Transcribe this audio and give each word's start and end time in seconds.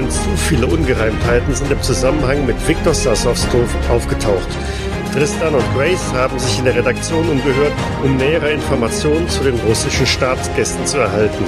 denn 0.00 0.10
zu 0.10 0.30
viele 0.36 0.66
Ungereimtheiten 0.66 1.54
sind 1.54 1.70
im 1.70 1.82
Zusammenhang 1.82 2.46
mit 2.46 2.56
Viktor 2.66 2.94
Sassows 2.94 3.46
Tod 3.48 3.68
aufgetaucht. 3.90 4.48
Tristan 5.12 5.54
und 5.54 5.74
Grace 5.74 6.12
haben 6.14 6.38
sich 6.38 6.58
in 6.58 6.64
der 6.64 6.76
Redaktion 6.76 7.28
umgehört, 7.28 7.72
um 8.02 8.16
nähere 8.16 8.52
Informationen 8.52 9.28
zu 9.28 9.42
den 9.42 9.58
russischen 9.60 10.06
Staatsgästen 10.06 10.86
zu 10.86 10.98
erhalten. 10.98 11.44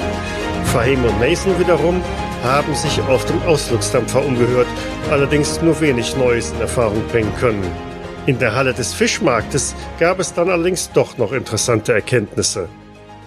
Fahim 0.65 1.03
und 1.05 1.19
Mason 1.19 1.57
wiederum 1.59 2.01
haben 2.43 2.75
sich 2.75 2.99
auf 3.01 3.25
dem 3.25 3.41
Ausflugsdampfer 3.43 4.23
umgehört, 4.23 4.67
allerdings 5.09 5.61
nur 5.61 5.79
wenig 5.79 6.15
Neues 6.17 6.51
in 6.51 6.61
Erfahrung 6.61 7.01
bringen 7.11 7.33
können. 7.39 7.63
In 8.25 8.37
der 8.37 8.53
Halle 8.53 8.73
des 8.73 8.93
Fischmarktes 8.93 9.75
gab 9.99 10.19
es 10.19 10.33
dann 10.33 10.49
allerdings 10.49 10.91
doch 10.91 11.17
noch 11.17 11.31
interessante 11.31 11.93
Erkenntnisse. 11.93 12.67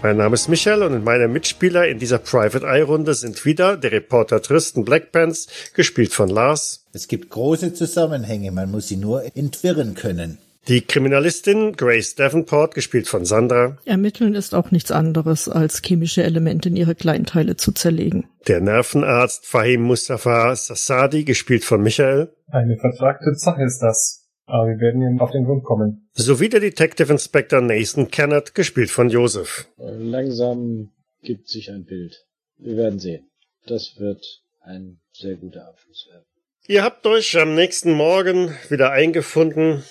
Mein 0.06 0.18
Name 0.18 0.34
ist 0.34 0.46
Michael 0.46 0.84
und 0.84 1.02
meine 1.02 1.26
Mitspieler 1.26 1.88
in 1.88 1.98
dieser 1.98 2.18
Private 2.18 2.64
Eye 2.64 2.82
Runde 2.82 3.12
sind 3.12 3.44
wieder 3.44 3.76
der 3.76 3.90
Reporter 3.90 4.40
Tristan 4.40 4.84
Blackpants, 4.84 5.48
gespielt 5.74 6.12
von 6.12 6.28
Lars. 6.28 6.86
Es 6.92 7.08
gibt 7.08 7.28
große 7.28 7.74
Zusammenhänge, 7.74 8.52
man 8.52 8.70
muss 8.70 8.86
sie 8.86 8.98
nur 8.98 9.24
entwirren 9.36 9.94
können. 9.94 10.38
Die 10.68 10.82
Kriminalistin 10.82 11.72
Grace 11.72 12.14
Davenport, 12.14 12.76
gespielt 12.76 13.08
von 13.08 13.24
Sandra. 13.24 13.78
Ermitteln 13.84 14.36
ist 14.36 14.54
auch 14.54 14.70
nichts 14.70 14.92
anderes, 14.92 15.48
als 15.48 15.82
chemische 15.82 16.22
Elemente 16.22 16.68
in 16.68 16.76
ihre 16.76 16.94
Kleinteile 16.94 17.56
zu 17.56 17.72
zerlegen. 17.72 18.28
Der 18.46 18.60
Nervenarzt 18.60 19.44
Fahim 19.44 19.82
Mustafa 19.82 20.54
Sassadi, 20.54 21.24
gespielt 21.24 21.64
von 21.64 21.82
Michael. 21.82 22.32
Eine 22.46 22.76
vertragte 22.76 23.34
Sache 23.34 23.64
ist 23.64 23.80
das. 23.80 24.25
Aber 24.46 24.68
wir 24.68 24.78
werden 24.78 25.02
ihm 25.02 25.20
auf 25.20 25.32
den 25.32 25.44
Grund 25.44 25.64
kommen. 25.64 26.08
Sowie 26.12 26.48
der 26.48 26.60
Detective 26.60 27.12
Inspector 27.12 27.60
Nathan 27.60 28.10
Kennett, 28.10 28.54
gespielt 28.54 28.90
von 28.90 29.10
Joseph. 29.10 29.68
Langsam 29.76 30.92
gibt 31.22 31.48
sich 31.48 31.70
ein 31.70 31.84
Bild. 31.84 32.24
Wir 32.56 32.76
werden 32.76 32.98
sehen. 32.98 33.28
Das 33.66 33.98
wird 33.98 34.24
ein 34.60 35.00
sehr 35.12 35.36
guter 35.36 35.68
Abschluss 35.68 36.08
werden. 36.10 36.24
Ihr 36.68 36.82
habt 36.82 37.06
euch 37.06 37.38
am 37.38 37.54
nächsten 37.54 37.92
Morgen 37.92 38.54
wieder 38.68 38.92
eingefunden 38.92 39.84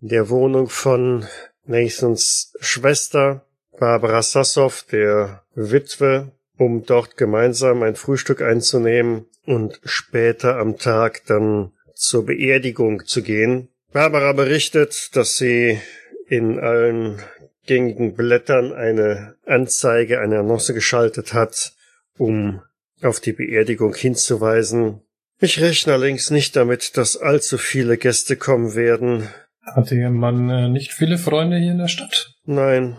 in 0.00 0.08
der 0.08 0.28
Wohnung 0.28 0.68
von 0.68 1.24
Nathans 1.64 2.52
Schwester 2.60 3.46
Barbara 3.78 4.22
Sassow, 4.22 4.84
der 4.90 5.42
Witwe, 5.54 6.32
um 6.56 6.84
dort 6.84 7.16
gemeinsam 7.16 7.82
ein 7.82 7.96
Frühstück 7.96 8.42
einzunehmen 8.42 9.26
und 9.46 9.80
später 9.84 10.58
am 10.58 10.78
Tag 10.78 11.22
dann 11.26 11.72
zur 11.94 12.26
Beerdigung 12.26 13.04
zu 13.06 13.22
gehen. 13.22 13.68
Barbara 13.94 14.32
berichtet, 14.32 15.10
dass 15.12 15.36
sie 15.36 15.80
in 16.26 16.58
allen 16.58 17.22
gängigen 17.64 18.14
Blättern 18.16 18.72
eine 18.72 19.36
Anzeige, 19.46 20.18
eine 20.20 20.40
Annonce 20.40 20.74
geschaltet 20.74 21.32
hat, 21.32 21.72
um 22.18 22.60
auf 23.02 23.20
die 23.20 23.32
Beerdigung 23.32 23.94
hinzuweisen. 23.94 25.00
Ich 25.38 25.60
rechne 25.60 25.92
allerdings 25.92 26.30
nicht 26.30 26.56
damit, 26.56 26.96
dass 26.96 27.16
allzu 27.16 27.56
viele 27.56 27.96
Gäste 27.96 28.36
kommen 28.36 28.74
werden. 28.74 29.28
Hatte 29.62 29.94
Ihr 29.94 30.10
Mann 30.10 30.50
äh, 30.50 30.68
nicht 30.68 30.92
viele 30.92 31.16
Freunde 31.16 31.58
hier 31.58 31.70
in 31.70 31.78
der 31.78 31.86
Stadt? 31.86 32.34
Nein, 32.46 32.96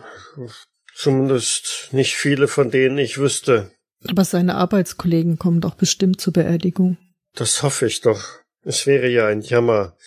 zumindest 0.96 1.90
nicht 1.92 2.16
viele, 2.16 2.48
von 2.48 2.72
denen 2.72 2.98
ich 3.00 3.18
wüsste. 3.18 3.70
Aber 4.08 4.24
seine 4.24 4.56
Arbeitskollegen 4.56 5.40
kommen 5.40 5.60
doch 5.60 5.76
bestimmt 5.76 6.22
zur 6.22 6.32
Beerdigung. 6.32 6.98
Das 7.36 7.64
hoffe 7.64 7.86
ich 7.86 8.00
doch. 8.00 8.24
Es 8.64 8.88
wäre 8.88 9.10
ja 9.10 9.28
ein 9.28 9.42
Jammer, 9.42 9.98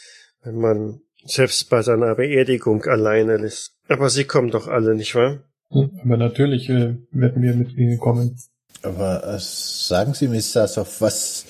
wenn 0.49 0.61
man 0.61 1.01
selbst 1.27 1.69
bei 1.69 1.83
seiner 1.83 2.15
Beerdigung 2.15 2.85
alleine 2.85 3.35
ist. 3.35 3.73
Aber 3.89 4.09
sie 4.09 4.25
kommen 4.25 4.51
doch 4.51 4.67
alle, 4.67 4.95
nicht 4.95 5.15
wahr? 5.15 5.41
Hm, 5.71 5.91
aber 6.03 6.17
natürlich 6.17 6.71
äh, 6.71 6.95
werden 7.11 7.43
wir 7.43 7.55
mit 7.55 7.77
Ihnen 7.77 7.99
kommen. 7.99 8.39
Aber 8.83 9.25
äh, 9.25 9.39
sagen 9.39 10.15
Sie, 10.15 10.29
Miss 10.29 10.53
Sassow, 10.53 10.89
was 11.01 11.45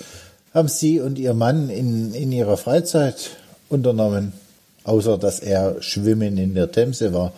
haben 0.53 0.69
Sie 0.69 1.01
und 1.01 1.19
Ihr 1.19 1.35
Mann 1.35 1.71
in, 1.71 2.13
in 2.13 2.33
Ihrer 2.33 2.57
Freizeit 2.57 3.37
unternommen? 3.69 4.33
Außer, 4.83 5.19
dass 5.19 5.41
er 5.41 5.81
schwimmen 5.83 6.39
in 6.39 6.55
der 6.55 6.73
Themse 6.73 7.13
war. 7.13 7.33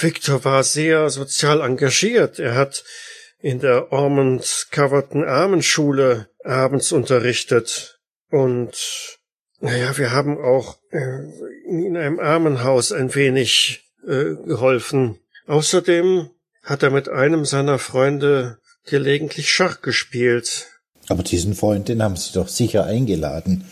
Victor 0.00 0.44
war 0.44 0.64
sehr 0.64 1.10
sozial 1.10 1.60
engagiert. 1.60 2.38
Er 2.38 2.54
hat 2.54 2.82
in 3.40 3.60
der 3.60 3.92
Ormond 3.92 4.68
Coverton 4.70 5.24
Armenschule 5.24 6.28
abends 6.42 6.92
unterrichtet. 6.92 8.00
Und 8.30 9.15
naja, 9.66 9.96
wir 9.98 10.12
haben 10.12 10.38
auch 10.38 10.78
äh, 10.90 11.20
in 11.68 11.96
einem 11.96 12.18
Armenhaus 12.18 12.92
ein 12.92 13.14
wenig 13.14 13.84
äh, 14.06 14.34
geholfen. 14.46 15.18
Außerdem 15.46 16.30
hat 16.62 16.82
er 16.82 16.90
mit 16.90 17.08
einem 17.08 17.44
seiner 17.44 17.78
Freunde 17.78 18.58
gelegentlich 18.84 19.52
Schach 19.52 19.82
gespielt. 19.82 20.66
Aber 21.08 21.22
diesen 21.22 21.54
Freund, 21.54 21.88
den 21.88 22.02
haben 22.02 22.16
Sie 22.16 22.32
doch 22.32 22.48
sicher 22.48 22.84
eingeladen. 22.84 23.64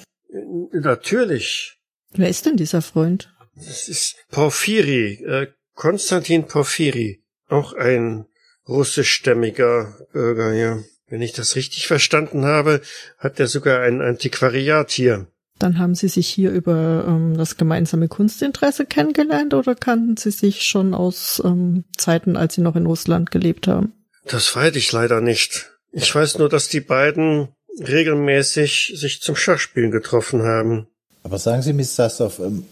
Natürlich. 0.72 1.78
Wer 2.12 2.28
ist 2.28 2.46
denn 2.46 2.56
dieser 2.56 2.82
Freund? 2.82 3.32
Das 3.56 3.88
ist 3.88 4.16
Porphyri, 4.30 5.24
äh, 5.24 5.46
Konstantin 5.74 6.46
Porphyri. 6.46 7.22
Auch 7.48 7.72
ein 7.74 8.26
russischstämmiger 8.68 10.06
Bürger, 10.12 10.52
ja. 10.52 10.82
Wenn 11.08 11.22
ich 11.22 11.32
das 11.32 11.54
richtig 11.54 11.86
verstanden 11.86 12.44
habe, 12.44 12.80
hat 13.18 13.38
er 13.38 13.46
sogar 13.46 13.82
ein 13.82 14.00
Antiquariat 14.00 14.90
hier. 14.90 15.26
Dann 15.64 15.78
haben 15.78 15.94
Sie 15.94 16.08
sich 16.08 16.28
hier 16.28 16.50
über 16.50 17.06
ähm, 17.08 17.38
das 17.38 17.56
gemeinsame 17.56 18.08
Kunstinteresse 18.08 18.84
kennengelernt 18.84 19.54
oder 19.54 19.74
kannten 19.74 20.18
Sie 20.18 20.30
sich 20.30 20.64
schon 20.64 20.92
aus 20.92 21.40
ähm, 21.42 21.84
Zeiten, 21.96 22.36
als 22.36 22.56
Sie 22.56 22.60
noch 22.60 22.76
in 22.76 22.84
Russland 22.84 23.30
gelebt 23.30 23.66
haben? 23.66 23.94
Das 24.26 24.54
weiß 24.54 24.76
ich 24.76 24.92
leider 24.92 25.22
nicht. 25.22 25.70
Ich 25.90 26.14
weiß 26.14 26.36
nur, 26.36 26.50
dass 26.50 26.68
die 26.68 26.82
beiden 26.82 27.48
regelmäßig 27.78 28.92
sich 28.94 29.22
zum 29.22 29.36
Schachspielen 29.36 29.90
getroffen 29.90 30.42
haben. 30.42 30.86
Aber 31.22 31.38
sagen 31.38 31.62
Sie, 31.62 31.72
Miss 31.72 31.96
Sassow, 31.96 32.40
ähm, 32.40 32.66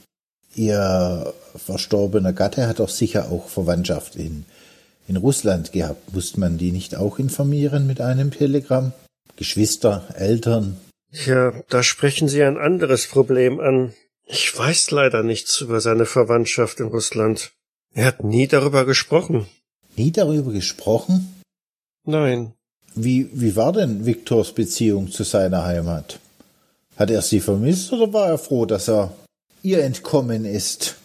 Ihr 0.54 1.32
verstorbener 1.56 2.34
Gatte 2.34 2.66
hat 2.66 2.78
doch 2.78 2.90
sicher 2.90 3.32
auch 3.32 3.48
Verwandtschaft 3.48 4.16
in, 4.16 4.44
in 5.08 5.16
Russland 5.16 5.72
gehabt. 5.72 6.12
Musste 6.12 6.38
man 6.40 6.58
die 6.58 6.72
nicht 6.72 6.94
auch 6.94 7.18
informieren 7.18 7.86
mit 7.86 8.02
einem 8.02 8.32
Telegramm? 8.32 8.92
Geschwister, 9.36 10.04
Eltern? 10.14 10.76
Ja, 11.12 11.52
da 11.68 11.82
sprechen 11.82 12.26
Sie 12.28 12.42
ein 12.42 12.56
anderes 12.56 13.06
Problem 13.06 13.60
an. 13.60 13.92
Ich 14.26 14.56
weiß 14.56 14.90
leider 14.90 15.22
nichts 15.22 15.60
über 15.60 15.80
seine 15.80 16.06
Verwandtschaft 16.06 16.80
in 16.80 16.86
Russland. 16.86 17.52
Er 17.92 18.06
hat 18.06 18.24
nie 18.24 18.48
darüber 18.48 18.86
gesprochen. 18.86 19.46
Nie 19.96 20.10
darüber 20.10 20.52
gesprochen? 20.52 21.42
Nein. 22.04 22.54
Wie, 22.94 23.28
wie 23.32 23.56
war 23.56 23.72
denn 23.72 24.06
Viktors 24.06 24.54
Beziehung 24.54 25.10
zu 25.10 25.22
seiner 25.24 25.64
Heimat? 25.64 26.18
Hat 26.96 27.10
er 27.10 27.20
sie 27.20 27.40
vermisst 27.40 27.92
oder 27.92 28.12
war 28.12 28.28
er 28.28 28.38
froh, 28.38 28.64
dass 28.64 28.88
er 28.88 29.14
ihr 29.62 29.84
entkommen 29.84 30.46
ist? 30.46 30.96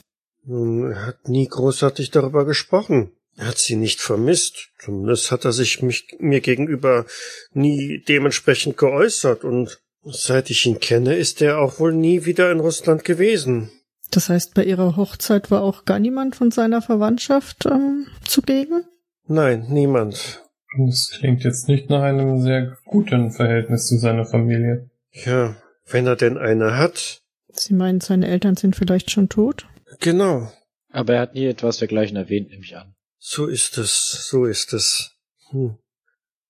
Nun, 0.45 0.91
er 0.91 1.05
hat 1.07 1.27
nie 1.27 1.47
großartig 1.47 2.11
darüber 2.11 2.45
gesprochen. 2.45 3.11
Er 3.35 3.47
hat 3.47 3.57
sie 3.57 3.75
nicht 3.75 3.99
vermisst. 3.99 4.69
Zumindest 4.79 5.31
hat 5.31 5.43
er 5.43 5.51
sich 5.51 5.81
mich, 5.81 6.15
mir 6.19 6.39
gegenüber 6.39 7.05
nie 7.53 8.03
dementsprechend 8.07 8.77
geäußert 8.77 9.43
und 9.43 9.79
seit 10.11 10.49
ich 10.49 10.65
ihn 10.65 10.79
kenne, 10.79 11.15
ist 11.15 11.41
er 11.41 11.59
auch 11.59 11.79
wohl 11.79 11.93
nie 11.93 12.25
wieder 12.25 12.51
in 12.51 12.59
Russland 12.59 13.03
gewesen. 13.03 13.71
Das 14.11 14.29
heißt, 14.29 14.53
bei 14.53 14.63
Ihrer 14.63 14.95
Hochzeit 14.95 15.51
war 15.51 15.61
auch 15.61 15.85
gar 15.85 15.99
niemand 15.99 16.35
von 16.35 16.51
seiner 16.51 16.81
Verwandtschaft 16.81 17.65
ähm, 17.65 18.07
zugegen? 18.25 18.85
Nein, 19.27 19.65
niemand. 19.69 20.43
Das 20.77 21.11
klingt 21.17 21.43
jetzt 21.43 21.67
nicht 21.67 21.89
nach 21.89 22.03
einem 22.03 22.41
sehr 22.41 22.77
guten 22.85 23.31
Verhältnis 23.31 23.87
zu 23.87 23.97
seiner 23.97 24.25
Familie. 24.25 24.89
Ja, 25.11 25.55
wenn 25.85 26.07
er 26.07 26.15
denn 26.15 26.37
eine 26.37 26.77
hat. 26.77 27.21
Sie 27.51 27.73
meinen, 27.73 28.01
seine 28.01 28.27
Eltern 28.27 28.55
sind 28.55 28.75
vielleicht 28.75 29.11
schon 29.11 29.29
tot? 29.29 29.67
Genau. 29.99 30.51
Aber 30.89 31.15
er 31.15 31.21
hat 31.21 31.33
nie 31.33 31.45
etwas 31.45 31.77
dergleichen 31.77 32.17
erwähnt, 32.17 32.49
nehme 32.49 32.63
ich 32.63 32.77
an. 32.77 32.95
So 33.17 33.47
ist 33.47 33.77
es, 33.77 34.27
so 34.29 34.45
ist 34.45 34.73
es. 34.73 35.17
Hm. 35.49 35.77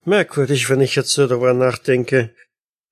Merkwürdig, 0.04 0.70
wenn 0.70 0.82
ich 0.82 0.96
jetzt 0.96 1.12
so 1.12 1.28
darüber 1.28 1.54
nachdenke, 1.54 2.34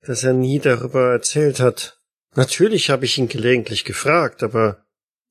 dass 0.06 0.22
er 0.22 0.32
nie 0.32 0.58
darüber 0.58 1.12
erzählt 1.12 1.60
hat. 1.60 1.98
Natürlich 2.34 2.90
habe 2.90 3.04
ich 3.04 3.18
ihn 3.18 3.28
gelegentlich 3.28 3.84
gefragt, 3.84 4.42
aber 4.42 4.84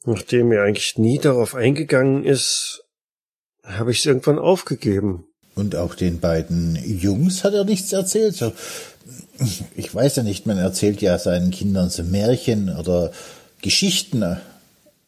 nachdem 0.05 0.51
er 0.51 0.63
eigentlich 0.63 0.97
nie 0.97 1.19
darauf 1.19 1.55
eingegangen 1.55 2.23
ist, 2.23 2.83
habe 3.63 3.91
ich 3.91 3.99
es 3.99 4.05
irgendwann 4.05 4.39
aufgegeben. 4.39 5.25
Und 5.55 5.75
auch 5.75 5.95
den 5.95 6.19
beiden 6.19 6.75
Jungs 6.85 7.43
hat 7.43 7.53
er 7.53 7.63
nichts 7.63 7.93
erzählt. 7.93 8.43
Ich 9.75 9.95
weiß 9.95 10.17
ja 10.17 10.23
nicht, 10.23 10.45
man 10.45 10.57
erzählt 10.57 11.01
ja 11.01 11.17
seinen 11.17 11.51
Kindern 11.51 11.89
so 11.89 12.03
Märchen 12.03 12.75
oder 12.75 13.11
Geschichten, 13.61 14.37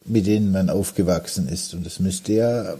mit 0.04 0.26
denen 0.26 0.50
man 0.50 0.70
aufgewachsen 0.70 1.48
ist. 1.48 1.74
Und 1.74 1.86
es 1.86 2.00
müsste 2.00 2.32
ja 2.32 2.74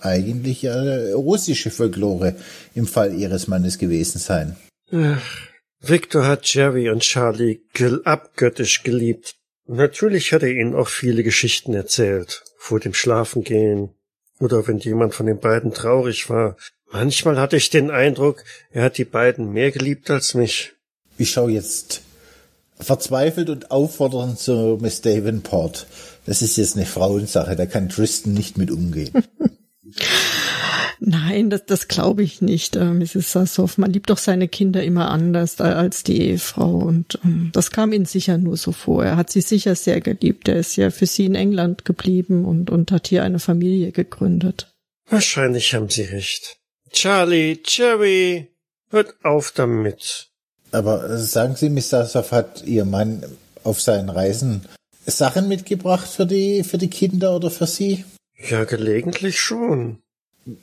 eigentlich 0.00 0.62
ja 0.62 1.14
russische 1.14 1.70
Folklore 1.70 2.34
im 2.74 2.86
Fall 2.86 3.14
ihres 3.14 3.46
Mannes 3.46 3.78
gewesen 3.78 4.18
sein. 4.18 4.56
Ach, 4.90 5.51
Victor 5.84 6.24
hat 6.24 6.46
Jerry 6.46 6.90
und 6.90 7.00
Charlie 7.00 7.60
abgöttisch 8.04 8.84
geliebt. 8.84 9.34
Natürlich 9.66 10.32
hat 10.32 10.44
er 10.44 10.52
ihnen 10.52 10.76
auch 10.76 10.88
viele 10.88 11.24
Geschichten 11.24 11.74
erzählt, 11.74 12.44
vor 12.56 12.78
dem 12.78 12.94
Schlafengehen 12.94 13.90
oder 14.38 14.66
wenn 14.68 14.78
jemand 14.78 15.14
von 15.14 15.26
den 15.26 15.40
beiden 15.40 15.74
traurig 15.74 16.30
war. 16.30 16.56
Manchmal 16.92 17.40
hatte 17.40 17.56
ich 17.56 17.70
den 17.70 17.90
Eindruck, 17.90 18.44
er 18.70 18.84
hat 18.84 18.96
die 18.96 19.04
beiden 19.04 19.52
mehr 19.52 19.72
geliebt 19.72 20.08
als 20.08 20.34
mich. 20.34 20.72
Ich 21.18 21.32
schaue 21.32 21.50
jetzt 21.50 22.02
verzweifelt 22.78 23.50
und 23.50 23.72
auffordernd 23.72 24.38
zu 24.38 24.78
Miss 24.80 25.00
Davenport. 25.00 25.86
Das 26.26 26.42
ist 26.42 26.58
jetzt 26.58 26.76
eine 26.76 26.86
Frauensache, 26.86 27.56
da 27.56 27.66
kann 27.66 27.88
Tristan 27.88 28.34
nicht 28.34 28.56
mit 28.56 28.70
umgehen. 28.70 29.12
Nein, 31.04 31.50
das, 31.50 31.66
das 31.66 31.88
glaube 31.88 32.22
ich 32.22 32.42
nicht, 32.42 32.76
äh, 32.76 32.84
Mrs. 32.84 33.32
Sassoff. 33.32 33.76
Man 33.76 33.92
liebt 33.92 34.08
doch 34.08 34.18
seine 34.18 34.46
Kinder 34.46 34.84
immer 34.84 35.10
anders 35.10 35.60
als 35.60 36.04
die 36.04 36.22
Ehefrau. 36.22 36.76
Und 36.76 37.18
ähm, 37.24 37.50
das 37.52 37.72
kam 37.72 37.92
ihm 37.92 38.04
sicher 38.04 38.38
nur 38.38 38.56
so 38.56 38.70
vor. 38.70 39.04
Er 39.04 39.16
hat 39.16 39.28
sie 39.28 39.40
sicher 39.40 39.74
sehr 39.74 40.00
geliebt. 40.00 40.46
Er 40.46 40.56
ist 40.56 40.76
ja 40.76 40.90
für 40.90 41.06
sie 41.06 41.26
in 41.26 41.34
England 41.34 41.84
geblieben 41.84 42.44
und, 42.44 42.70
und 42.70 42.92
hat 42.92 43.08
hier 43.08 43.24
eine 43.24 43.40
Familie 43.40 43.90
gegründet. 43.90 44.72
Wahrscheinlich 45.08 45.74
haben 45.74 45.90
Sie 45.90 46.02
recht. 46.02 46.58
Charlie, 46.92 47.56
Cherry, 47.64 48.52
hört 48.90 49.16
auf 49.24 49.50
damit. 49.50 50.28
Aber 50.70 51.10
äh, 51.10 51.18
sagen 51.18 51.56
Sie, 51.56 51.68
Miss 51.68 51.88
Sassoff 51.88 52.30
hat 52.30 52.62
Ihr 52.64 52.84
Mann 52.84 53.24
auf 53.64 53.80
seinen 53.80 54.08
Reisen 54.08 54.66
Sachen 55.04 55.48
mitgebracht 55.48 56.08
für 56.08 56.26
die, 56.26 56.62
für 56.62 56.78
die 56.78 56.90
Kinder 56.90 57.34
oder 57.34 57.50
für 57.50 57.66
Sie? 57.66 58.04
Ja, 58.38 58.62
gelegentlich 58.64 59.40
schon. 59.40 60.01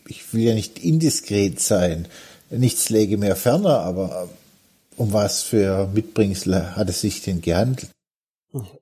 Ich 0.08 0.34
will 0.34 0.42
ja 0.42 0.54
nicht 0.54 0.80
indiskret 0.80 1.60
sein. 1.60 2.08
Nichts 2.50 2.90
läge 2.90 3.18
mehr 3.18 3.36
ferner, 3.36 3.80
aber 3.80 4.28
äh, 4.30 5.00
um 5.00 5.14
was 5.14 5.44
für 5.44 5.88
Mitbringsel 5.94 6.76
hat 6.76 6.90
es 6.90 7.02
sich 7.02 7.22
denn 7.22 7.42
gehandelt? 7.42 7.92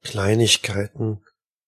Kleinigkeiten. 0.04 1.22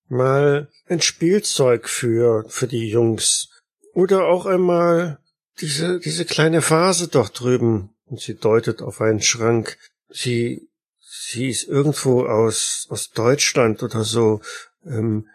Mal 0.07 0.69
ein 0.87 1.01
Spielzeug 1.01 1.87
für, 1.87 2.45
für 2.49 2.67
die 2.67 2.89
Jungs. 2.89 3.49
Oder 3.93 4.25
auch 4.25 4.45
einmal 4.45 5.19
diese, 5.59 5.99
diese 5.99 6.25
kleine 6.25 6.67
Vase 6.67 7.09
dort 7.09 7.39
drüben. 7.39 7.91
Und 8.05 8.21
sie 8.21 8.35
deutet 8.35 8.81
auf 8.81 9.01
einen 9.01 9.21
Schrank. 9.21 9.77
Sie, 10.09 10.69
sie 10.99 11.49
ist 11.49 11.67
irgendwo 11.67 12.25
aus, 12.25 12.87
aus 12.89 13.11
Deutschland 13.11 13.83
oder 13.83 14.03
so. 14.03 14.41
Ähm, 14.83 15.27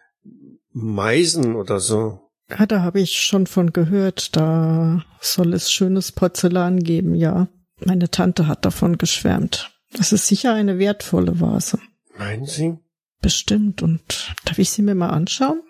Meisen 0.73 1.55
oder 1.55 1.79
so. 1.79 2.24
Ja, 2.51 2.67
da 2.67 2.83
habe 2.83 3.01
ich 3.01 3.21
schon 3.21 3.47
von 3.47 3.73
gehört. 3.73 4.37
Da 4.37 5.05
soll 5.21 5.55
es 5.55 5.73
schönes 5.73 6.13
Porzellan 6.13 6.83
geben, 6.83 7.15
ja. 7.15 7.49
Meine 7.81 8.11
Tante 8.11 8.47
hat 8.47 8.65
davon 8.65 8.99
geschwärmt. 8.99 9.71
Das 9.93 10.13
ist 10.13 10.27
sicher 10.27 10.53
eine 10.53 10.79
wertvolle 10.79 11.41
Vase. 11.41 11.79
Meinen 12.17 12.47
Sie? 12.47 12.79
Bestimmt. 13.21 13.83
Und 13.83 14.35
darf 14.45 14.59
ich 14.59 14.71
sie 14.71 14.83
mir 14.83 14.95
mal 14.95 15.11
anschauen? 15.11 15.63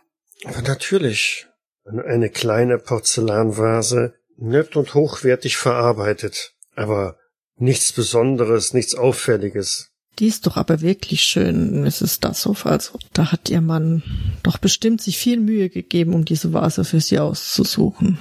Aber 0.44 0.62
natürlich. 0.62 1.46
Eine 1.84 2.30
kleine 2.30 2.78
Porzellanvase, 2.78 4.14
nett 4.36 4.74
und 4.76 4.94
hochwertig 4.94 5.56
verarbeitet. 5.56 6.54
Aber 6.74 7.18
nichts 7.56 7.92
Besonderes, 7.92 8.72
nichts 8.72 8.94
Auffälliges. 8.94 9.93
Die 10.18 10.26
ist 10.26 10.46
doch 10.46 10.56
aber 10.56 10.80
wirklich 10.80 11.22
schön, 11.22 11.82
Mrs. 11.82 12.20
Dassow. 12.20 12.66
Also, 12.66 12.98
da 13.12 13.32
hat 13.32 13.50
ihr 13.50 13.60
Mann 13.60 14.02
doch 14.42 14.58
bestimmt 14.58 15.00
sich 15.00 15.18
viel 15.18 15.40
Mühe 15.40 15.68
gegeben, 15.70 16.14
um 16.14 16.24
diese 16.24 16.52
Vase 16.52 16.84
für 16.84 17.00
sie 17.00 17.18
auszusuchen. 17.18 18.18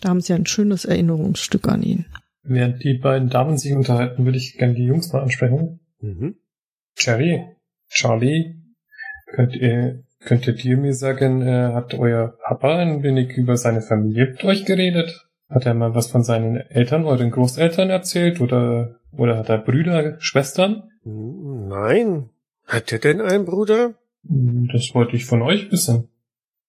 Da 0.00 0.08
haben 0.08 0.20
sie 0.20 0.32
ein 0.32 0.46
schönes 0.46 0.84
Erinnerungsstück 0.84 1.68
an 1.68 1.82
ihn. 1.82 2.06
Während 2.42 2.82
die 2.82 2.94
beiden 2.94 3.28
Damen 3.28 3.58
sich 3.58 3.72
unterhalten, 3.72 4.24
würde 4.24 4.38
ich 4.38 4.56
gerne 4.56 4.74
die 4.74 4.84
Jungs 4.84 5.12
mal 5.12 5.22
ansprechen. 5.22 5.80
Mhm. 6.00 6.36
Cherry, 6.96 7.44
Charlie, 7.88 8.54
könnt 9.26 9.54
ihr, 9.54 10.04
könntet 10.20 10.64
ihr 10.64 10.76
mir 10.76 10.94
sagen, 10.94 11.42
äh, 11.42 11.72
hat 11.74 11.94
euer 11.94 12.38
Papa 12.46 12.78
ein 12.78 13.02
wenig 13.02 13.36
über 13.36 13.56
seine 13.56 13.82
Familie 13.82 14.30
mit 14.30 14.44
euch 14.44 14.64
geredet? 14.64 15.29
Hat 15.50 15.66
er 15.66 15.74
mal 15.74 15.94
was 15.94 16.10
von 16.10 16.22
seinen 16.22 16.56
Eltern, 16.56 17.04
euren 17.04 17.32
Großeltern 17.32 17.90
erzählt 17.90 18.40
oder, 18.40 19.00
oder 19.12 19.36
hat 19.36 19.48
er 19.48 19.58
Brüder, 19.58 20.16
Schwestern? 20.20 20.84
Nein. 21.04 22.30
Hat 22.66 22.92
er 22.92 23.00
denn 23.00 23.20
einen 23.20 23.44
Bruder? 23.46 23.94
Das 24.22 24.94
wollte 24.94 25.16
ich 25.16 25.26
von 25.26 25.42
euch 25.42 25.70
wissen. 25.72 26.08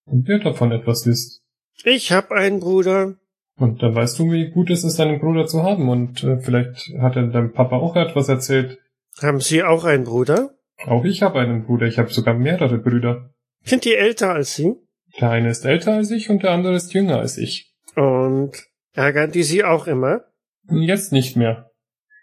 Und 0.06 0.28
wer 0.28 0.40
davon 0.40 0.72
etwas 0.72 1.06
wisst. 1.06 1.44
Ich 1.84 2.12
hab 2.12 2.32
einen 2.32 2.60
Bruder. 2.60 3.16
Und 3.58 3.84
dann 3.84 3.94
weißt 3.94 4.18
du, 4.18 4.32
wie 4.32 4.50
gut 4.50 4.72
es 4.72 4.84
ist, 4.84 5.00
einen 5.00 5.20
Bruder 5.20 5.46
zu 5.46 5.62
haben. 5.62 5.90
Und 5.90 6.24
äh, 6.24 6.40
vielleicht 6.40 6.92
hat 7.00 7.16
er 7.16 7.28
deinem 7.28 7.54
Papa 7.54 7.78
auch 7.78 7.96
etwas 7.96 8.30
erzählt. 8.30 8.80
Haben 9.22 9.40
Sie 9.40 9.64
auch 9.64 9.84
einen 9.84 10.06
Bruder? 10.06 10.56
Auch 10.88 11.04
ich 11.04 11.22
habe 11.22 11.40
einen 11.40 11.66
Bruder. 11.66 11.86
Ich 11.86 12.00
habe 12.00 12.12
sogar 12.12 12.34
mehrere 12.34 12.80
Brüder. 12.80 13.30
Sind 13.64 13.86
die 13.86 13.94
älter 13.94 14.34
als 14.34 14.56
Sie? 14.56 14.74
Der 15.20 15.30
eine 15.30 15.50
ist 15.50 15.66
älter 15.66 15.94
als 15.94 16.10
ich 16.10 16.30
und 16.30 16.42
der 16.42 16.52
andere 16.52 16.74
ist 16.74 16.94
jünger 16.94 17.20
als 17.20 17.38
ich. 17.38 17.76
Und 17.96 18.71
ärgern 18.94 19.32
die 19.32 19.44
Sie 19.44 19.64
auch 19.64 19.88
immer? 19.88 20.22
Jetzt 20.70 21.12
nicht 21.12 21.36
mehr. 21.36 21.72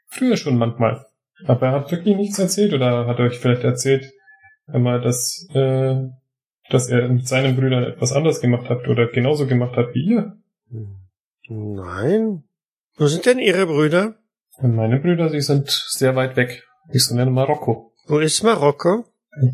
Früher 0.06 0.37
schon 0.37 0.59
manchmal. 0.59 1.06
Aber 1.44 1.67
er 1.67 1.73
hat 1.73 1.91
wirklich 1.91 2.17
nichts 2.17 2.38
erzählt 2.38 2.73
oder 2.73 3.06
hat 3.06 3.20
euch 3.20 3.38
vielleicht 3.38 3.62
erzählt, 3.62 4.12
einmal, 4.67 5.00
dass, 5.00 5.47
äh, 5.55 5.97
dass 6.70 6.88
er 6.88 7.09
mit 7.09 7.29
seinen 7.29 7.56
Brüdern 7.56 7.85
etwas 7.85 8.12
anders 8.12 8.41
gemacht 8.41 8.69
hat 8.69 8.88
oder 8.88 9.06
genauso 9.06 9.47
gemacht 9.47 9.76
hat 9.76 9.94
wie 9.94 10.05
ihr? 10.05 10.37
Nein. 11.49 12.44
Wo 12.97 13.06
sind 13.06 13.26
denn 13.26 13.38
Ihre 13.38 13.67
Brüder? 13.67 14.17
Meine 14.61 14.99
Brüder, 14.99 15.31
die 15.31 15.41
sind 15.41 15.70
sehr 15.70 16.17
weit 16.17 16.37
weg. 16.37 16.65
Die 16.93 16.99
sind 16.99 17.19
in 17.19 17.32
Marokko. 17.32 17.93
Wo 18.06 18.19
ist 18.19 18.43
Marokko? 18.43 19.05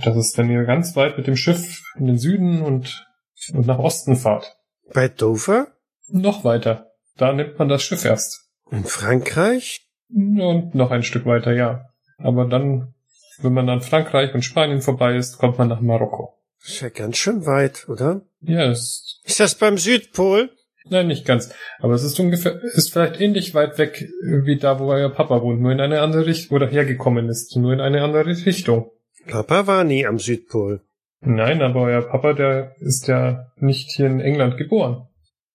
Das 0.03 0.17
ist, 0.17 0.39
wenn 0.39 0.51
ihr 0.51 0.65
ganz 0.65 0.97
weit 0.97 1.19
mit 1.19 1.27
dem 1.27 1.37
Schiff 1.37 1.83
in 1.99 2.07
den 2.07 2.19
Süden 2.19 2.63
und, 2.63 3.07
und 3.53 3.67
nach 3.67 3.79
Osten 3.79 4.17
fahrt. 4.17 4.57
Bei 4.93 5.09
Dover? 5.09 5.67
Noch 6.09 6.45
weiter. 6.45 6.94
Da 7.17 7.33
nimmt 7.33 7.59
man 7.59 7.69
das 7.69 7.83
Schiff 7.83 8.05
erst. 8.05 8.49
In 8.71 8.85
Frankreich? 8.85 9.87
Und 10.11 10.75
noch 10.75 10.91
ein 10.91 11.03
Stück 11.03 11.27
weiter, 11.27 11.53
ja. 11.53 11.87
Aber 12.19 12.47
dann, 12.47 12.95
wenn 13.39 13.53
man 13.53 13.69
an 13.69 13.81
Frankreich 13.81 14.35
und 14.35 14.43
Spanien 14.43 14.81
vorbei 14.81 15.17
ist, 15.17 15.39
kommt 15.39 15.59
man 15.59 15.69
nach 15.69 15.81
Marokko. 15.81 16.35
Ist 16.65 16.81
ja 16.81 16.89
ganz 16.89 17.17
schön 17.19 17.47
weit, 17.47 17.89
oder? 17.89 18.23
Ja, 18.41 18.65
es, 18.71 19.21
Ist 19.25 19.41
das 19.41 19.55
beim 19.55 19.79
Südpol? 19.79 20.51
nein, 20.87 21.07
nicht 21.07 21.25
ganz. 21.25 21.51
Aber 21.79 21.95
es 21.95 22.03
ist 22.05 22.19
ungefähr, 22.21 22.63
ist 22.63 22.93
vielleicht 22.93 23.21
ähnlich 23.21 23.55
weit 23.55 23.79
weg 23.79 24.07
wie 24.23 24.59
da, 24.59 24.79
wo 24.79 24.93
euer 24.93 25.09
Papa 25.11 25.41
wohnt, 25.43 25.61
nur 25.61 25.73
in 25.73 25.81
eine 25.81 26.01
andere 26.01 26.27
Richtung, 26.27 26.57
oder 26.57 26.67
hergekommen 26.69 27.29
ist, 27.29 27.57
nur 27.57 27.73
in 27.73 27.81
eine 27.81 28.03
andere 28.03 28.27
Richtung. 28.27 28.91
Papa 29.27 29.67
war 29.67 29.85
nie 29.85 30.07
am 30.07 30.19
Südpol. 30.19 30.83
Nein, 31.21 31.63
aber 31.63 31.83
euer 31.83 32.03
Papa, 32.03 32.35
der 32.35 32.75
ist 32.81 33.09
ja 33.09 33.51
nicht 33.57 33.91
hier 33.93 34.07
in 34.07 34.21
England 34.21 34.59
geboren. 34.59 35.09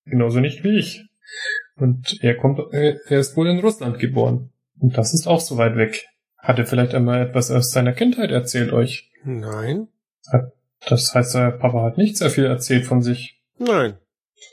Genauso 0.06 0.39
nicht 0.39 0.63
wie 0.63 0.80
ich. 0.80 1.09
Und 1.76 2.20
er 2.22 2.36
kommt, 2.36 2.60
äh, 2.74 2.98
er 3.08 3.20
ist 3.20 3.38
wohl 3.38 3.48
in 3.48 3.60
Russland 3.60 4.00
geboren. 4.00 4.52
Und 4.80 4.98
das 4.98 5.14
ist 5.14 5.28
auch 5.28 5.42
so 5.42 5.58
weit 5.58 5.76
weg. 5.76 6.06
Hat 6.38 6.58
er 6.58 6.66
vielleicht 6.66 6.94
einmal 6.94 7.28
etwas 7.28 7.52
aus 7.52 7.72
seiner 7.72 7.94
Kindheit 7.94 8.32
erzählt 8.32 8.72
euch? 8.72 9.12
Nein. 9.24 9.88
Das 10.88 11.14
heißt, 11.14 11.36
euer 11.36 11.52
Papa 11.52 11.84
hat 11.84 11.98
nicht 11.98 12.18
sehr 12.18 12.30
viel 12.30 12.46
erzählt 12.46 12.86
von 12.86 13.02
sich. 13.02 13.42
Nein. 13.58 13.98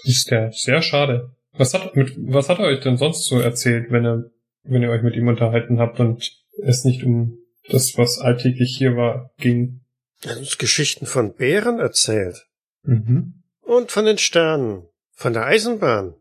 Das 0.04 0.16
ist 0.16 0.30
ja 0.30 0.50
sehr 0.50 0.82
schade. 0.82 1.30
Was 1.52 1.72
hat, 1.74 1.94
mit, 1.94 2.14
was 2.18 2.48
hat 2.48 2.58
er 2.58 2.66
euch 2.66 2.80
denn 2.80 2.96
sonst 2.96 3.26
so 3.26 3.38
erzählt, 3.38 3.90
wenn 3.90 4.04
er, 4.04 4.24
wenn 4.64 4.82
ihr 4.82 4.90
euch 4.90 5.02
mit 5.02 5.14
ihm 5.14 5.28
unterhalten 5.28 5.78
habt 5.78 6.00
und 6.00 6.30
es 6.62 6.84
nicht 6.84 7.04
um 7.04 7.38
das, 7.68 7.96
was 7.96 8.18
alltäglich 8.18 8.76
hier 8.76 8.96
war, 8.96 9.30
ging? 9.38 9.80
Er 10.22 10.32
hat 10.32 10.38
uns 10.38 10.58
Geschichten 10.58 11.06
von 11.06 11.34
Bären 11.34 11.78
erzählt. 11.78 12.46
Mhm. 12.82 13.42
Und 13.62 13.90
von 13.90 14.04
den 14.04 14.18
Sternen. 14.18 14.86
Von 15.12 15.32
der 15.32 15.44
Eisenbahn. 15.44 16.14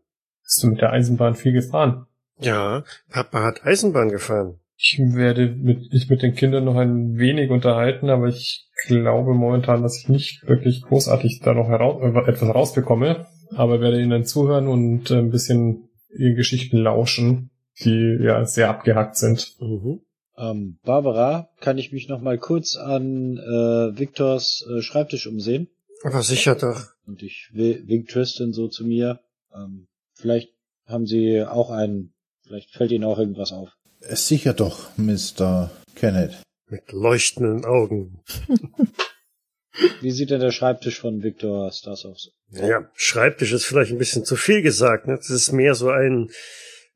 Bist 0.46 0.62
du 0.62 0.68
mit 0.68 0.80
der 0.80 0.92
Eisenbahn 0.92 1.34
viel 1.34 1.52
gefahren? 1.52 2.06
Ja, 2.38 2.84
Papa 3.10 3.42
hat 3.42 3.64
Eisenbahn 3.64 4.10
gefahren. 4.10 4.60
Ich 4.76 4.98
werde 5.00 5.48
mit, 5.48 5.92
mich 5.92 6.08
mit 6.08 6.22
den 6.22 6.34
Kindern 6.34 6.64
noch 6.64 6.76
ein 6.76 7.16
wenig 7.16 7.50
unterhalten, 7.50 8.10
aber 8.10 8.28
ich 8.28 8.68
glaube 8.86 9.34
momentan, 9.34 9.82
dass 9.82 9.98
ich 9.98 10.08
nicht 10.08 10.46
wirklich 10.46 10.82
großartig 10.82 11.40
da 11.42 11.54
noch 11.54 11.68
heraus, 11.68 12.00
äh, 12.02 12.30
etwas 12.30 12.54
rausbekomme. 12.54 13.26
Aber 13.54 13.80
werde 13.80 14.00
ihnen 14.00 14.24
zuhören 14.24 14.68
und 14.68 15.10
äh, 15.10 15.18
ein 15.18 15.30
bisschen 15.30 15.88
ihre 16.16 16.34
Geschichten 16.34 16.76
lauschen, 16.76 17.50
die 17.80 18.18
ja 18.22 18.44
sehr 18.44 18.68
abgehackt 18.68 19.16
sind. 19.16 19.56
Mhm. 19.60 20.00
Ähm, 20.38 20.78
Barbara, 20.84 21.48
kann 21.60 21.78
ich 21.78 21.92
mich 21.92 22.08
noch 22.08 22.20
mal 22.20 22.38
kurz 22.38 22.76
an 22.76 23.38
äh, 23.38 23.98
Victors 23.98 24.64
äh, 24.70 24.82
Schreibtisch 24.82 25.26
umsehen? 25.26 25.68
Aber 26.04 26.22
sicher 26.22 26.54
doch. 26.54 26.82
Und 27.06 27.22
ich 27.22 27.50
will, 27.52 27.82
wink 27.86 28.08
Tristan 28.08 28.52
so 28.52 28.68
zu 28.68 28.84
mir. 28.84 29.20
Ähm, 29.54 29.88
vielleicht 30.16 30.50
haben 30.86 31.06
Sie 31.06 31.42
auch 31.42 31.70
einen, 31.70 32.14
vielleicht 32.42 32.70
fällt 32.70 32.90
Ihnen 32.90 33.04
auch 33.04 33.18
irgendwas 33.18 33.52
auf. 33.52 33.70
Sicher 34.00 34.52
doch, 34.52 34.96
Mr. 34.96 35.70
Kenneth. 35.94 36.42
Mit 36.68 36.92
leuchtenden 36.92 37.64
Augen. 37.64 38.22
Wie 40.00 40.10
sieht 40.10 40.30
denn 40.30 40.40
der 40.40 40.52
Schreibtisch 40.52 41.00
von 41.00 41.22
Victor 41.22 41.70
Stas 41.70 42.04
aus? 42.04 42.30
Ja, 42.50 42.90
Schreibtisch 42.94 43.52
ist 43.52 43.66
vielleicht 43.66 43.92
ein 43.92 43.98
bisschen 43.98 44.24
zu 44.24 44.36
viel 44.36 44.62
gesagt. 44.62 45.06
Ne? 45.06 45.16
Das 45.16 45.30
ist 45.30 45.52
mehr 45.52 45.74
so 45.74 45.90
ein, 45.90 46.30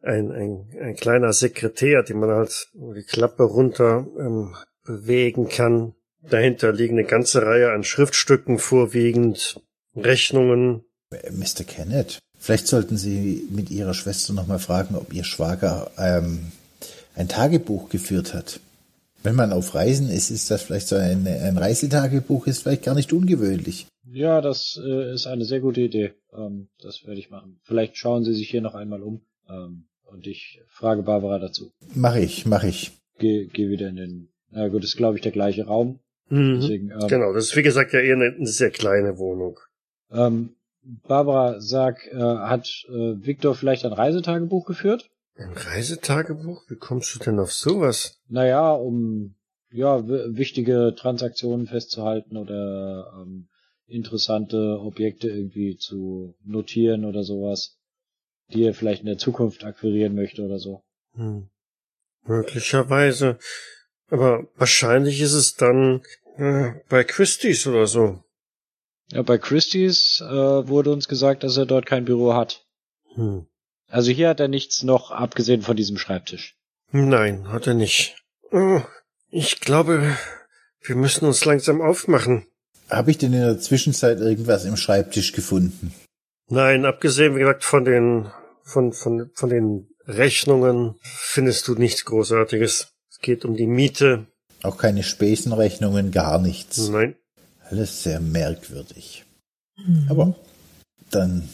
ein, 0.02 0.30
ein, 0.32 0.70
ein 0.80 0.96
kleiner 0.96 1.32
Sekretär, 1.32 2.02
den 2.02 2.20
man 2.20 2.30
halt 2.30 2.68
die 2.72 3.04
Klappe 3.04 3.44
runter 3.44 4.06
ähm, 4.18 4.56
bewegen 4.84 5.48
kann. 5.48 5.94
Dahinter 6.22 6.72
liegen 6.72 6.98
eine 6.98 7.06
ganze 7.06 7.42
Reihe 7.42 7.72
an 7.72 7.84
Schriftstücken, 7.84 8.58
vorwiegend 8.58 9.60
Rechnungen. 9.94 10.84
Mr. 11.10 11.64
Kenneth, 11.64 12.20
Vielleicht 12.40 12.66
sollten 12.66 12.96
Sie 12.96 13.46
mit 13.50 13.70
Ihrer 13.70 13.92
Schwester 13.94 14.32
nochmal 14.32 14.58
fragen, 14.58 14.94
ob 14.96 15.12
Ihr 15.12 15.24
Schwager 15.24 15.90
ähm, 15.98 16.52
ein 17.14 17.28
Tagebuch 17.28 17.90
geführt 17.90 18.32
hat. 18.34 18.60
Wenn 19.22 19.34
man 19.34 19.52
auf 19.52 19.74
Reisen 19.74 20.08
ist, 20.08 20.30
ist 20.30 20.50
das 20.50 20.62
vielleicht 20.62 20.88
so 20.88 20.96
ein, 20.96 21.26
ein 21.26 21.58
Reisetagebuch, 21.58 22.46
ist 22.46 22.62
vielleicht 22.62 22.84
gar 22.84 22.94
nicht 22.94 23.12
ungewöhnlich. 23.12 23.86
Ja, 24.10 24.40
das 24.40 24.80
äh, 24.82 25.12
ist 25.12 25.26
eine 25.26 25.44
sehr 25.44 25.60
gute 25.60 25.82
Idee. 25.82 26.14
Ähm, 26.32 26.68
das 26.80 27.04
werde 27.06 27.20
ich 27.20 27.28
machen. 27.30 27.60
Vielleicht 27.62 27.98
schauen 27.98 28.24
Sie 28.24 28.34
sich 28.34 28.48
hier 28.48 28.62
noch 28.62 28.74
einmal 28.74 29.02
um. 29.02 29.20
Ähm, 29.48 29.84
und 30.06 30.26
ich 30.26 30.60
frage 30.68 31.02
Barbara 31.02 31.38
dazu. 31.38 31.70
Mach 31.94 32.16
ich, 32.16 32.46
mach 32.46 32.64
ich. 32.64 32.92
Geh, 33.18 33.46
geh 33.52 33.68
wieder 33.68 33.88
in 33.88 33.96
den. 33.96 34.28
Na 34.50 34.68
gut, 34.68 34.82
ist 34.82 34.96
glaube 34.96 35.16
ich 35.16 35.22
der 35.22 35.30
gleiche 35.32 35.66
Raum. 35.66 36.00
Mhm. 36.30 36.58
Deswegen, 36.60 36.90
ähm, 36.90 37.06
Genau, 37.06 37.34
das 37.34 37.44
ist 37.48 37.56
wie 37.56 37.62
gesagt 37.62 37.92
ja 37.92 38.00
eher 38.00 38.16
eine, 38.16 38.34
eine 38.34 38.46
sehr 38.46 38.70
kleine 38.70 39.18
Wohnung. 39.18 39.60
ähm, 40.10 40.54
Barbara, 40.82 41.60
sag, 41.60 42.06
äh, 42.06 42.16
hat 42.16 42.68
äh, 42.88 43.24
Viktor 43.24 43.54
vielleicht 43.54 43.84
ein 43.84 43.92
Reisetagebuch 43.92 44.66
geführt? 44.66 45.10
Ein 45.36 45.52
Reisetagebuch? 45.52 46.64
Wie 46.68 46.76
kommst 46.76 47.14
du 47.14 47.18
denn 47.18 47.38
auf 47.38 47.52
sowas? 47.52 48.18
Naja, 48.28 48.72
um 48.72 49.34
ja 49.70 50.06
wichtige 50.06 50.94
Transaktionen 50.96 51.66
festzuhalten 51.66 52.36
oder 52.36 53.12
ähm, 53.20 53.48
interessante 53.86 54.80
Objekte 54.80 55.28
irgendwie 55.28 55.76
zu 55.76 56.34
notieren 56.44 57.04
oder 57.04 57.22
sowas, 57.22 57.78
die 58.52 58.64
er 58.64 58.74
vielleicht 58.74 59.00
in 59.00 59.06
der 59.06 59.18
Zukunft 59.18 59.64
akquirieren 59.64 60.14
möchte 60.14 60.42
oder 60.42 60.58
so. 60.58 60.82
Hm. 61.14 61.48
Möglicherweise. 62.24 63.38
Aber 64.08 64.48
wahrscheinlich 64.56 65.20
ist 65.20 65.34
es 65.34 65.54
dann 65.54 66.02
äh, 66.36 66.72
bei 66.88 67.04
Christie's 67.04 67.66
oder 67.66 67.86
so. 67.86 68.22
Ja, 69.12 69.22
bei 69.22 69.38
Christie's 69.38 70.20
äh, 70.20 70.68
wurde 70.68 70.92
uns 70.92 71.08
gesagt, 71.08 71.42
dass 71.42 71.56
er 71.56 71.66
dort 71.66 71.86
kein 71.86 72.04
Büro 72.04 72.34
hat. 72.34 72.64
Hm. 73.14 73.46
Also 73.88 74.12
hier 74.12 74.28
hat 74.28 74.40
er 74.40 74.48
nichts 74.48 74.82
noch, 74.84 75.10
abgesehen 75.10 75.62
von 75.62 75.76
diesem 75.76 75.98
Schreibtisch. 75.98 76.56
Nein, 76.92 77.48
hat 77.48 77.66
er 77.66 77.74
nicht. 77.74 78.16
Oh, 78.52 78.80
ich 79.30 79.60
glaube, 79.60 80.16
wir 80.82 80.96
müssen 80.96 81.26
uns 81.26 81.44
langsam 81.44 81.80
aufmachen. 81.80 82.46
Habe 82.88 83.10
ich 83.10 83.18
denn 83.18 83.32
in 83.32 83.40
der 83.40 83.58
Zwischenzeit 83.58 84.18
irgendwas 84.18 84.64
im 84.64 84.76
Schreibtisch 84.76 85.32
gefunden? 85.32 85.92
Nein, 86.48 86.84
abgesehen, 86.84 87.36
wie 87.36 87.40
gesagt, 87.40 87.64
von 87.64 87.84
den, 87.84 88.30
von, 88.62 88.92
von, 88.92 89.30
von 89.34 89.48
den 89.50 89.88
Rechnungen 90.06 90.96
findest 91.02 91.68
du 91.68 91.74
nichts 91.74 92.04
Großartiges. 92.04 92.92
Es 93.08 93.18
geht 93.20 93.44
um 93.44 93.56
die 93.56 93.66
Miete. 93.66 94.26
Auch 94.62 94.76
keine 94.76 95.02
Spesenrechnungen, 95.02 96.10
gar 96.10 96.40
nichts. 96.40 96.88
Nein. 96.88 97.16
Alles 97.70 98.02
sehr 98.02 98.20
merkwürdig. 98.20 99.24
Mhm. 99.76 100.06
Aber 100.08 100.34
dann 101.10 101.48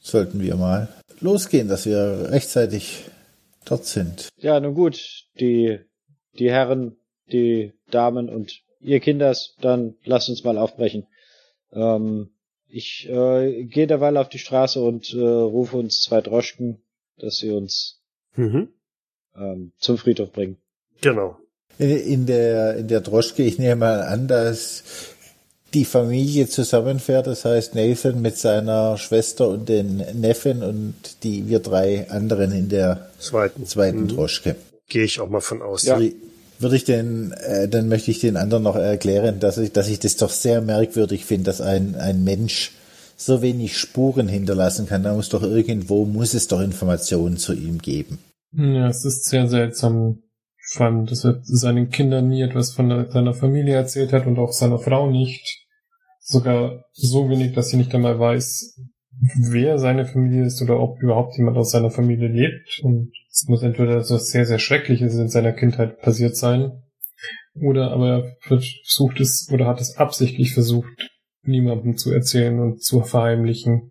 sollten 0.00 0.40
wir 0.40 0.56
mal 0.56 0.88
losgehen, 1.20 1.68
dass 1.68 1.86
wir 1.86 2.28
rechtzeitig 2.30 3.04
dort 3.64 3.84
sind. 3.84 4.28
Ja, 4.38 4.58
nun 4.60 4.74
gut, 4.74 5.24
die, 5.38 5.80
die 6.38 6.50
Herren, 6.50 6.96
die 7.30 7.72
Damen 7.90 8.28
und 8.28 8.62
ihr 8.80 9.00
Kinders, 9.00 9.56
dann 9.60 9.96
lasst 10.04 10.28
uns 10.28 10.44
mal 10.44 10.56
aufbrechen. 10.56 11.06
Ähm, 11.72 12.30
ich 12.68 13.08
äh, 13.08 13.64
gehe 13.64 13.86
derweil 13.86 14.16
auf 14.16 14.28
die 14.28 14.38
Straße 14.38 14.80
und 14.80 15.12
äh, 15.12 15.18
rufe 15.18 15.76
uns 15.76 16.02
zwei 16.02 16.20
Droschken, 16.20 16.82
dass 17.18 17.36
sie 17.38 17.50
uns 17.50 18.00
Mhm. 18.36 18.68
ähm, 19.34 19.72
zum 19.78 19.98
Friedhof 19.98 20.30
bringen. 20.32 20.56
Genau. 21.00 21.36
In, 21.78 21.90
in 21.90 22.26
der, 22.26 22.76
in 22.76 22.86
der 22.88 23.00
Droschke, 23.00 23.42
ich 23.42 23.58
nehme 23.58 23.76
mal 23.76 24.02
an, 24.02 24.28
dass 24.28 24.84
die 25.74 25.84
Familie 25.84 26.48
zusammenfährt, 26.48 27.26
das 27.26 27.44
heißt 27.44 27.74
Nathan 27.74 28.20
mit 28.20 28.36
seiner 28.36 28.98
Schwester 28.98 29.48
und 29.48 29.68
den 29.68 29.98
Neffen 30.14 30.62
und 30.62 30.94
die, 31.22 31.48
wir 31.48 31.60
drei 31.60 32.10
anderen 32.10 32.52
in 32.52 32.68
der 32.68 33.10
Zweiten. 33.18 33.66
zweiten 33.66 34.02
Mhm. 34.02 34.08
Droschke. 34.08 34.56
Gehe 34.88 35.04
ich 35.04 35.20
auch 35.20 35.30
mal 35.30 35.40
von 35.40 35.62
aus. 35.62 35.84
Ja. 35.84 36.00
Würde 36.58 36.76
ich 36.76 36.84
den, 36.84 37.32
äh, 37.32 37.68
dann 37.68 37.88
möchte 37.88 38.10
ich 38.10 38.20
den 38.20 38.36
anderen 38.36 38.64
noch 38.64 38.76
erklären, 38.76 39.40
dass 39.40 39.56
ich, 39.56 39.72
dass 39.72 39.88
ich 39.88 39.98
das 39.98 40.16
doch 40.16 40.30
sehr 40.30 40.60
merkwürdig 40.60 41.24
finde, 41.24 41.44
dass 41.44 41.60
ein, 41.60 41.94
ein 41.94 42.22
Mensch 42.24 42.72
so 43.16 43.40
wenig 43.42 43.78
Spuren 43.78 44.28
hinterlassen 44.28 44.86
kann. 44.86 45.02
Da 45.02 45.14
muss 45.14 45.28
doch 45.28 45.42
irgendwo, 45.42 46.04
muss 46.04 46.34
es 46.34 46.48
doch 46.48 46.60
Informationen 46.60 47.36
zu 47.36 47.52
ihm 47.52 47.78
geben. 47.78 48.18
Ja, 48.52 48.88
es 48.88 49.04
ist 49.04 49.26
sehr 49.26 49.46
seltsam. 49.48 50.18
Vor 50.72 50.86
allem, 50.86 51.06
dass 51.06 51.24
er 51.24 51.40
seinen 51.42 51.90
Kindern 51.90 52.28
nie 52.28 52.42
etwas 52.42 52.72
von 52.72 52.88
der, 52.88 53.10
seiner 53.10 53.34
Familie 53.34 53.74
erzählt 53.74 54.12
hat 54.12 54.28
und 54.28 54.38
auch 54.38 54.52
seiner 54.52 54.78
Frau 54.78 55.10
nicht. 55.10 55.66
Sogar 56.20 56.84
so 56.92 57.28
wenig, 57.28 57.54
dass 57.54 57.70
sie 57.70 57.76
nicht 57.76 57.92
einmal 57.92 58.20
weiß, 58.20 58.78
wer 59.50 59.80
seine 59.80 60.06
Familie 60.06 60.46
ist 60.46 60.62
oder 60.62 60.78
ob 60.78 61.02
überhaupt 61.02 61.36
jemand 61.36 61.56
aus 61.56 61.72
seiner 61.72 61.90
Familie 61.90 62.28
lebt. 62.28 62.80
Und 62.84 63.10
es 63.32 63.46
muss 63.48 63.64
entweder 63.64 64.04
so 64.04 64.16
sehr, 64.16 64.46
sehr 64.46 64.60
Schreckliches 64.60 65.16
in 65.16 65.28
seiner 65.28 65.52
Kindheit 65.52 66.00
passiert 66.02 66.36
sein. 66.36 66.70
Oder 67.54 67.90
aber 67.90 68.08
er 68.08 68.36
versucht 68.40 69.18
es 69.18 69.48
oder 69.52 69.66
hat 69.66 69.80
es 69.80 69.96
absichtlich 69.96 70.54
versucht, 70.54 71.10
niemandem 71.42 71.96
zu 71.96 72.12
erzählen 72.12 72.60
und 72.60 72.80
zu 72.80 73.00
verheimlichen. 73.00 73.90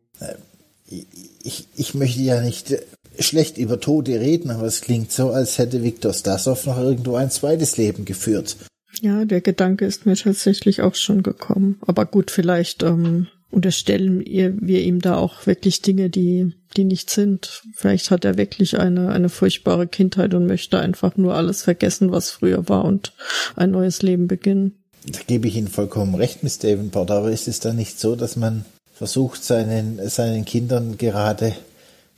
Ich, 1.44 1.68
ich 1.76 1.94
möchte 1.94 2.22
ja 2.22 2.42
nicht 2.42 2.72
äh, 2.72 2.82
schlecht 3.20 3.58
über 3.58 3.80
Tote 3.80 4.20
reden, 4.20 4.50
aber 4.52 4.64
es 4.64 4.82
klingt 4.82 5.12
so, 5.12 5.30
als 5.30 5.58
hätte 5.58 5.84
Viktor 5.84 6.14
Stasov 6.14 6.66
noch 6.66 6.78
irgendwo 6.78 7.16
ein 7.16 7.32
zweites 7.32 7.78
Leben 7.78 8.06
geführt. 8.06 8.58
Ja, 9.02 9.26
der 9.26 9.42
Gedanke 9.42 9.86
ist 9.86 10.06
mir 10.06 10.16
tatsächlich 10.16 10.82
auch 10.82 10.96
schon 10.96 11.24
gekommen. 11.24 11.80
Aber 11.86 12.06
gut, 12.06 12.32
vielleicht 12.32 12.84
ähm, 12.84 13.28
unterstellen 13.52 14.24
wir 14.26 14.82
ihm 14.82 15.00
da 15.00 15.18
auch 15.18 15.46
wirklich 15.46 15.82
Dinge, 15.82 16.10
die, 16.10 16.54
die 16.76 16.84
nicht 16.84 17.10
sind. 17.10 17.64
Vielleicht 17.76 18.12
hat 18.12 18.26
er 18.26 18.38
wirklich 18.38 18.78
eine, 18.78 19.10
eine 19.10 19.30
furchtbare 19.30 19.88
Kindheit 19.88 20.34
und 20.34 20.48
möchte 20.48 20.80
einfach 20.80 21.18
nur 21.18 21.36
alles 21.36 21.64
vergessen, 21.64 22.12
was 22.12 22.32
früher 22.32 22.68
war 22.68 22.86
und 22.86 23.14
ein 23.56 23.72
neues 23.72 24.02
Leben 24.02 24.28
beginnen. 24.28 24.76
Da 25.06 25.20
gebe 25.26 25.48
ich 25.48 25.56
Ihnen 25.56 25.70
vollkommen 25.70 26.16
recht, 26.16 26.44
Miss 26.44 26.60
Davenport, 26.60 27.10
aber 27.10 27.32
ist 27.32 27.48
es 27.48 27.60
dann 27.60 27.78
nicht 27.78 28.00
so, 28.00 28.16
dass 28.16 28.36
man 28.36 28.66
versucht, 28.94 29.44
seinen, 29.44 30.10
seinen 30.10 30.44
Kindern 30.44 30.98
gerade 30.98 31.54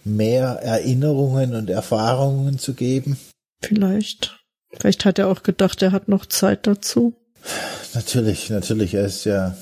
mehr 0.03 0.59
Erinnerungen 0.61 1.55
und 1.55 1.69
Erfahrungen 1.69 2.57
zu 2.59 2.73
geben? 2.73 3.17
Vielleicht. 3.61 4.39
Vielleicht 4.71 5.05
hat 5.05 5.19
er 5.19 5.27
auch 5.27 5.43
gedacht, 5.43 5.81
er 5.81 5.91
hat 5.91 6.07
noch 6.07 6.25
Zeit 6.25 6.65
dazu. 6.67 7.13
Natürlich, 7.93 8.49
natürlich, 8.49 8.93
er 8.93 9.05
ist 9.05 9.25
ja 9.25 9.55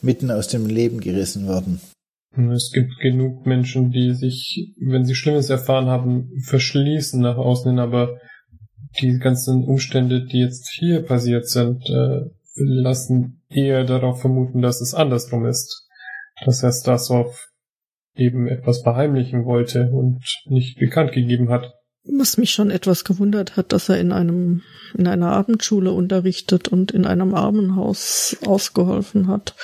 mitten 0.00 0.30
aus 0.30 0.48
dem 0.48 0.66
Leben 0.66 1.00
gerissen 1.00 1.46
worden. 1.46 1.80
Es 2.52 2.72
gibt 2.72 2.98
genug 3.00 3.46
Menschen, 3.46 3.90
die 3.90 4.12
sich, 4.12 4.74
wenn 4.78 5.04
sie 5.04 5.14
Schlimmes 5.14 5.50
erfahren 5.50 5.86
haben, 5.86 6.30
verschließen 6.44 7.20
nach 7.20 7.36
außen 7.36 7.70
hin, 7.70 7.78
aber 7.78 8.18
die 9.00 9.18
ganzen 9.18 9.64
Umstände, 9.64 10.24
die 10.24 10.40
jetzt 10.40 10.68
hier 10.70 11.02
passiert 11.02 11.48
sind, 11.48 11.88
äh, 11.88 12.22
lassen 12.56 13.42
eher 13.48 13.84
darauf 13.84 14.20
vermuten, 14.20 14.62
dass 14.62 14.80
es 14.80 14.94
andersrum 14.94 15.46
ist. 15.46 15.88
Dass 16.44 16.62
Herr 16.62 16.72
Stasov 16.72 17.48
eben 18.16 18.48
etwas 18.48 18.82
verheimlichen 18.82 19.44
wollte 19.44 19.90
und 19.90 20.20
nicht 20.46 20.78
bekannt 20.78 21.12
gegeben 21.12 21.48
hat. 21.50 21.74
Was 22.06 22.36
mich 22.36 22.50
schon 22.50 22.70
etwas 22.70 23.04
gewundert 23.04 23.56
hat, 23.56 23.72
dass 23.72 23.88
er 23.88 23.98
in 23.98 24.12
einem, 24.12 24.62
in 24.96 25.06
einer 25.06 25.32
Abendschule 25.32 25.92
unterrichtet 25.92 26.68
und 26.68 26.92
in 26.92 27.06
einem 27.06 27.34
Armenhaus 27.34 28.36
ausgeholfen 28.44 29.26
hat. 29.28 29.54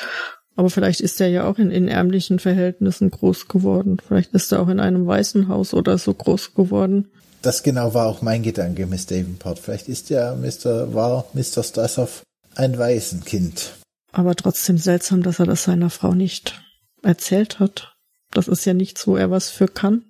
Aber 0.57 0.71
vielleicht 0.71 1.01
ist 1.01 1.21
er 1.21 1.29
ja 1.29 1.49
auch 1.49 1.59
in, 1.59 1.71
in 1.71 1.89
ärmlichen 1.89 2.39
Verhältnissen 2.39 3.11
groß 3.11 3.49
geworden. 3.49 3.99
Vielleicht 4.07 4.33
ist 4.33 4.53
er 4.53 4.61
auch 4.61 4.69
in 4.69 4.81
einem 4.81 5.07
Waisenhaus 5.07 5.75
oder 5.75 5.97
so 5.99 6.15
groß 6.15 6.55
geworden. 6.55 7.11
Das 7.43 7.63
genau 7.63 7.95
war 7.95 8.07
auch 8.07 8.21
mein 8.21 8.43
Gedanke, 8.43 8.87
Miss 8.87 9.07
Davenport. 9.07 9.59
Vielleicht 9.59 9.89
ist 9.89 10.11
ja 10.11 10.35
Mr. 10.35 10.95
war 10.95 11.27
Mr. 11.33 11.63
Stasov 11.63 12.23
ein 12.55 12.79
Waisenkind. 12.79 13.75
Aber 14.13 14.35
trotzdem 14.35 14.77
seltsam, 14.77 15.23
dass 15.23 15.39
er 15.39 15.47
das 15.47 15.65
seiner 15.65 15.91
Frau 15.91 16.13
nicht 16.13 16.61
erzählt 17.03 17.61
hat. 17.61 17.90
Das 18.33 18.49
ist 18.49 18.65
ja 18.65 18.75
nichts, 18.75 19.07
wo 19.07 19.17
er 19.17 19.31
was 19.31 19.51
für 19.51 19.69
kann. 19.69 20.05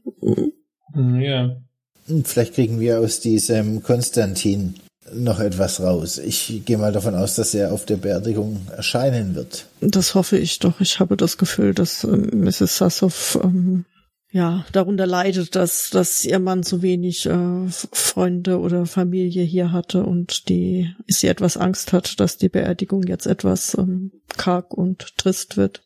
Ja, 0.94 1.56
vielleicht 2.24 2.54
kriegen 2.54 2.80
wir 2.80 3.00
aus 3.00 3.20
diesem 3.20 3.82
Konstantin 3.82 4.74
noch 5.12 5.40
etwas 5.40 5.80
raus. 5.80 6.18
Ich 6.18 6.62
gehe 6.64 6.78
mal 6.78 6.92
davon 6.92 7.14
aus, 7.14 7.34
dass 7.34 7.54
er 7.54 7.72
auf 7.72 7.84
der 7.84 7.96
Beerdigung 7.96 8.60
erscheinen 8.76 9.34
wird. 9.34 9.66
Das 9.80 10.14
hoffe 10.14 10.38
ich 10.38 10.58
doch. 10.58 10.80
Ich 10.80 11.00
habe 11.00 11.16
das 11.16 11.38
Gefühl, 11.38 11.74
dass 11.74 12.04
ähm, 12.04 12.30
Mrs. 12.34 12.76
Sassow 12.76 13.38
ähm, 13.42 13.84
ja 14.30 14.64
darunter 14.72 15.06
leidet, 15.06 15.56
dass 15.56 15.90
dass 15.90 16.24
ihr 16.24 16.38
Mann 16.38 16.62
so 16.62 16.82
wenig 16.82 17.26
äh, 17.26 17.66
Freunde 17.68 18.60
oder 18.60 18.86
Familie 18.86 19.42
hier 19.42 19.72
hatte 19.72 20.04
und 20.04 20.48
die 20.48 20.94
sie 21.08 21.26
etwas 21.26 21.56
Angst 21.56 21.92
hat, 21.92 22.20
dass 22.20 22.36
die 22.36 22.48
Beerdigung 22.48 23.02
jetzt 23.04 23.26
etwas 23.26 23.74
ähm, 23.76 24.12
karg 24.36 24.72
und 24.72 25.16
trist 25.16 25.56
wird. 25.56 25.82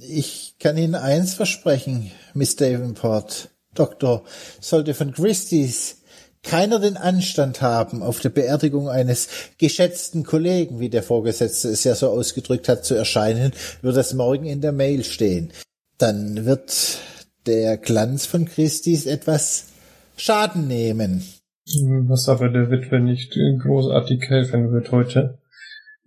Ich 0.00 0.56
kann 0.60 0.76
Ihnen 0.76 0.94
eins 0.94 1.34
versprechen, 1.34 2.10
Miss 2.34 2.56
Davenport. 2.56 3.50
Doktor, 3.74 4.24
sollte 4.60 4.94
von 4.94 5.12
Christie's 5.12 6.02
keiner 6.42 6.78
den 6.78 6.96
Anstand 6.96 7.62
haben, 7.62 8.02
auf 8.02 8.20
der 8.20 8.30
Beerdigung 8.30 8.88
eines 8.88 9.28
geschätzten 9.58 10.24
Kollegen, 10.24 10.80
wie 10.80 10.88
der 10.88 11.02
Vorgesetzte 11.02 11.68
es 11.68 11.84
ja 11.84 11.94
so 11.94 12.08
ausgedrückt 12.08 12.68
hat, 12.68 12.84
zu 12.84 12.94
erscheinen, 12.94 13.52
wird 13.82 13.96
das 13.96 14.14
morgen 14.14 14.46
in 14.46 14.60
der 14.60 14.72
Mail 14.72 15.04
stehen. 15.04 15.52
Dann 15.98 16.44
wird 16.44 16.98
der 17.46 17.76
Glanz 17.76 18.26
von 18.26 18.46
Christis 18.46 19.06
etwas 19.06 19.66
Schaden 20.16 20.66
nehmen. 20.68 21.24
Was 22.06 22.28
aber 22.28 22.48
der 22.48 22.70
Witwe 22.70 23.00
nicht 23.00 23.36
großartig 23.62 24.22
helfen 24.28 24.72
wird 24.72 24.90
heute. 24.90 25.38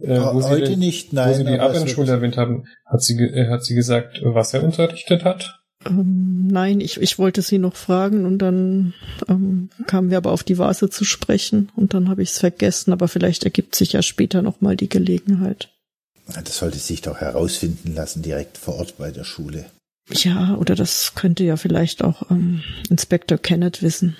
Äh, 0.03 0.19
heute 0.19 0.71
den, 0.71 0.79
nicht, 0.79 1.13
nein. 1.13 1.29
Wo 1.29 1.33
Sie 1.33 1.43
die 1.45 1.59
Abendschule 1.59 2.11
erwähnt 2.11 2.37
haben, 2.37 2.65
hat 2.85 3.01
sie, 3.01 3.17
äh, 3.19 3.49
hat 3.49 3.63
sie 3.63 3.75
gesagt, 3.75 4.21
was 4.23 4.53
er 4.53 4.63
unterrichtet 4.63 5.23
hat? 5.23 5.61
Ähm, 5.85 6.47
nein, 6.47 6.79
ich, 6.79 7.01
ich 7.01 7.19
wollte 7.19 7.41
sie 7.41 7.57
noch 7.57 7.75
fragen 7.75 8.25
und 8.25 8.39
dann 8.39 8.93
ähm, 9.27 9.69
kamen 9.87 10.09
wir 10.09 10.17
aber 10.17 10.31
auf 10.31 10.43
die 10.43 10.57
Vase 10.57 10.89
zu 10.89 11.05
sprechen 11.05 11.71
und 11.75 11.93
dann 11.93 12.09
habe 12.09 12.21
ich 12.21 12.31
es 12.31 12.39
vergessen, 12.39 12.93
aber 12.93 13.07
vielleicht 13.07 13.43
ergibt 13.43 13.75
sich 13.75 13.93
ja 13.93 14.01
später 14.01 14.41
nochmal 14.41 14.75
die 14.75 14.89
Gelegenheit. 14.89 15.69
Das 16.27 16.57
sollte 16.57 16.77
sich 16.77 17.01
doch 17.01 17.17
herausfinden 17.17 17.93
lassen, 17.93 18.21
direkt 18.21 18.57
vor 18.57 18.75
Ort 18.75 18.97
bei 18.97 19.11
der 19.11 19.23
Schule. 19.23 19.65
Ja, 20.09 20.55
oder 20.55 20.75
das 20.75 21.13
könnte 21.15 21.43
ja 21.43 21.57
vielleicht 21.57 22.03
auch 22.03 22.29
ähm, 22.31 22.63
Inspektor 22.89 23.37
Kenneth 23.37 23.81
wissen. 23.81 24.15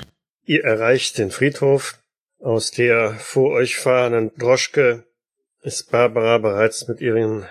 Ihr 0.46 0.64
erreicht 0.64 1.18
den 1.18 1.32
Friedhof. 1.32 1.98
Aus 2.40 2.72
der 2.72 3.14
vor 3.20 3.52
euch 3.52 3.76
fahrenden 3.76 4.32
Droschke 4.36 5.04
ist 5.62 5.92
Barbara 5.92 6.38
bereits 6.38 6.88
mit 6.88 7.02
ihren 7.02 7.46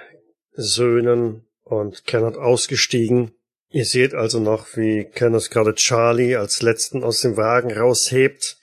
Söhnen 0.53 1.47
und 1.63 2.07
Kenneth 2.07 2.37
ausgestiegen. 2.37 3.33
Ihr 3.71 3.85
seht 3.85 4.15
also 4.15 4.41
noch, 4.41 4.77
wie 4.77 5.05
Kenneth 5.05 5.51
gerade 5.51 5.75
Charlie 5.75 6.37
als 6.37 6.61
letzten 6.63 7.05
aus 7.05 7.21
dem 7.21 7.37
Wagen 7.37 7.73
raushebt, 7.73 8.57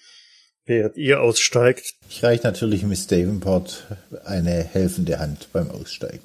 während 0.65 0.97
ihr 0.97 1.21
aussteigt. 1.21 1.93
Ich 2.09 2.23
reiche 2.23 2.43
natürlich 2.43 2.83
Miss 2.83 3.07
Davenport 3.07 3.85
eine 4.25 4.63
helfende 4.63 5.19
Hand 5.19 5.47
beim 5.53 5.71
Aussteigen. 5.71 6.23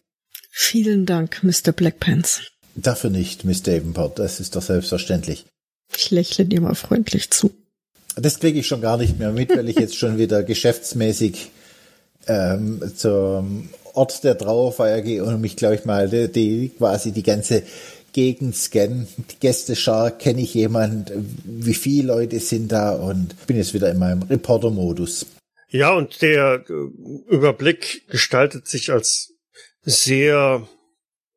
Vielen 0.51 1.07
Dank, 1.07 1.43
Mr. 1.45 1.73
Blackpants. 1.73 2.43
Dafür 2.75 3.11
nicht, 3.11 3.45
Miss 3.45 3.63
Davenport, 3.63 4.19
das 4.19 4.41
ist 4.41 4.57
doch 4.57 4.63
selbstverständlich. 4.63 5.47
Ich 5.97 6.11
lächle 6.11 6.45
dir 6.45 6.61
mal 6.61 6.75
freundlich 6.75 7.31
zu. 7.31 7.53
Das 8.17 8.41
kriege 8.41 8.59
ich 8.59 8.67
schon 8.67 8.81
gar 8.81 8.97
nicht 8.97 9.19
mehr 9.19 9.31
mit, 9.31 9.51
weil 9.51 9.69
ich 9.69 9.77
jetzt 9.77 9.97
schon 9.97 10.19
wieder 10.19 10.43
geschäftsmäßig 10.43 11.51
ähm, 12.27 12.93
zum 12.97 13.69
Ort 13.95 14.25
der 14.25 14.39
Trauerfeier 14.39 15.03
gehe 15.03 15.25
und 15.25 15.41
mich, 15.41 15.57
glaube 15.57 15.75
ich 15.75 15.85
mal, 15.85 16.09
die, 16.09 16.29
die 16.29 16.71
quasi 16.71 17.13
die 17.13 17.23
ganze 17.23 17.63
Gegend 18.13 18.57
scannen. 18.57 19.09
Die 19.31 19.39
Gästeschar 19.41 20.11
kenne 20.11 20.43
ich 20.43 20.55
jemand, 20.55 21.13
wie 21.45 21.75
viele 21.75 22.09
Leute 22.09 22.41
sind 22.41 22.71
da 22.71 22.93
und 22.93 23.47
bin 23.47 23.57
jetzt 23.57 23.75
wieder 23.75 23.91
in 23.91 23.99
meinem 23.99 24.23
Reporter-Modus. 24.23 25.27
Ja, 25.69 25.95
und 25.95 26.21
der 26.21 26.65
äh, 26.69 27.35
Überblick 27.35 28.07
gestaltet 28.09 28.67
sich 28.69 28.93
als 28.93 29.33
sehr 29.83 30.69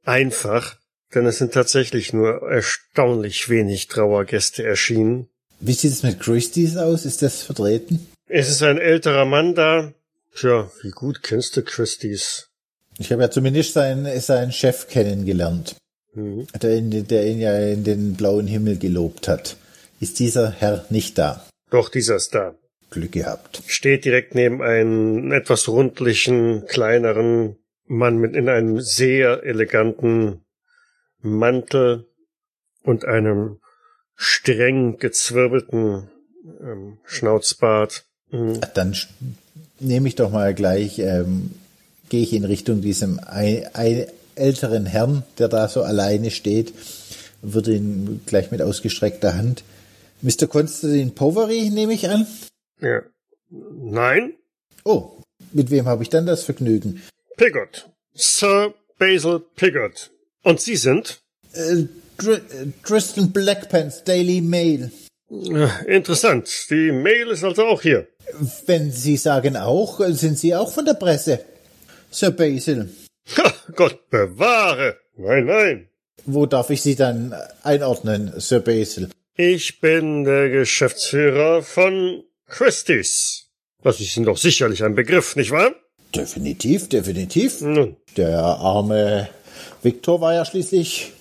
einfach, 0.03 0.77
denn 1.13 1.25
es 1.25 1.37
sind 1.37 1.53
tatsächlich 1.53 2.11
nur 2.11 2.41
erstaunlich 2.41 3.49
wenig 3.49 3.87
Trauergäste 3.87 4.63
erschienen. 4.63 5.29
Wie 5.61 5.73
sieht 5.73 5.93
es 5.93 6.03
mit 6.03 6.19
Christie's 6.19 6.75
aus? 6.75 7.05
Ist 7.05 7.21
das 7.21 7.43
vertreten? 7.43 8.05
Es 8.27 8.49
ist 8.49 8.61
ein 8.61 8.77
älterer 8.77 9.25
Mann 9.25 9.55
da. 9.55 9.93
Tja, 10.35 10.69
wie 10.81 10.91
gut 10.91 11.23
kennst 11.23 11.55
du 11.55 11.63
Christie's? 11.63 12.49
Ich 12.97 13.11
habe 13.11 13.21
ja 13.21 13.31
zumindest 13.31 13.73
seinen, 13.73 14.19
seinen 14.19 14.51
Chef 14.51 14.87
kennengelernt, 14.87 15.77
mhm. 16.13 16.47
der, 16.61 16.77
ihn, 16.77 17.07
der 17.07 17.25
ihn 17.25 17.39
ja 17.39 17.57
in 17.57 17.85
den 17.85 18.15
blauen 18.15 18.47
Himmel 18.47 18.77
gelobt 18.77 19.29
hat. 19.29 19.55
Ist 20.01 20.19
dieser 20.19 20.51
Herr 20.51 20.85
nicht 20.89 21.17
da? 21.17 21.45
Doch, 21.69 21.89
dieser 21.89 22.17
ist 22.17 22.35
da. 22.35 22.53
Glück 22.89 23.13
gehabt. 23.13 23.63
Steht 23.67 24.03
direkt 24.05 24.35
neben 24.35 24.61
einem 24.61 25.31
etwas 25.31 25.67
rundlichen, 25.69 26.65
kleineren 26.67 27.57
Mann 27.85 28.17
mit 28.17 28.35
in 28.35 28.49
einem 28.49 28.81
sehr 28.81 29.43
eleganten 29.43 30.45
Mantel 31.21 32.07
und 32.83 33.05
einem 33.05 33.59
streng 34.15 34.97
gezwirbelten 34.97 36.09
ähm, 36.61 36.99
Schnauzbart. 37.05 38.05
Mhm. 38.31 38.59
Dann 38.73 38.95
nehme 39.79 40.07
ich 40.07 40.15
doch 40.15 40.31
mal 40.31 40.53
gleich, 40.53 40.99
ähm, 40.99 41.51
gehe 42.09 42.23
ich 42.23 42.33
in 42.33 42.45
Richtung 42.45 42.81
diesem 42.81 43.19
ein, 43.19 43.65
ein 43.73 44.07
älteren 44.35 44.85
Herrn, 44.85 45.23
der 45.37 45.47
da 45.47 45.67
so 45.67 45.83
alleine 45.83 46.31
steht, 46.31 46.73
würde 47.41 47.75
ihn 47.75 48.21
gleich 48.25 48.51
mit 48.51 48.61
ausgestreckter 48.61 49.35
Hand. 49.35 49.63
Mr. 50.21 50.47
Konstantin 50.47 51.13
Poveri 51.13 51.69
nehme 51.69 51.93
ich 51.93 52.09
an? 52.09 52.25
Ja. 52.81 53.01
Nein? 53.49 54.33
Oh, 54.83 55.11
mit 55.51 55.71
wem 55.71 55.85
habe 55.85 56.03
ich 56.03 56.09
dann 56.09 56.25
das 56.25 56.43
Vergnügen? 56.43 57.01
Pigott. 57.37 57.89
Sir 58.13 58.73
Basil 58.97 59.41
Pigott. 59.55 60.11
Und 60.43 60.61
Sie 60.61 60.75
sind? 60.75 61.19
Äh, 61.53 61.85
Dr 62.17 62.39
Tristan 62.83 63.31
Blackpants 63.31 64.03
Daily 64.03 64.41
Mail. 64.41 64.91
Interessant. 65.87 66.67
Die 66.69 66.91
Mail 66.91 67.29
ist 67.29 67.43
also 67.43 67.65
auch 67.65 67.81
hier. 67.81 68.07
Wenn 68.65 68.91
Sie 68.91 69.17
sagen 69.17 69.57
auch, 69.57 69.99
sind 70.09 70.37
Sie 70.37 70.55
auch 70.55 70.71
von 70.71 70.85
der 70.85 70.93
Presse, 70.93 71.39
Sir 72.11 72.31
Basil. 72.31 72.89
Ha, 73.37 73.53
Gott 73.75 74.09
bewahre. 74.09 74.97
Nein, 75.17 75.45
nein. 75.45 75.89
Wo 76.25 76.45
darf 76.45 76.69
ich 76.69 76.81
Sie 76.81 76.95
dann 76.95 77.35
einordnen, 77.63 78.33
Sir 78.37 78.59
Basil? 78.59 79.09
Ich 79.35 79.81
bin 79.81 80.23
der 80.23 80.49
Geschäftsführer 80.49 81.61
von 81.61 82.23
Christie's. 82.47 83.49
Das 83.83 83.99
ist 83.99 84.15
Ihnen 84.15 84.25
doch 84.25 84.37
sicherlich 84.37 84.83
ein 84.83 84.95
Begriff, 84.95 85.35
nicht 85.35 85.51
wahr? 85.51 85.73
Definitiv, 86.15 86.87
definitiv. 86.89 87.61
Nun. 87.61 87.97
Der 88.15 88.39
arme 88.39 89.29
Viktor 89.83 90.21
war 90.21 90.33
ja 90.33 90.45
schließlich 90.45 91.11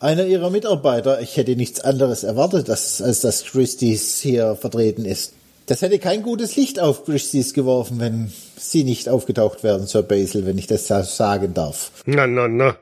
einer 0.00 0.24
ihrer 0.26 0.50
Mitarbeiter. 0.50 1.20
Ich 1.20 1.36
hätte 1.36 1.56
nichts 1.56 1.80
anderes 1.80 2.24
erwartet, 2.24 2.70
als, 2.70 3.02
als 3.02 3.20
dass 3.20 3.44
Christie's 3.44 4.18
hier 4.20 4.56
vertreten 4.56 5.04
ist. 5.04 5.32
Das 5.66 5.82
hätte 5.82 5.98
kein 5.98 6.22
gutes 6.22 6.56
Licht 6.56 6.80
auf 6.80 7.04
Christie's 7.04 7.52
geworfen, 7.52 8.00
wenn 8.00 8.32
sie 8.56 8.84
nicht 8.84 9.08
aufgetaucht 9.08 9.62
wären, 9.62 9.86
Sir 9.86 10.02
Basil, 10.02 10.46
wenn 10.46 10.56
ich 10.56 10.66
das 10.66 10.86
sagen 10.86 11.52
darf. 11.52 11.92
Na, 12.06 12.26
na, 12.26 12.48
na. 12.48 12.76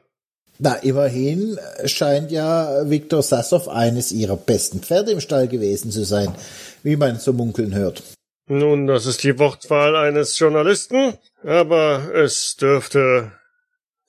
Na, 0.59 0.75
immerhin 0.77 1.59
scheint 1.85 2.31
ja 2.31 2.89
Viktor 2.89 3.23
Sassow 3.23 3.69
eines 3.69 4.13
ihrer 4.13 4.37
besten 4.37 4.81
Pferde 4.81 5.11
im 5.11 5.21
Stall 5.21 5.49
gewesen 5.49 5.91
zu 5.91 6.05
sein, 6.05 6.35
wie 6.83 6.97
man 6.97 7.19
so 7.19 7.33
munkeln 7.33 7.75
hört. 7.75 8.03
Nun, 8.49 8.87
das 8.87 9.07
ist 9.07 9.25
die 9.25 9.39
Wortwahl 9.39 9.97
eines 9.97 10.39
Journalisten, 10.39 11.15
aber 11.45 12.15
es 12.15 12.57
dürfte 12.57 13.33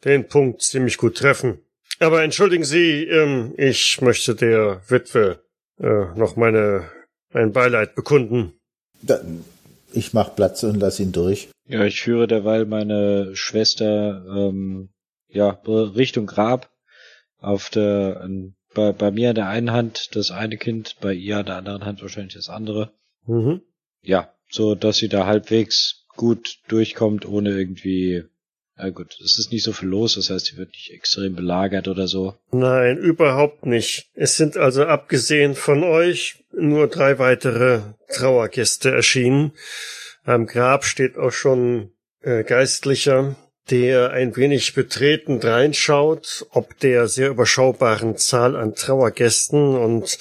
den 0.06 0.28
Punkt 0.28 0.62
ziemlich 0.62 0.98
gut 0.98 1.18
treffen. 1.18 1.60
Aber 2.00 2.24
entschuldigen 2.24 2.64
Sie, 2.64 3.04
ähm, 3.06 3.54
ich 3.58 4.02
möchte 4.02 4.36
der 4.36 4.82
Witwe 4.88 5.40
äh, 5.80 6.06
noch 6.16 6.36
meine 6.36 6.90
mein 7.34 7.52
Beileid 7.52 7.96
bekunden. 7.96 8.54
Da, 9.02 9.20
ich 9.94 10.14
mach 10.14 10.36
Platz 10.36 10.64
und 10.64 10.80
lass 10.80 11.00
ihn 11.00 11.12
durch. 11.12 11.50
Ja, 11.68 11.84
ich 11.84 12.02
führe 12.02 12.28
derweil 12.28 12.66
meine 12.66 13.36
Schwester 13.36 14.24
ähm, 14.28 14.90
ja 15.28 15.50
Richtung 15.66 16.26
Grab. 16.26 16.70
Auf 17.40 17.70
der 17.70 18.22
ähm, 18.24 18.56
bei, 18.74 18.92
bei 18.92 19.12
mir 19.12 19.30
an 19.30 19.36
der 19.36 19.50
einen 19.50 19.72
Hand 19.72 20.16
das 20.16 20.32
eine 20.32 20.58
Kind, 20.58 20.96
bei 21.02 21.14
ihr 21.14 21.38
an 21.38 21.46
der 21.46 21.56
anderen 21.56 21.86
Hand 21.86 22.02
wahrscheinlich 22.02 22.36
das 22.36 22.50
andere. 22.50 22.92
Mhm. 23.26 23.62
Ja, 24.02 24.34
so 24.50 24.76
dass 24.76 24.98
sie 24.98 25.10
da 25.10 25.26
halbwegs 25.26 26.06
gut 26.16 26.60
durchkommt, 26.68 27.26
ohne 27.26 27.52
irgendwie 27.52 28.24
ja 28.78 28.90
gut, 28.90 29.18
es 29.24 29.40
ist 29.40 29.52
nicht 29.52 29.64
so 29.64 29.74
viel 29.74 29.90
los, 29.90 30.16
das 30.16 30.30
heißt, 30.30 30.46
sie 30.46 30.58
wird 30.58 30.70
nicht 30.70 30.92
extrem 30.92 31.36
belagert 31.36 31.88
oder 31.88 32.08
so. 32.08 32.36
Nein, 32.52 32.98
überhaupt 32.98 33.66
nicht. 33.66 34.10
Es 34.14 34.38
sind 34.38 34.58
also 34.58 34.86
abgesehen 34.86 35.56
von 35.56 35.84
euch 35.84 36.44
nur 36.52 36.88
drei 36.88 37.18
weitere 37.20 37.82
Trauergäste 38.10 38.92
erschienen. 38.92 39.54
Am 40.24 40.46
Grab 40.46 40.86
steht 40.86 41.18
auch 41.18 41.32
schon 41.32 41.92
äh, 42.22 42.44
Geistlicher, 42.44 43.36
der 43.70 44.12
ein 44.12 44.36
wenig 44.36 44.74
betreten 44.74 45.40
reinschaut, 45.40 46.46
ob 46.52 46.78
der 46.80 47.08
sehr 47.08 47.30
überschaubaren 47.30 48.18
Zahl 48.18 48.56
an 48.56 48.76
Trauergästen 48.76 49.76
und 49.76 50.18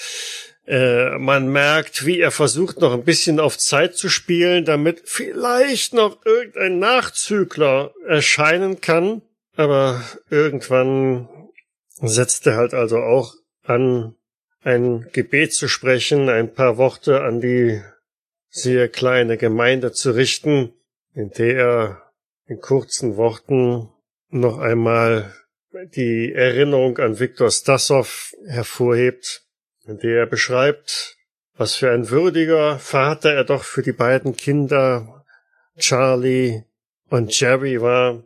äh, 0.66 1.16
man 1.18 1.48
merkt, 1.48 2.06
wie 2.06 2.20
er 2.20 2.32
versucht, 2.32 2.80
noch 2.80 2.92
ein 2.92 3.04
bisschen 3.04 3.38
auf 3.38 3.56
Zeit 3.56 3.96
zu 3.96 4.08
spielen, 4.08 4.64
damit 4.64 5.02
vielleicht 5.04 5.94
noch 5.94 6.24
irgendein 6.24 6.78
Nachzügler 6.78 7.94
erscheinen 8.06 8.80
kann. 8.80 9.22
Aber 9.54 10.02
irgendwann 10.28 11.28
setzt 11.94 12.46
er 12.46 12.56
halt 12.56 12.74
also 12.74 12.98
auch 12.98 13.34
an, 13.62 14.16
ein 14.62 15.08
Gebet 15.12 15.54
zu 15.54 15.68
sprechen, 15.68 16.28
ein 16.28 16.52
paar 16.52 16.76
Worte 16.76 17.22
an 17.22 17.40
die 17.40 17.80
sehr 18.50 18.88
kleine 18.88 19.36
Gemeinde 19.36 19.92
zu 19.92 20.10
richten, 20.10 20.72
in 21.14 21.30
der 21.30 21.56
er 21.56 22.02
in 22.46 22.60
kurzen 22.60 23.16
Worten 23.16 23.90
noch 24.30 24.58
einmal 24.58 25.32
die 25.94 26.32
Erinnerung 26.32 26.98
an 26.98 27.20
Viktor 27.20 27.50
Stassow 27.50 28.34
hervorhebt, 28.46 29.45
der 29.86 30.18
er 30.20 30.26
beschreibt, 30.26 31.16
was 31.56 31.76
für 31.76 31.90
ein 31.90 32.10
würdiger 32.10 32.78
Vater 32.78 33.32
er 33.32 33.44
doch 33.44 33.64
für 33.64 33.82
die 33.82 33.92
beiden 33.92 34.36
Kinder 34.36 35.24
Charlie 35.78 36.62
und 37.08 37.38
Jerry 37.38 37.80
war, 37.80 38.24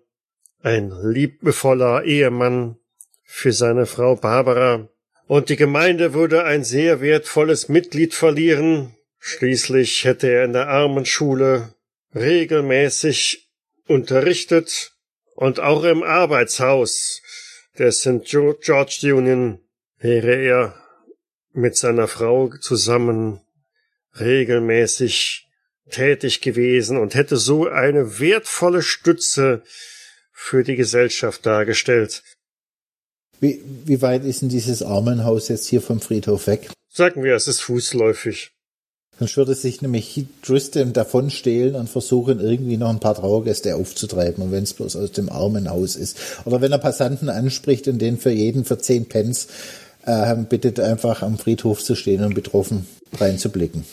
ein 0.63 0.91
liebevoller 1.03 2.05
Ehemann 2.05 2.77
für 3.25 3.53
seine 3.53 3.87
Frau 3.87 4.17
Barbara 4.17 4.89
und 5.27 5.49
die 5.49 5.57
Gemeinde 5.57 6.13
würde 6.13 6.45
ein 6.45 6.65
sehr 6.65 7.01
wertvolles 7.01 7.69
Mitglied 7.69 8.15
verlieren. 8.15 8.97
Schließlich 9.19 10.05
hätte 10.05 10.29
er 10.29 10.45
in 10.45 10.53
der 10.53 10.69
Armenschule 10.69 11.75
regelmäßig 12.15 13.49
unterrichtet 13.87 14.93
und 15.37 15.61
auch 15.61 15.85
im 15.85 16.03
Arbeitshaus 16.03 17.23
der 17.79 17.93
St. 17.93 18.25
George 18.25 19.15
Union 19.15 19.61
wäre 19.99 20.35
er 20.35 20.75
mit 21.53 21.77
seiner 21.77 22.09
Frau 22.09 22.49
zusammen 22.61 23.41
regelmäßig 24.19 25.49
tätig 25.91 26.41
gewesen 26.41 26.97
und 26.97 27.15
hätte 27.15 27.37
so 27.37 27.69
eine 27.69 28.21
wertvolle 28.21 28.83
Stütze 28.83 29.63
für 30.33 30.63
die 30.65 30.77
Gesellschaft 30.77 31.45
dargestellt. 31.45 32.23
Wie, 33.41 33.63
wie 33.85 34.03
weit 34.03 34.25
ist 34.25 34.43
denn 34.43 34.49
dieses 34.49 34.83
Armenhaus 34.83 35.49
jetzt 35.49 35.67
hier 35.67 35.81
vom 35.81 36.01
Friedhof 36.01 36.47
weg? 36.47 36.71
Sagen 36.93 37.25
wir, 37.25 37.35
es 37.35 37.49
ist 37.49 37.61
fußläufig. 37.61 38.51
Sonst 39.19 39.37
würde 39.37 39.55
sich 39.55 39.83
nämlich 39.83 40.25
Tristan 40.43 40.95
davon 40.95 41.29
stehlen 41.29 41.75
und 41.75 41.91
versuchen, 41.91 42.41
irgendwie 42.41 42.79
noch 42.79 42.89
ein 42.89 43.01
paar 43.01 43.15
Trauergäste 43.15 43.77
aufzutreiben. 43.77 44.43
Und 44.43 44.51
wenn 44.51 44.63
es 44.63 44.73
bloß 44.73 44.97
aus 44.97 45.13
dem 45.13 45.29
Armenhaus 45.29 45.95
ist. 45.95 46.17
Oder 46.47 46.63
wenn 46.63 46.73
er 46.73 46.79
Passanten 46.79 47.29
anspricht 47.29 47.87
und 47.87 47.99
den 47.99 48.19
für 48.19 48.31
jeden 48.31 48.65
für 48.65 48.79
zehn 48.79 49.07
Pence 49.07 49.49
äh, 50.05 50.35
bittet, 50.37 50.81
einfach 50.81 51.23
am 51.23 51.39
Friedhof 51.39 51.83
zu 51.83 51.95
stehen 51.95 52.25
und 52.25 52.35
betroffen 52.35 52.87
reinzublicken. 53.19 53.85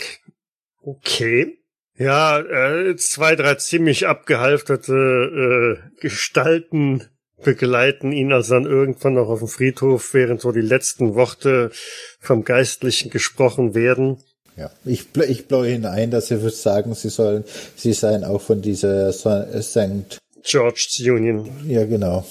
Okay. 0.82 1.58
Ja, 1.98 2.40
äh, 2.40 2.96
zwei, 2.98 3.36
drei 3.36 3.56
ziemlich 3.56 4.06
abgehalfterte 4.08 4.94
äh, 4.94 6.00
Gestalten 6.00 7.04
begleiten 7.44 8.12
ihn 8.12 8.32
also 8.34 8.56
dann 8.56 8.66
irgendwann 8.66 9.14
noch 9.14 9.30
auf 9.30 9.40
dem 9.40 9.48
Friedhof, 9.48 10.14
während 10.14 10.42
so 10.42 10.52
die 10.52 10.62
letzten 10.62 11.16
Worte 11.16 11.72
vom 12.20 12.44
Geistlichen 12.44 13.10
gesprochen 13.10 13.76
werden. 13.76 14.18
Ja, 14.56 14.72
ich, 14.86 15.06
ich 15.28 15.48
blaue 15.48 15.68
hinein, 15.68 16.10
dass 16.10 16.28
sie 16.28 16.50
sagen, 16.50 16.96
sie 16.96 17.10
sollen, 17.10 17.44
sie 17.76 17.94
seien 17.94 18.24
auch 18.24 18.42
von 18.42 18.62
dieser 18.62 19.14
St. 19.14 20.18
George's 20.44 21.00
Union. 21.00 21.50
Ja, 21.68 21.86
genau. 21.86 22.26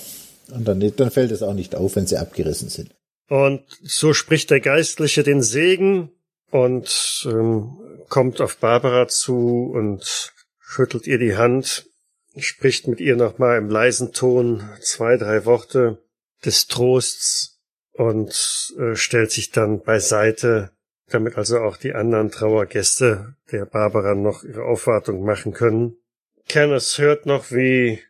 Und 0.53 0.67
dann, 0.67 0.93
dann 0.97 1.11
fällt 1.11 1.31
es 1.31 1.43
auch 1.43 1.55
nicht 1.55 1.77
auf, 1.77 1.97
wenn 1.97 2.07
sie 2.07 2.17
abgerissen 2.17 2.69
sind. 2.69 2.96
Und 3.29 3.65
so 3.83 4.15
spricht 4.15 4.51
der 4.51 4.61
Geistliche 4.61 5.23
den 5.23 5.43
Segen 5.43 6.11
und 6.51 7.27
ähm, 7.31 7.79
kommt 8.09 8.41
auf 8.41 8.59
Barbara 8.59 9.09
zu 9.09 9.73
und 9.75 10.33
schüttelt 10.61 11.07
ihr 11.07 11.19
die 11.19 11.37
Hand, 11.37 11.87
spricht 12.37 12.87
mit 12.87 13.01
ihr 13.01 13.17
nochmal 13.17 13.59
im 13.59 13.69
leisen 13.69 14.13
Ton 14.13 14.69
zwei, 14.81 15.17
drei 15.17 15.45
Worte 15.45 16.03
des 16.45 16.67
Trosts 16.67 17.59
und 17.93 18.75
äh, 18.79 18.95
stellt 18.95 19.33
sich 19.33 19.51
dann 19.51 19.83
beiseite, 19.83 20.71
damit 21.09 21.37
also 21.37 21.59
auch 21.59 21.77
die 21.77 21.95
anderen 21.95 22.31
Trauergäste 22.31 23.35
der 23.51 23.65
Barbara 23.65 24.15
noch 24.15 24.45
ihre 24.45 24.65
Aufwartung 24.65 25.25
machen 25.25 25.53
können. 25.53 25.97
Kenneth 26.49 26.99
hört 26.99 27.27
noch, 27.27 27.51
wie 27.51 28.01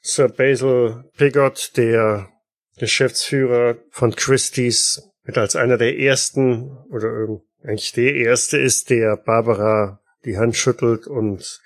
Sir 0.00 0.28
Basil 0.28 1.04
Pigott, 1.16 1.72
der 1.76 2.28
Geschäftsführer 2.78 3.76
von 3.90 4.14
Christie's, 4.14 5.02
mit 5.24 5.38
als 5.38 5.56
einer 5.56 5.78
der 5.78 5.98
ersten 5.98 6.76
oder 6.90 7.40
eigentlich 7.62 7.92
der 7.92 8.14
erste 8.14 8.58
ist, 8.58 8.90
der 8.90 9.16
Barbara 9.16 10.00
die 10.24 10.36
Hand 10.36 10.56
schüttelt 10.56 11.06
und 11.06 11.60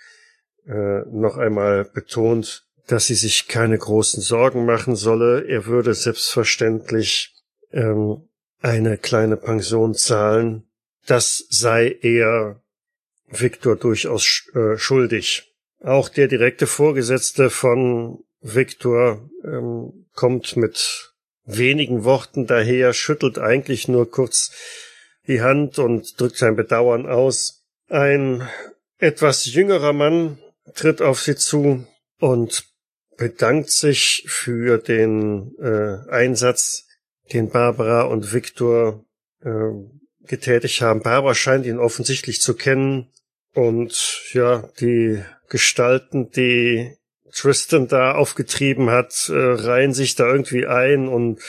äh, 0.66 1.00
noch 1.10 1.36
einmal 1.36 1.84
betont, 1.84 2.66
dass 2.86 3.06
sie 3.06 3.14
sich 3.14 3.48
keine 3.48 3.78
großen 3.78 4.22
Sorgen 4.22 4.64
machen 4.64 4.96
solle. 4.96 5.46
Er 5.46 5.66
würde 5.66 5.94
selbstverständlich 5.94 7.34
ähm, 7.72 8.28
eine 8.60 8.98
kleine 8.98 9.36
Pension 9.36 9.94
zahlen. 9.94 10.68
Das 11.06 11.44
sei 11.48 11.96
er 12.02 12.62
Viktor 13.28 13.76
durchaus 13.76 14.48
äh, 14.54 14.76
schuldig. 14.76 15.54
Auch 15.80 16.08
der 16.08 16.28
direkte 16.28 16.66
Vorgesetzte 16.66 17.50
von 17.50 18.24
Viktor 18.40 19.28
ähm, 19.44 20.06
kommt 20.14 20.56
mit 20.56 21.12
wenigen 21.44 22.04
Worten 22.04 22.46
daher, 22.46 22.92
schüttelt 22.92 23.38
eigentlich 23.38 23.88
nur 23.88 24.10
kurz 24.10 24.52
die 25.26 25.40
Hand 25.40 25.78
und 25.78 26.20
drückt 26.20 26.36
sein 26.36 26.56
Bedauern 26.56 27.06
aus. 27.06 27.64
Ein 27.88 28.48
etwas 28.98 29.46
jüngerer 29.46 29.92
Mann 29.92 30.38
tritt 30.74 31.02
auf 31.02 31.20
sie 31.20 31.36
zu 31.36 31.86
und 32.18 32.64
bedankt 33.16 33.70
sich 33.70 34.24
für 34.26 34.78
den 34.78 35.54
äh, 35.58 36.10
Einsatz, 36.10 36.86
den 37.32 37.50
Barbara 37.50 38.02
und 38.02 38.32
Viktor 38.32 39.04
äh, 39.42 39.70
getätigt 40.26 40.80
haben. 40.80 41.02
Barbara 41.02 41.34
scheint 41.34 41.66
ihn 41.66 41.78
offensichtlich 41.78 42.40
zu 42.40 42.54
kennen 42.54 43.10
und 43.54 44.22
ja, 44.32 44.68
die 44.80 45.22
Gestalten, 45.48 46.30
die 46.30 46.97
Tristan 47.32 47.88
da 47.88 48.12
aufgetrieben 48.12 48.90
hat, 48.90 49.28
äh, 49.28 49.34
reihen 49.34 49.94
sich 49.94 50.14
da 50.14 50.26
irgendwie 50.26 50.66
ein 50.66 51.08
und 51.08 51.40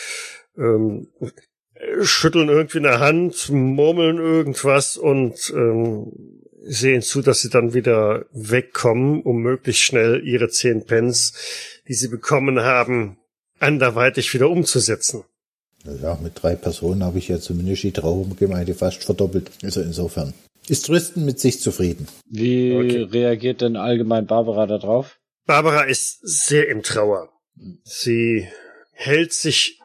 ähm, 0.57 1.07
schütteln 2.01 2.49
irgendwie 2.49 2.79
eine 2.79 2.99
Hand, 2.99 3.49
murmeln 3.49 4.17
irgendwas 4.17 4.97
und 4.97 5.51
ähm, 5.55 6.11
sehen 6.63 7.01
zu, 7.01 7.21
dass 7.21 7.41
sie 7.41 7.49
dann 7.49 7.73
wieder 7.73 8.25
wegkommen, 8.31 9.21
um 9.21 9.37
möglichst 9.41 9.81
schnell 9.81 10.21
ihre 10.25 10.49
zehn 10.49 10.85
Pence, 10.85 11.33
die 11.87 11.93
sie 11.93 12.09
bekommen 12.09 12.59
haben, 12.59 13.17
anderweitig 13.59 14.33
wieder 14.33 14.49
umzusetzen. 14.49 15.23
Ja, 16.01 16.19
mit 16.21 16.33
drei 16.35 16.55
Personen 16.55 17.03
habe 17.03 17.19
ich 17.19 17.29
ja 17.29 17.39
zumindest 17.39 17.83
die 17.83 17.91
Trauergemeinde 17.91 18.73
fast 18.73 19.03
verdoppelt. 19.03 19.49
Also 19.63 19.81
insofern 19.81 20.33
ist 20.67 20.85
Tristen 20.85 21.25
mit 21.25 21.39
sich 21.39 21.61
zufrieden. 21.61 22.07
Wie 22.29 22.75
okay. 22.75 23.03
reagiert 23.03 23.61
denn 23.61 23.75
allgemein 23.75 24.27
Barbara 24.27 24.67
darauf? 24.67 25.18
Barbara 25.49 25.81
ist 25.81 26.19
sehr 26.21 26.67
im 26.67 26.83
Trauer. 26.83 27.27
Sie 27.81 28.47
hält 28.91 29.33
sich 29.33 29.79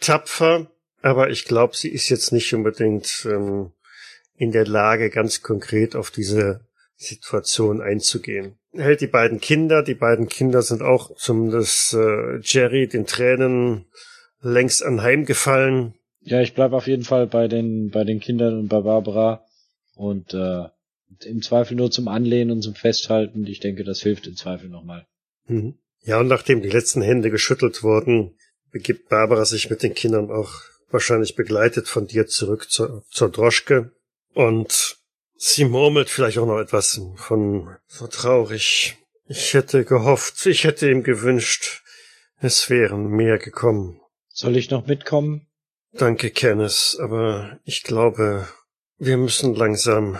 tapfer, 0.00 0.72
aber 1.02 1.28
ich 1.28 1.44
glaube, 1.44 1.76
sie 1.76 1.90
ist 1.90 2.08
jetzt 2.08 2.32
nicht 2.32 2.54
unbedingt 2.54 3.28
ähm, 3.30 3.72
in 4.36 4.52
der 4.52 4.66
Lage, 4.66 5.10
ganz 5.10 5.42
konkret 5.42 5.96
auf 5.96 6.10
diese 6.10 6.66
Situation 6.96 7.82
einzugehen. 7.82 8.56
Hält 8.72 9.02
die 9.02 9.06
beiden 9.06 9.38
Kinder, 9.38 9.82
die 9.82 9.94
beiden 9.94 10.28
Kinder 10.28 10.62
sind 10.62 10.80
auch 10.80 11.14
zumindest 11.16 11.92
äh, 11.92 12.38
Jerry 12.38 12.88
den 12.88 13.04
Tränen 13.04 13.84
längst 14.40 14.82
anheimgefallen. 14.82 15.92
Ja, 16.22 16.40
ich 16.40 16.54
bleib 16.54 16.72
auf 16.72 16.86
jeden 16.86 17.04
Fall 17.04 17.26
bei 17.26 17.48
den 17.48 17.90
bei 17.90 18.04
den 18.04 18.18
Kindern 18.18 18.60
und 18.60 18.68
bei 18.68 18.80
Barbara 18.80 19.44
und 19.94 20.32
äh, 20.32 20.68
im 21.24 21.42
Zweifel 21.42 21.76
nur 21.76 21.90
zum 21.90 22.08
Anlehnen 22.08 22.50
und 22.50 22.62
zum 22.62 22.74
Festhalten. 22.74 23.46
Ich 23.46 23.60
denke, 23.60 23.84
das 23.84 24.00
hilft 24.00 24.26
im 24.26 24.36
Zweifel 24.36 24.68
nochmal. 24.68 25.06
Mhm. 25.46 25.78
Ja, 26.04 26.18
und 26.18 26.28
nachdem 26.28 26.62
die 26.62 26.70
letzten 26.70 27.02
Hände 27.02 27.30
geschüttelt 27.30 27.82
wurden, 27.82 28.36
begibt 28.70 29.08
Barbara 29.08 29.44
sich 29.44 29.70
mit 29.70 29.82
den 29.82 29.94
Kindern 29.94 30.30
auch 30.30 30.52
wahrscheinlich 30.90 31.36
begleitet 31.36 31.88
von 31.88 32.06
dir 32.06 32.26
zurück 32.26 32.70
zur, 32.70 33.04
zur 33.10 33.30
Droschke. 33.30 33.92
Und 34.34 34.96
sie 35.36 35.64
murmelt 35.64 36.10
vielleicht 36.10 36.38
auch 36.38 36.46
noch 36.46 36.58
etwas 36.58 37.00
von 37.16 37.76
so 37.86 38.06
traurig. 38.06 38.96
Ich 39.26 39.54
hätte 39.54 39.84
gehofft, 39.84 40.44
ich 40.46 40.64
hätte 40.64 40.90
ihm 40.90 41.02
gewünscht, 41.02 41.82
es 42.40 42.68
wären 42.68 43.08
mehr 43.08 43.38
gekommen. 43.38 44.00
Soll 44.28 44.56
ich 44.56 44.70
noch 44.70 44.86
mitkommen? 44.86 45.46
Danke, 45.92 46.30
Kenneth, 46.30 46.96
aber 47.00 47.60
ich 47.64 47.82
glaube, 47.82 48.48
wir 48.98 49.16
müssen 49.16 49.54
langsam 49.54 50.18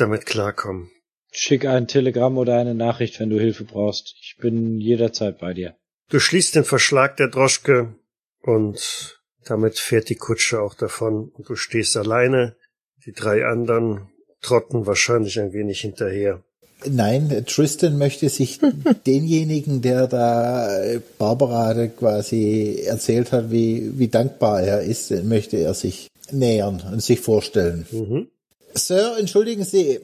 damit 0.00 0.26
klarkommen. 0.26 0.90
Schick 1.30 1.66
ein 1.66 1.88
Telegramm 1.88 2.38
oder 2.38 2.56
eine 2.56 2.74
Nachricht, 2.74 3.20
wenn 3.20 3.30
du 3.30 3.38
Hilfe 3.38 3.64
brauchst. 3.64 4.14
Ich 4.20 4.36
bin 4.38 4.80
jederzeit 4.80 5.38
bei 5.38 5.52
dir. 5.52 5.76
Du 6.08 6.20
schließt 6.20 6.54
den 6.54 6.64
Verschlag 6.64 7.16
der 7.18 7.28
Droschke 7.28 7.94
und 8.40 9.20
damit 9.44 9.78
fährt 9.78 10.08
die 10.08 10.14
Kutsche 10.14 10.60
auch 10.60 10.74
davon 10.74 11.30
und 11.34 11.48
du 11.48 11.54
stehst 11.54 11.96
alleine. 11.96 12.56
Die 13.04 13.12
drei 13.12 13.44
anderen 13.44 14.08
trotten 14.40 14.86
wahrscheinlich 14.86 15.38
ein 15.38 15.52
wenig 15.52 15.80
hinterher. 15.80 16.42
Nein, 16.86 17.44
Tristan 17.46 17.98
möchte 17.98 18.28
sich 18.28 18.60
denjenigen, 19.06 19.82
der 19.82 20.06
da 20.06 21.00
Barbara 21.18 21.88
quasi 21.88 22.82
erzählt 22.86 23.32
hat, 23.32 23.50
wie, 23.50 23.98
wie 23.98 24.08
dankbar 24.08 24.62
er 24.62 24.82
ist, 24.82 25.10
möchte 25.24 25.56
er 25.56 25.74
sich 25.74 26.08
nähern 26.30 26.82
und 26.92 27.02
sich 27.02 27.20
vorstellen. 27.20 27.86
Mhm. 27.90 28.28
Sir, 28.74 29.16
entschuldigen 29.18 29.64
Sie. 29.64 30.00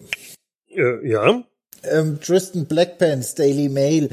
Äh, 0.68 1.08
ja? 1.08 1.44
Ähm, 1.82 2.20
Tristan 2.20 2.66
Blackpants, 2.66 3.34
Daily 3.34 3.68
Mail. 3.68 4.08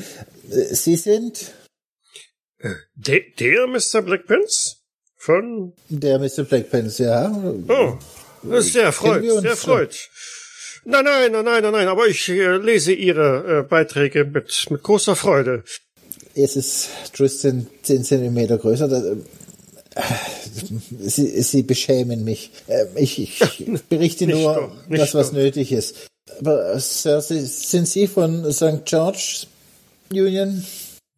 Äh, 0.49 0.75
Sie 0.75 0.95
sind? 0.95 1.53
Äh, 2.59 2.69
der, 2.95 3.21
der 3.39 3.67
Mr. 3.67 4.01
Blackpants? 4.01 4.83
Von? 5.17 5.73
Der 5.89 6.19
Mr. 6.19 6.43
Blackpants, 6.43 6.97
ja. 6.97 7.31
Oh, 7.67 7.97
sehr 8.59 8.85
erfreut, 8.85 9.23
sehr 9.23 9.51
erfreut. 9.51 10.09
Nein, 10.83 11.05
nein, 11.05 11.31
nein, 11.31 11.45
nein, 11.45 11.71
nein, 11.71 11.87
aber 11.87 12.07
ich 12.07 12.27
äh, 12.27 12.57
lese 12.57 12.93
Ihre 12.93 13.59
äh, 13.59 13.63
Beiträge 13.63 14.25
mit, 14.25 14.65
mit 14.71 14.81
großer 14.81 15.15
Freude. 15.15 15.63
Es 16.33 16.55
ist 16.55 16.89
Tristan 17.13 17.67
zehn 17.83 18.03
Zentimeter 18.03 18.57
größer. 18.57 18.87
Das, 18.87 19.03
Sie, 20.99 21.41
Sie 21.41 21.63
beschämen 21.63 22.23
mich. 22.23 22.51
Ähm, 22.67 22.87
ich, 22.95 23.19
ich 23.19 23.81
berichte 23.89 24.27
nur 24.27 24.55
doch, 24.55 24.71
das, 24.89 25.13
was 25.13 25.27
doch. 25.27 25.37
nötig 25.37 25.71
ist. 25.71 25.95
Aber 26.39 26.79
Sir, 26.79 27.21
sind 27.21 27.87
Sie 27.87 28.07
von 28.07 28.51
St. 28.51 28.85
George 28.85 29.47
Union? 30.11 30.65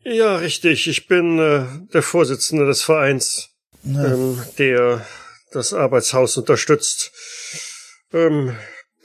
Ja, 0.03 0.37
richtig. 0.37 0.87
Ich 0.87 1.07
bin 1.07 1.39
äh, 1.39 1.65
der 1.93 2.01
Vorsitzende 2.01 2.65
des 2.65 2.81
Vereins, 2.81 3.49
ähm, 3.85 4.41
der 4.57 5.05
das 5.51 5.73
Arbeitshaus 5.73 6.35
unterstützt. 6.37 7.11
Ähm, 8.11 8.55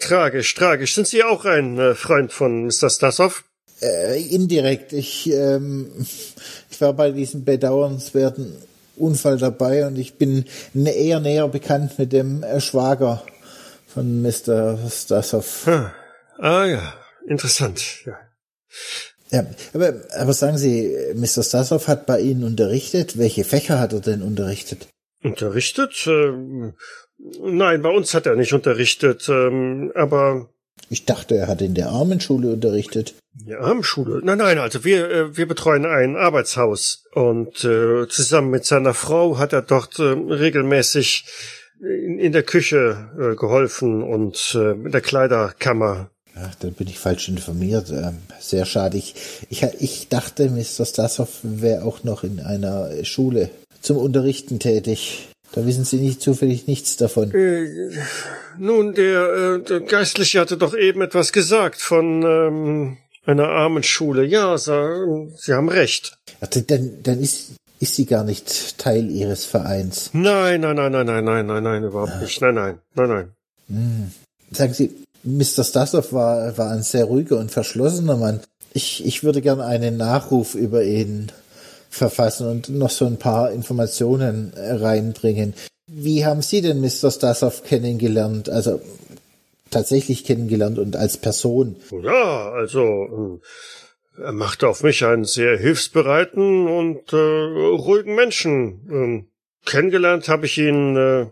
tragisch, 0.01 0.55
tragisch. 0.55 0.95
Sind 0.95 1.07
Sie 1.07 1.23
auch 1.23 1.45
ein 1.45 1.79
äh, 1.79 1.95
Freund 1.95 2.33
von 2.33 2.65
Mr. 2.65 2.91
Stassow? 2.91 3.45
Äh, 3.81 4.23
indirekt. 4.23 4.93
Ich, 4.93 5.31
ähm, 5.31 6.07
ich 6.71 6.81
war 6.81 6.95
bei 6.95 7.11
diesem 7.11 7.45
bedauernswerten 7.45 8.57
Unfall 8.99 9.39
dabei 9.39 9.87
und 9.87 9.99
ich 9.99 10.19
bin 10.19 10.45
eher 10.75 11.21
näher 11.21 11.49
bekannt 11.49 11.99
mit 11.99 12.13
dem 12.13 12.43
äh, 12.43 12.61
Schwager 12.61 13.25
von 13.87 14.23
Mr. 14.23 14.79
Stassow. 14.91 15.67
Ah, 15.67 15.93
ah 16.39 16.65
ja, 16.67 16.95
interessant. 17.27 18.05
Ja. 18.05 18.19
Ja, 19.31 19.45
aber, 19.75 19.95
aber 20.19 20.33
sagen 20.33 20.57
Sie, 20.57 20.95
Mr. 21.15 21.43
Stassow 21.43 21.87
hat 21.87 22.07
bei 22.07 22.21
Ihnen 22.21 22.45
unterrichtet. 22.45 23.19
Welche 23.19 23.45
Fächer 23.45 23.79
hat 23.79 23.93
er 23.93 24.01
denn 24.01 24.23
unterrichtet? 24.23 24.89
Unterrichtet? 25.23 26.07
Ähm, 26.07 26.75
nein, 27.43 27.83
bei 27.83 27.91
uns 27.91 28.15
hat 28.15 28.27
er 28.27 28.37
nicht 28.37 28.53
unterrichtet, 28.53 29.29
ähm, 29.29 29.93
aber 29.95 30.49
Ich 30.91 31.05
dachte, 31.05 31.37
er 31.37 31.49
hat 31.49 31.63
in 31.63 31.75
der 31.75 31.91
Armenschule 31.91 32.53
unterrichtet. 32.53 33.15
Die 33.35 33.55
Armschule? 33.55 34.21
Nein, 34.25 34.39
nein, 34.39 34.59
also 34.59 34.85
wir, 34.85 35.11
äh, 35.11 35.37
wir 35.37 35.47
betreuen 35.47 35.87
ein 35.87 36.17
Arbeitshaus 36.17 37.05
und 37.13 37.65
äh, 37.65 38.09
zusammen 38.09 38.51
mit 38.51 38.65
seiner 38.65 38.95
Frau 38.95 39.39
hat 39.39 39.53
er 39.53 39.63
dort 39.63 39.99
äh, 39.99 40.03
regelmäßig 40.03 41.25
in, 41.81 42.19
in 42.19 42.33
der 42.33 42.43
Küche 42.43 43.11
äh, 43.19 43.37
geholfen 43.37 44.03
und 44.03 44.55
äh, 44.55 44.73
in 44.73 44.91
der 44.91 45.01
Kleiderkammer. 45.01 46.11
Ach, 46.35 46.55
dann 46.57 46.73
bin 46.73 46.89
ich 46.89 46.99
falsch 46.99 47.29
informiert. 47.29 47.91
Ähm, 47.91 48.19
sehr 48.39 48.65
schade. 48.65 48.97
Ich, 48.97 49.15
ich, 49.51 49.63
ich 49.79 50.09
dachte, 50.09 50.51
Mr. 50.51 50.85
Stassow 50.85 51.29
wäre 51.43 51.85
auch 51.85 52.05
noch 52.05 52.25
in 52.25 52.41
einer 52.41 53.05
Schule 53.05 53.51
zum 53.81 53.97
Unterrichten 53.97 54.59
tätig. 54.59 55.29
Da 55.53 55.67
wissen 55.67 55.85
Sie 55.85 55.99
nicht 55.99 56.21
zufällig 56.21 56.67
nichts 56.67 56.97
davon. 56.97 57.33
Äh, 57.33 57.91
nun, 58.59 58.95
der, 58.95 59.33
äh, 59.33 59.63
der 59.63 59.81
Geistliche 59.81 60.41
hatte 60.41 60.57
doch 60.57 60.77
eben 60.77 61.01
etwas 61.01 61.33
gesagt 61.33 61.81
von 61.81 62.23
ähm, 62.23 62.97
einer 63.25 63.49
Armenschule. 63.49 64.25
Ja, 64.25 64.59
Sie, 64.59 65.33
Sie 65.37 65.55
haben 65.55 65.69
recht. 65.69 66.19
Ach, 66.41 66.49
dann, 66.49 67.03
dann 67.03 67.21
ist, 67.21 67.53
ist 67.81 67.95
sie 67.95 68.07
gar 68.07 68.25
nicht 68.25 68.79
Teil 68.79 69.11
Ihres 69.11 69.45
Vereins. 69.45 70.11
Nein, 70.13 70.61
nein, 70.61 70.77
nein, 70.77 70.93
nein, 70.93 71.07
nein, 71.07 71.25
nein, 71.25 71.47
nein, 71.47 71.63
nein, 71.63 71.85
überhaupt 71.85 72.21
nicht. 72.21 72.41
Nein, 72.41 72.55
nein, 72.55 72.79
nein, 72.95 73.09
nein. 73.09 74.13
Sagen 74.51 74.75
Sie, 74.75 74.95
Mr. 75.25 75.65
Stassow 75.65 76.13
war, 76.13 76.57
war 76.57 76.71
ein 76.71 76.83
sehr 76.83 77.05
ruhiger 77.05 77.39
und 77.39 77.51
verschlossener 77.51 78.17
Mann. 78.17 78.41
Ich, 78.73 79.05
ich 79.05 79.25
würde 79.25 79.41
gern 79.43 79.61
einen 79.61 79.97
Nachruf 79.97 80.55
über 80.55 80.85
ihn 80.85 81.33
verfassen 81.99 82.49
und 82.49 82.69
noch 82.71 82.91
so 82.91 83.05
ein 83.05 83.19
paar 83.19 83.53
Informationen 83.53 84.53
äh, 84.55 84.73
reinbringen. 84.73 85.55
Wie 85.87 86.25
haben 86.25 86.43
Sie 86.43 86.61
denn 86.61 86.81
Mr. 86.81 87.11
Stassow 87.11 87.63
kennengelernt? 87.65 88.49
Also 88.49 88.81
tatsächlich 89.71 90.25
kennengelernt 90.25 90.79
und 90.79 90.97
als 90.97 91.17
Person? 91.17 91.77
Ja, 92.03 92.51
also 92.53 92.81
ähm, 92.81 93.41
er 94.19 94.33
machte 94.33 94.69
auf 94.69 94.83
mich 94.83 95.05
einen 95.05 95.25
sehr 95.25 95.57
hilfsbereiten 95.57 96.67
und 96.69 97.13
äh, 97.13 97.17
ruhigen 97.17 98.15
Menschen. 98.15 98.89
Ähm, 98.91 99.27
kennengelernt 99.65 100.29
habe 100.29 100.47
ich 100.47 100.59
ihn 100.59 100.97
äh, 100.97 101.27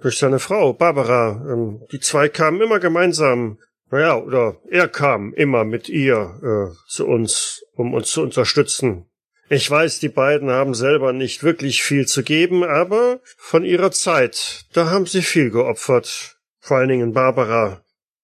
durch 0.00 0.18
seine 0.18 0.38
Frau, 0.38 0.72
Barbara. 0.72 1.44
Ähm, 1.50 1.82
die 1.92 2.00
zwei 2.00 2.28
kamen 2.28 2.60
immer 2.60 2.78
gemeinsam, 2.78 3.58
naja, 3.90 4.16
oder 4.18 4.56
er 4.68 4.88
kam 4.88 5.32
immer 5.34 5.64
mit 5.64 5.88
ihr 5.88 6.72
äh, 6.72 6.76
zu 6.88 7.06
uns, 7.06 7.64
um 7.74 7.94
uns 7.94 8.10
zu 8.10 8.22
unterstützen. 8.22 9.06
Ich 9.48 9.70
weiß, 9.70 10.00
die 10.00 10.08
beiden 10.08 10.50
haben 10.50 10.74
selber 10.74 11.12
nicht 11.12 11.44
wirklich 11.44 11.82
viel 11.82 12.06
zu 12.06 12.24
geben, 12.24 12.64
aber 12.64 13.20
von 13.36 13.64
ihrer 13.64 13.92
Zeit, 13.92 14.64
da 14.72 14.90
haben 14.90 15.06
sie 15.06 15.22
viel 15.22 15.50
geopfert. 15.50 16.36
Vor 16.58 16.78
allen 16.78 16.88
Dingen 16.88 17.12
Barbara. 17.12 17.80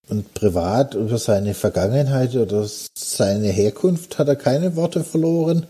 Und 0.09 0.35
privat 0.35 0.95
über 0.95 1.19
seine 1.19 1.55
Vergangenheit 1.55 2.35
oder 2.35 2.69
seine 2.95 3.49
Herkunft 3.49 4.19
hat 4.19 4.27
er 4.27 4.37
keine 4.37 4.75
Worte 4.75 5.05
verloren? 5.05 5.69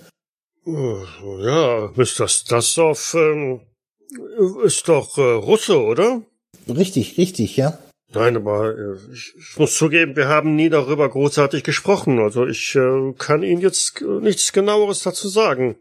Ja, 0.64 1.90
Mr. 1.96 2.28
Stassow 2.28 2.96
ähm, 3.14 3.60
ist 4.64 4.88
doch 4.88 5.18
äh, 5.18 5.20
Russe, 5.20 5.78
oder? 5.78 6.22
Richtig, 6.66 7.18
richtig, 7.18 7.58
ja. 7.58 7.78
Nein, 8.14 8.36
aber 8.36 8.76
äh, 8.76 8.94
ich, 9.12 9.34
ich 9.38 9.58
muss 9.58 9.74
zugeben, 9.76 10.16
wir 10.16 10.28
haben 10.28 10.54
nie 10.54 10.68
darüber 10.68 11.08
großartig 11.08 11.64
gesprochen. 11.64 12.18
Also 12.18 12.46
ich 12.46 12.74
äh, 12.74 13.12
kann 13.18 13.42
Ihnen 13.42 13.60
jetzt 13.60 14.00
äh, 14.02 14.04
nichts 14.04 14.52
genaueres 14.52 15.02
dazu 15.02 15.28
sagen. 15.28 15.76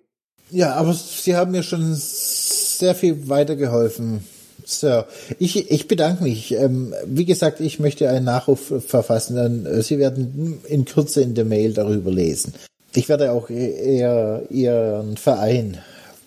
Ja, 0.50 0.74
aber 0.74 0.94
Sie 0.94 1.36
haben 1.36 1.52
mir 1.52 1.64
schon 1.64 1.94
sehr 1.96 2.96
viel 2.96 3.30
weitergeholfen, 3.30 4.26
Sir. 4.66 5.08
Ich, 5.40 5.72
ich 5.72 5.88
bedanke 5.88 6.24
mich. 6.24 6.54
Ähm, 6.54 6.94
wie 7.06 7.26
gesagt, 7.26 7.60
ich 7.60 7.80
möchte 7.80 8.10
einen 8.10 8.26
Nachruf 8.26 8.74
verfassen. 8.86 9.36
Dann, 9.36 9.66
äh, 9.66 9.82
Sie 9.82 10.00
werden 10.00 10.62
in 10.68 10.86
Kürze 10.86 11.22
in 11.22 11.36
der 11.36 11.46
Mail 11.46 11.74
darüber 11.74 12.12
lesen. 12.12 12.54
Ich 12.94 13.08
werde 13.08 13.32
auch 13.32 13.50
eher 13.50 14.44
Ihren 14.50 15.16
Verein 15.18 15.78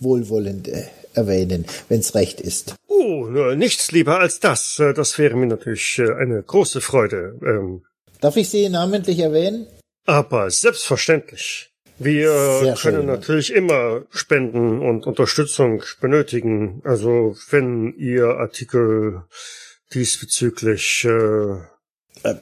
wohlwollend 0.00 0.68
äh, 0.68 0.84
erwähnen, 1.14 1.64
wenn 1.88 2.00
es 2.00 2.14
recht 2.14 2.40
ist. 2.40 2.74
Oh, 2.88 3.26
nichts 3.54 3.92
lieber 3.92 4.20
als 4.20 4.40
das. 4.40 4.78
Äh, 4.78 4.92
Das 4.94 5.18
wäre 5.18 5.36
mir 5.36 5.46
natürlich 5.46 5.98
äh, 5.98 6.12
eine 6.12 6.42
große 6.42 6.80
Freude. 6.80 7.38
Ähm, 7.44 7.82
Darf 8.20 8.36
ich 8.36 8.48
Sie 8.48 8.68
namentlich 8.68 9.18
erwähnen? 9.18 9.66
aber 10.06 10.50
selbstverständlich. 10.50 11.70
Wir 11.98 12.30
Sehr 12.62 12.74
können 12.74 12.96
schön. 12.98 13.06
natürlich 13.06 13.54
immer 13.54 14.02
Spenden 14.10 14.80
und 14.80 15.06
Unterstützung 15.06 15.82
benötigen. 16.00 16.82
Also 16.84 17.36
wenn 17.50 17.94
Ihr 17.96 18.26
Artikel 18.36 19.22
diesbezüglich 19.94 21.04
äh, 21.04 22.34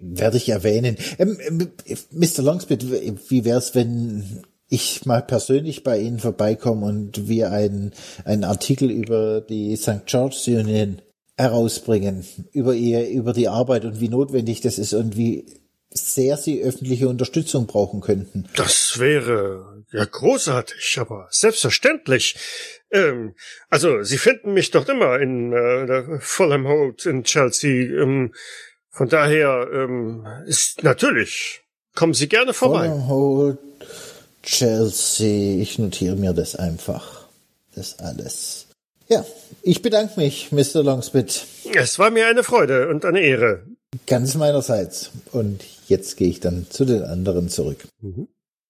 Werde 0.00 0.36
ich 0.36 0.48
erwähnen. 0.48 0.96
Ähm, 1.18 1.38
ähm, 1.40 1.72
Mr. 2.12 2.42
Longsmith, 2.42 2.84
wie 3.30 3.44
wär's, 3.44 3.74
wenn 3.74 4.42
ich 4.68 5.06
mal 5.06 5.22
persönlich 5.22 5.82
bei 5.82 5.98
Ihnen 5.98 6.18
vorbeikomme 6.18 6.86
und 6.86 7.28
wir 7.28 7.50
einen, 7.50 7.92
einen 8.24 8.44
Artikel 8.44 8.90
über 8.90 9.40
die 9.40 9.76
St. 9.76 10.06
George's 10.06 10.46
Union 10.46 11.00
herausbringen, 11.36 12.26
über 12.52 12.74
ihr, 12.74 13.08
über 13.08 13.32
die 13.32 13.48
Arbeit 13.48 13.84
und 13.84 14.00
wie 14.00 14.08
notwendig 14.08 14.60
das 14.60 14.78
ist 14.78 14.92
und 14.92 15.16
wie 15.16 15.46
sehr 15.90 16.36
Sie 16.36 16.62
öffentliche 16.62 17.08
Unterstützung 17.08 17.66
brauchen 17.66 18.00
könnten. 18.00 18.48
Das 18.56 18.98
wäre 18.98 19.84
ja 19.90 20.04
großartig, 20.04 20.98
aber 21.00 21.28
selbstverständlich. 21.30 22.36
Ähm, 22.90 23.34
also, 23.70 24.02
Sie 24.02 24.18
finden 24.18 24.52
mich 24.52 24.70
doch 24.70 24.88
immer 24.88 25.18
in 25.18 25.52
äh, 25.52 26.18
Fulham 26.20 26.66
Road 26.66 27.06
in 27.06 27.24
Chelsea. 27.24 28.02
Ähm, 28.02 28.34
von 28.90 29.08
daher 29.08 29.68
ähm, 29.72 30.26
ist 30.46 30.82
natürlich. 30.82 31.62
Kommen 31.94 32.14
Sie 32.14 32.28
gerne 32.28 32.52
vorbei. 32.52 32.88
Fulham 32.88 33.08
Hall, 33.08 33.58
Chelsea, 34.48 35.60
ich 35.60 35.78
notiere 35.78 36.16
mir 36.16 36.32
das 36.32 36.56
einfach. 36.56 37.26
Das 37.74 37.98
alles. 37.98 38.66
Ja, 39.06 39.24
ich 39.62 39.82
bedanke 39.82 40.18
mich, 40.18 40.52
Mr. 40.52 40.82
Longsmith. 40.82 41.46
Es 41.74 41.98
war 41.98 42.10
mir 42.10 42.26
eine 42.26 42.42
Freude 42.42 42.88
und 42.88 43.04
eine 43.04 43.20
Ehre. 43.20 43.64
Ganz 44.06 44.36
meinerseits. 44.36 45.12
Und 45.32 45.62
jetzt 45.86 46.16
gehe 46.16 46.28
ich 46.28 46.40
dann 46.40 46.66
zu 46.70 46.86
den 46.86 47.02
anderen 47.02 47.50
zurück. 47.50 47.86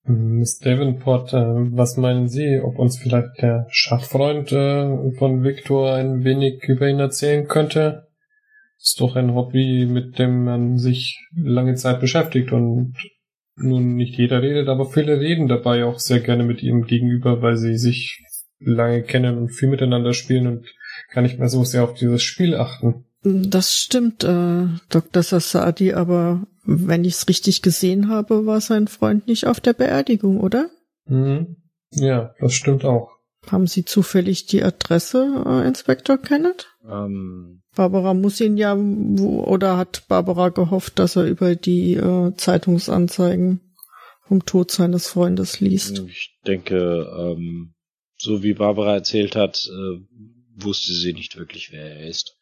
Miss 0.05 0.59
Davenport, 0.59 1.33
äh, 1.33 1.37
was 1.37 1.97
meinen 1.97 2.29
Sie, 2.29 2.61
ob 2.61 2.77
uns 2.79 2.99
vielleicht 2.99 3.41
der 3.41 3.69
Schachfreund 3.71 4.51
äh, 4.51 5.13
von 5.17 5.45
Victor 5.45 5.95
ein 5.95 6.25
wenig 6.25 6.65
über 6.65 6.89
ihn 6.89 6.99
erzählen 6.99 7.47
könnte? 7.47 8.09
Ist 8.81 9.01
doch 9.01 9.15
ein 9.15 9.35
Hobby, 9.35 9.87
mit 9.87 10.19
dem 10.19 10.43
man 10.43 10.79
sich 10.79 11.25
lange 11.37 11.77
Zeit 11.77 12.01
beschäftigt 12.01 12.51
und 12.53 12.95
nun 13.61 13.95
nicht 13.95 14.17
jeder 14.17 14.43
redet, 14.43 14.69
aber 14.69 14.87
viele 14.87 15.21
reden 15.21 15.49
dabei 15.49 15.85
auch 15.85 15.99
sehr 15.99 16.21
gerne 16.21 16.45
mit 16.45 16.63
ihm 16.63 16.85
gegenüber, 16.85 17.43
weil 17.43 17.57
sie 17.57 17.77
sich 17.77 18.25
lange 18.61 19.03
kennen 19.03 19.39
und 19.39 19.51
viel 19.51 19.69
miteinander 19.69 20.13
spielen 20.13 20.47
und 20.47 20.67
gar 21.13 21.23
nicht 21.23 21.39
mehr 21.39 21.49
so 21.49 21.65
sehr 21.65 21.85
auf 21.85 21.95
dieses 21.95 22.23
Spiel 22.23 22.55
achten. 22.55 23.05
Das 23.23 23.77
stimmt, 23.77 24.25
äh, 24.25 24.67
Dr. 24.91 25.23
Sassadi, 25.23 25.93
aber 25.93 26.47
wenn 26.65 27.05
ich 27.05 27.15
es 27.15 27.29
richtig 27.29 27.63
gesehen 27.63 28.09
habe, 28.09 28.47
war 28.47 28.61
sein 28.61 28.87
Freund 28.87 29.27
nicht 29.27 29.47
auf 29.47 29.61
der 29.61 29.73
Beerdigung, 29.73 30.41
oder? 30.41 30.71
Mhm. 31.07 31.57
Ja, 31.91 32.35
das 32.41 32.55
stimmt 32.55 32.85
auch. 32.85 33.11
Haben 33.51 33.67
Sie 33.67 33.85
zufällig 33.85 34.47
die 34.47 34.63
Adresse, 34.63 35.45
äh, 35.47 35.67
Inspektor 35.67 36.19
Kenneth? 36.19 36.69
Ähm, 36.89 37.63
Barbara 37.79 38.13
muss 38.13 38.41
ihn 38.41 38.57
ja, 38.57 38.75
oder 38.75 39.77
hat 39.77 40.09
Barbara 40.09 40.49
gehofft, 40.49 40.99
dass 40.99 41.15
er 41.15 41.27
über 41.27 41.55
die 41.55 41.95
äh, 41.95 42.35
Zeitungsanzeigen 42.35 43.61
vom 44.27 44.45
Tod 44.45 44.73
seines 44.73 45.07
Freundes 45.07 45.61
liest? 45.61 46.03
ich 46.09 46.37
denke, 46.45 46.77
ähm, 46.77 47.75
so 48.17 48.43
wie 48.43 48.55
Barbara 48.55 48.95
erzählt 48.95 49.37
hat, 49.37 49.65
äh, 49.65 50.01
wusste 50.57 50.93
sie 50.93 51.13
nicht 51.13 51.39
wirklich, 51.39 51.71
wer 51.71 51.99
er 51.99 52.09
ist. 52.09 52.37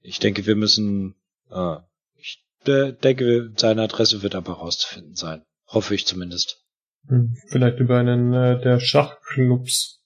Ich 0.00 0.18
denke, 0.18 0.46
wir 0.46 0.56
müssen, 0.56 1.14
äh, 1.52 1.76
ich 2.16 2.44
äh, 2.66 2.92
denke, 2.92 3.52
seine 3.56 3.82
Adresse 3.82 4.24
wird 4.24 4.34
aber 4.34 4.54
rauszufinden 4.54 5.14
sein. 5.14 5.44
Hoffe 5.68 5.94
ich 5.94 6.06
zumindest. 6.06 6.60
Hm, 7.06 7.36
vielleicht 7.46 7.78
über 7.78 7.98
einen 7.98 8.32
äh, 8.32 8.60
der 8.60 8.80
Schachclubs. 8.80 10.02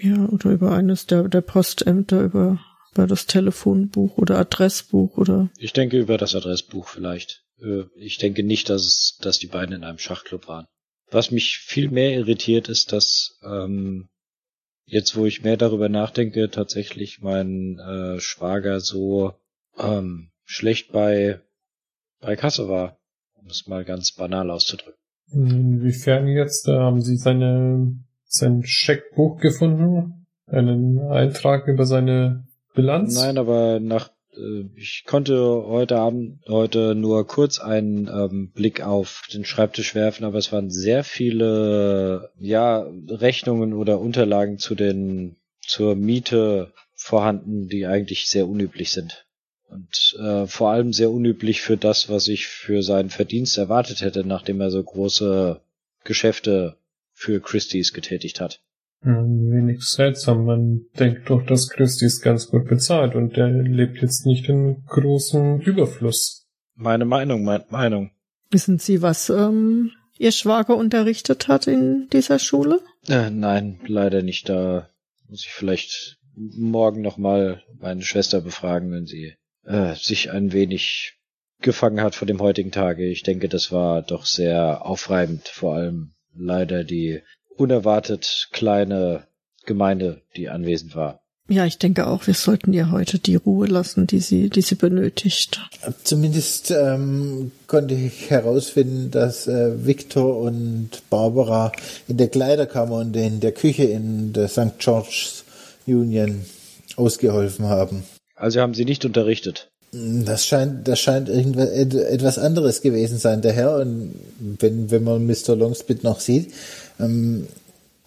Ja, 0.00 0.26
oder 0.26 0.52
über 0.52 0.70
eines 0.70 1.06
der, 1.06 1.28
der 1.28 1.40
Postämter, 1.40 2.22
über, 2.22 2.60
über 2.92 3.06
das 3.06 3.26
Telefonbuch 3.26 4.18
oder 4.18 4.38
Adressbuch 4.38 5.16
oder. 5.16 5.50
Ich 5.58 5.72
denke 5.72 5.98
über 5.98 6.18
das 6.18 6.34
Adressbuch 6.34 6.88
vielleicht. 6.88 7.44
Äh, 7.60 7.84
ich 7.96 8.18
denke 8.18 8.42
nicht, 8.42 8.68
dass 8.68 8.82
es, 8.82 9.18
dass 9.20 9.38
die 9.38 9.46
beiden 9.46 9.74
in 9.74 9.84
einem 9.84 9.98
Schachclub 9.98 10.48
waren. 10.48 10.66
Was 11.10 11.30
mich 11.30 11.58
viel 11.58 11.90
mehr 11.90 12.12
irritiert, 12.12 12.68
ist, 12.68 12.92
dass 12.92 13.38
ähm, 13.42 14.08
jetzt, 14.84 15.16
wo 15.16 15.26
ich 15.26 15.42
mehr 15.42 15.56
darüber 15.56 15.88
nachdenke, 15.88 16.50
tatsächlich 16.50 17.20
mein 17.20 17.78
äh, 17.78 18.20
Schwager 18.20 18.80
so 18.80 19.34
ähm, 19.78 20.30
schlecht 20.44 20.92
bei 20.92 21.40
bei 22.20 22.36
Kasse 22.36 22.68
war, 22.68 22.98
um 23.34 23.46
es 23.46 23.66
mal 23.66 23.84
ganz 23.84 24.12
banal 24.12 24.50
auszudrücken. 24.50 25.00
Inwiefern 25.32 26.28
jetzt? 26.28 26.68
Da 26.68 26.80
haben 26.80 27.00
Sie 27.00 27.16
seine 27.16 27.96
sein 28.24 28.62
Scheckbuch 28.64 29.40
gefunden? 29.40 30.26
Einen 30.46 30.98
Eintrag 30.98 31.66
über 31.68 31.86
seine 31.86 32.46
Bilanz? 32.74 33.14
Nein, 33.14 33.38
aber 33.38 33.80
nach 33.80 34.10
äh, 34.36 34.64
ich 34.76 35.04
konnte 35.06 35.64
heute 35.66 35.96
Abend, 35.96 36.40
heute 36.48 36.94
nur 36.94 37.26
kurz 37.26 37.58
einen 37.58 38.08
ähm, 38.08 38.50
Blick 38.52 38.82
auf 38.82 39.22
den 39.32 39.44
Schreibtisch 39.44 39.94
werfen, 39.94 40.24
aber 40.24 40.38
es 40.38 40.52
waren 40.52 40.70
sehr 40.70 41.04
viele, 41.04 42.30
ja, 42.38 42.86
Rechnungen 43.08 43.72
oder 43.72 44.00
Unterlagen 44.00 44.58
zu 44.58 44.74
den, 44.74 45.36
zur 45.60 45.94
Miete 45.94 46.72
vorhanden, 46.94 47.68
die 47.68 47.86
eigentlich 47.86 48.28
sehr 48.28 48.46
unüblich 48.46 48.92
sind. 48.92 49.26
Und 49.68 50.16
äh, 50.20 50.46
vor 50.46 50.70
allem 50.70 50.92
sehr 50.92 51.10
unüblich 51.10 51.60
für 51.62 51.76
das, 51.76 52.08
was 52.08 52.26
ich 52.26 52.48
für 52.48 52.82
seinen 52.82 53.10
Verdienst 53.10 53.56
erwartet 53.56 54.00
hätte, 54.00 54.24
nachdem 54.24 54.60
er 54.60 54.70
so 54.70 54.82
große 54.82 55.60
Geschäfte 56.02 56.76
für 57.12 57.40
Christie's 57.40 57.92
getätigt 57.92 58.40
hat. 58.40 58.60
Ein 59.02 59.50
wenig 59.50 59.82
seltsam. 59.82 60.44
Man 60.44 60.86
denkt 60.98 61.30
doch, 61.30 61.44
dass 61.44 61.68
Christie's 61.70 62.20
ganz 62.20 62.48
gut 62.48 62.66
bezahlt 62.66 63.14
und 63.14 63.36
der 63.36 63.48
lebt 63.48 64.02
jetzt 64.02 64.26
nicht 64.26 64.48
in 64.48 64.84
großem 64.86 65.60
Überfluss. 65.60 66.46
Meine 66.74 67.06
Meinung, 67.06 67.44
meine 67.44 67.64
Meinung. 67.70 68.10
Wissen 68.50 68.78
Sie, 68.78 69.00
was 69.00 69.30
ähm, 69.30 69.92
Ihr 70.18 70.32
Schwager 70.32 70.76
unterrichtet 70.76 71.48
hat 71.48 71.66
in 71.66 72.08
dieser 72.12 72.38
Schule? 72.38 72.80
Äh, 73.08 73.30
nein, 73.30 73.80
leider 73.86 74.22
nicht. 74.22 74.48
Da 74.48 74.90
muss 75.28 75.44
ich 75.46 75.52
vielleicht 75.52 76.18
morgen 76.34 77.00
nochmal 77.00 77.62
meine 77.78 78.02
Schwester 78.02 78.40
befragen, 78.40 78.92
wenn 78.92 79.06
sie 79.06 79.34
äh, 79.64 79.94
sich 79.94 80.30
ein 80.30 80.52
wenig 80.52 81.14
gefangen 81.60 82.00
hat 82.00 82.14
vor 82.14 82.26
dem 82.26 82.40
heutigen 82.40 82.70
Tage. 82.70 83.06
Ich 83.06 83.22
denke, 83.22 83.48
das 83.48 83.72
war 83.72 84.02
doch 84.02 84.26
sehr 84.26 84.84
aufreibend, 84.84 85.48
vor 85.48 85.74
allem 85.76 86.12
leider 86.34 86.84
die 86.84 87.22
unerwartet 87.56 88.48
kleine 88.52 89.24
Gemeinde, 89.66 90.22
die 90.36 90.48
anwesend 90.48 90.94
war. 90.96 91.20
Ja, 91.50 91.66
ich 91.66 91.78
denke 91.78 92.06
auch, 92.06 92.28
wir 92.28 92.34
sollten 92.34 92.72
ihr 92.72 92.92
heute 92.92 93.18
die 93.18 93.34
Ruhe 93.34 93.66
lassen, 93.66 94.06
die 94.06 94.20
sie, 94.20 94.50
die 94.50 94.62
sie 94.62 94.76
benötigt. 94.76 95.60
Zumindest 96.04 96.70
ähm, 96.70 97.50
konnte 97.66 97.94
ich 97.94 98.30
herausfinden, 98.30 99.10
dass 99.10 99.48
äh, 99.48 99.84
Victor 99.84 100.38
und 100.38 100.90
Barbara 101.10 101.72
in 102.06 102.18
der 102.18 102.28
Kleiderkammer 102.28 102.98
und 102.98 103.16
in 103.16 103.40
der 103.40 103.50
Küche 103.50 103.82
in 103.82 104.32
der 104.32 104.46
St. 104.46 104.78
George's 104.78 105.42
Union 105.88 106.44
ausgeholfen 106.94 107.66
haben. 107.66 108.04
Also 108.36 108.60
haben 108.60 108.74
sie 108.74 108.84
nicht 108.84 109.04
unterrichtet. 109.04 109.70
Das 109.92 110.46
scheint, 110.46 110.86
das 110.86 111.00
scheint 111.00 111.28
irgendwas, 111.28 111.68
etwas 111.68 112.38
anderes 112.38 112.80
gewesen 112.80 113.18
sein, 113.18 113.42
der 113.42 113.52
Herr. 113.52 113.76
Und 113.78 114.14
wenn, 114.38 114.92
wenn 114.92 115.02
man 115.02 115.26
Mr. 115.26 115.56
Longspit 115.56 116.04
noch 116.04 116.20
sieht, 116.20 116.52
ähm, 117.00 117.46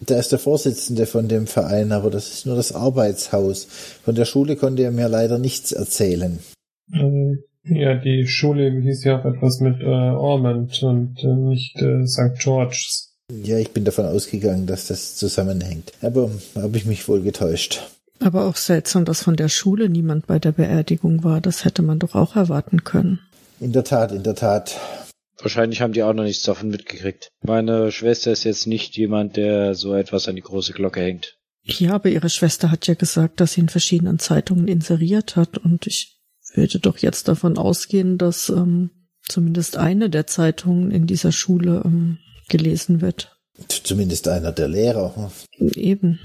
der 0.00 0.18
ist 0.18 0.32
der 0.32 0.38
Vorsitzende 0.38 1.06
von 1.06 1.28
dem 1.28 1.46
Verein, 1.46 1.92
aber 1.92 2.10
das 2.10 2.28
ist 2.28 2.46
nur 2.46 2.56
das 2.56 2.72
Arbeitshaus. 2.72 3.66
Von 4.04 4.14
der 4.14 4.24
Schule 4.24 4.56
konnte 4.56 4.82
er 4.82 4.90
mir 4.90 5.08
leider 5.08 5.38
nichts 5.38 5.72
erzählen. 5.72 6.38
Äh, 6.92 7.36
ja, 7.66 7.94
die 7.94 8.26
Schule 8.26 8.70
hieß 8.70 9.04
ja 9.04 9.20
auch 9.20 9.24
etwas 9.24 9.60
mit 9.60 9.80
äh, 9.80 9.84
Ormond 9.84 10.82
und 10.82 11.22
äh, 11.22 11.28
nicht 11.28 11.80
äh, 11.80 12.06
St. 12.06 12.38
George's. 12.38 13.14
Ja, 13.32 13.58
ich 13.58 13.70
bin 13.70 13.84
davon 13.84 14.04
ausgegangen, 14.04 14.66
dass 14.66 14.88
das 14.88 15.16
zusammenhängt. 15.16 15.92
Aber 16.02 16.30
habe 16.56 16.76
ich 16.76 16.84
mich 16.84 17.08
wohl 17.08 17.22
getäuscht. 17.22 17.82
Aber 18.20 18.44
auch 18.44 18.56
seltsam, 18.56 19.06
dass 19.06 19.22
von 19.22 19.36
der 19.36 19.48
Schule 19.48 19.88
niemand 19.88 20.26
bei 20.26 20.38
der 20.38 20.52
Beerdigung 20.52 21.24
war. 21.24 21.40
Das 21.40 21.64
hätte 21.64 21.82
man 21.82 21.98
doch 21.98 22.14
auch 22.14 22.36
erwarten 22.36 22.84
können. 22.84 23.20
In 23.60 23.72
der 23.72 23.84
Tat, 23.84 24.12
in 24.12 24.22
der 24.22 24.34
Tat. 24.34 24.78
Wahrscheinlich 25.38 25.80
haben 25.80 25.92
die 25.92 26.02
auch 26.02 26.12
noch 26.12 26.24
nichts 26.24 26.44
davon 26.44 26.68
mitgekriegt. 26.68 27.28
Meine 27.42 27.90
Schwester 27.90 28.32
ist 28.32 28.44
jetzt 28.44 28.66
nicht 28.66 28.96
jemand, 28.96 29.36
der 29.36 29.74
so 29.74 29.94
etwas 29.94 30.28
an 30.28 30.36
die 30.36 30.42
große 30.42 30.72
Glocke 30.72 31.00
hängt. 31.00 31.38
Ja, 31.62 31.94
aber 31.94 32.10
ihre 32.10 32.28
Schwester 32.28 32.70
hat 32.70 32.86
ja 32.86 32.94
gesagt, 32.94 33.40
dass 33.40 33.54
sie 33.54 33.62
in 33.62 33.68
verschiedenen 33.68 34.18
Zeitungen 34.18 34.68
inseriert 34.68 35.36
hat 35.36 35.58
und 35.58 35.86
ich 35.86 36.20
würde 36.54 36.78
doch 36.78 36.98
jetzt 36.98 37.26
davon 37.28 37.56
ausgehen, 37.58 38.18
dass 38.18 38.48
ähm, 38.48 38.90
zumindest 39.22 39.76
eine 39.76 40.10
der 40.10 40.26
Zeitungen 40.26 40.90
in 40.90 41.06
dieser 41.06 41.32
Schule 41.32 41.82
ähm, 41.84 42.18
gelesen 42.48 43.00
wird. 43.00 43.36
Zumindest 43.68 44.28
einer 44.28 44.52
der 44.52 44.68
Lehrer. 44.68 45.32
Eben. 45.58 46.20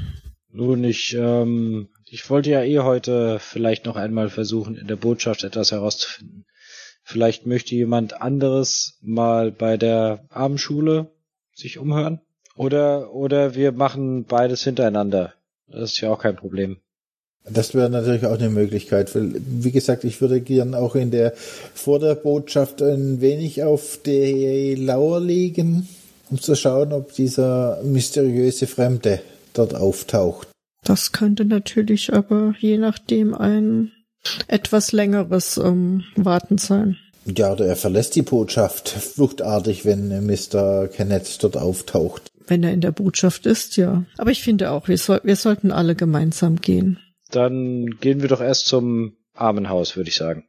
Nun, 0.51 0.83
ich, 0.83 1.15
ähm, 1.17 1.89
ich 2.05 2.29
wollte 2.29 2.49
ja 2.49 2.63
eh 2.63 2.79
heute 2.79 3.39
vielleicht 3.39 3.85
noch 3.85 3.95
einmal 3.95 4.29
versuchen, 4.29 4.75
in 4.75 4.87
der 4.87 4.95
Botschaft 4.95 5.43
etwas 5.43 5.71
herauszufinden. 5.71 6.45
Vielleicht 7.11 7.47
möchte 7.47 7.73
jemand 7.73 8.21
anderes 8.21 8.99
mal 9.01 9.51
bei 9.51 9.77
der 9.77 10.19
Abendschule 10.29 11.07
sich 11.55 11.79
umhören. 11.79 12.21
Oder, 12.55 13.15
oder 13.15 13.55
wir 13.55 13.71
machen 13.71 14.25
beides 14.25 14.63
hintereinander. 14.63 15.33
Das 15.67 15.93
ist 15.93 16.01
ja 16.01 16.11
auch 16.11 16.19
kein 16.21 16.35
Problem. 16.35 16.77
Das 17.49 17.73
wäre 17.73 17.89
natürlich 17.89 18.27
auch 18.27 18.37
eine 18.37 18.51
Möglichkeit. 18.51 19.15
Weil, 19.15 19.41
wie 19.43 19.71
gesagt, 19.71 20.03
ich 20.03 20.21
würde 20.21 20.39
gern 20.39 20.75
auch 20.75 20.93
in 20.93 21.09
der, 21.09 21.33
vor 21.73 21.97
der 21.97 22.13
Botschaft 22.13 22.83
ein 22.83 23.21
wenig 23.21 23.63
auf 23.63 23.97
die 24.05 24.75
Lauer 24.75 25.19
liegen, 25.19 25.87
um 26.29 26.39
zu 26.39 26.53
schauen, 26.53 26.93
ob 26.93 27.11
dieser 27.13 27.81
mysteriöse 27.81 28.67
Fremde 28.67 29.19
dort 29.55 29.73
auftaucht. 29.73 30.47
Das 30.83 31.11
könnte 31.11 31.43
natürlich 31.43 32.13
aber 32.13 32.53
je 32.59 32.77
nachdem 32.77 33.33
ein 33.33 33.93
etwas 34.47 34.91
längeres 34.91 35.57
ähm, 35.57 36.03
Warten 36.15 36.57
sein. 36.57 36.97
Ja, 37.25 37.51
oder 37.51 37.65
er 37.67 37.75
verlässt 37.75 38.15
die 38.15 38.21
Botschaft 38.21 38.89
fluchtartig, 38.89 39.85
wenn 39.85 40.25
Mr. 40.25 40.87
Kenneth 40.87 41.43
dort 41.43 41.57
auftaucht. 41.57 42.27
Wenn 42.47 42.63
er 42.63 42.71
in 42.71 42.81
der 42.81 42.91
Botschaft 42.91 43.45
ist, 43.45 43.77
ja. 43.77 44.05
Aber 44.17 44.31
ich 44.31 44.41
finde 44.41 44.71
auch, 44.71 44.87
wir, 44.87 44.97
soll, 44.97 45.21
wir 45.23 45.35
sollten 45.35 45.71
alle 45.71 45.95
gemeinsam 45.95 46.55
gehen. 46.61 46.97
Dann 47.31 47.97
gehen 47.99 48.21
wir 48.21 48.29
doch 48.29 48.41
erst 48.41 48.65
zum 48.67 49.17
Armenhaus, 49.35 49.95
würde 49.95 50.09
ich 50.09 50.15
sagen, 50.15 50.45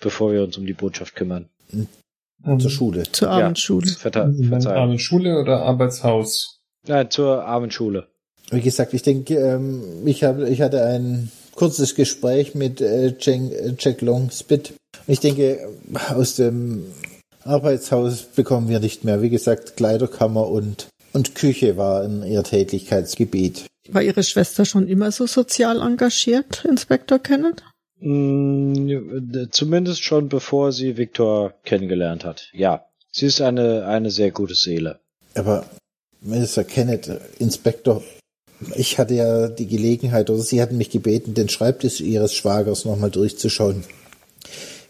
bevor 0.00 0.32
wir 0.32 0.42
uns 0.42 0.58
um 0.58 0.66
die 0.66 0.72
Botschaft 0.72 1.14
kümmern. 1.14 1.48
Mhm. 1.70 2.58
Zur 2.58 2.70
Schule. 2.70 3.04
Zur 3.12 3.30
Abendschule. 3.30 3.86
Ja, 3.86 3.92
verta- 3.96 4.48
Verzeihung. 4.48 4.76
Abendschule 4.76 5.38
oder 5.40 5.62
Arbeitshaus? 5.62 6.60
Nein, 6.86 7.10
zur 7.10 7.44
Abendschule. 7.46 8.08
Wie 8.50 8.60
gesagt, 8.60 8.92
ich 8.92 9.02
denke, 9.02 9.36
ähm, 9.36 10.02
ich, 10.06 10.24
habe, 10.24 10.48
ich 10.50 10.60
hatte 10.60 10.84
ein 10.84 11.30
kurzes 11.54 11.94
Gespräch 11.94 12.54
mit 12.54 12.80
äh, 12.80 13.14
Jack, 13.18 13.40
Jack 13.78 14.00
Longspit. 14.00 14.74
Ich 15.06 15.20
denke, 15.20 15.68
aus 16.10 16.36
dem 16.36 16.86
Arbeitshaus 17.44 18.22
bekommen 18.22 18.68
wir 18.68 18.80
nicht 18.80 19.04
mehr. 19.04 19.22
Wie 19.22 19.30
gesagt, 19.30 19.76
Kleiderkammer 19.76 20.48
und, 20.48 20.88
und 21.12 21.34
Küche 21.34 21.76
waren 21.76 22.26
ihr 22.26 22.42
Tätigkeitsgebiet. 22.42 23.66
War 23.88 24.02
Ihre 24.02 24.22
Schwester 24.22 24.64
schon 24.64 24.88
immer 24.88 25.12
so 25.12 25.26
sozial 25.26 25.80
engagiert, 25.80 26.64
Inspektor 26.64 27.18
Kenneth? 27.18 27.62
Mm, 28.00 29.48
zumindest 29.50 30.02
schon 30.02 30.28
bevor 30.28 30.72
sie 30.72 30.96
Victor 30.96 31.54
kennengelernt 31.64 32.24
hat. 32.24 32.50
Ja, 32.52 32.86
sie 33.12 33.26
ist 33.26 33.40
eine, 33.40 33.86
eine 33.86 34.10
sehr 34.10 34.30
gute 34.30 34.54
Seele. 34.54 35.00
Aber 35.34 35.66
Mr. 36.22 36.64
Kenneth, 36.64 37.10
Inspektor, 37.38 38.02
ich 38.74 38.98
hatte 38.98 39.14
ja 39.14 39.48
die 39.48 39.66
Gelegenheit, 39.66 40.30
oder 40.30 40.40
Sie 40.40 40.60
hatten 40.62 40.76
mich 40.76 40.90
gebeten, 40.90 41.34
den 41.34 41.48
Schreibtisch 41.48 42.00
Ihres 42.00 42.34
Schwagers 42.34 42.84
nochmal 42.84 43.10
durchzuschauen. 43.10 43.84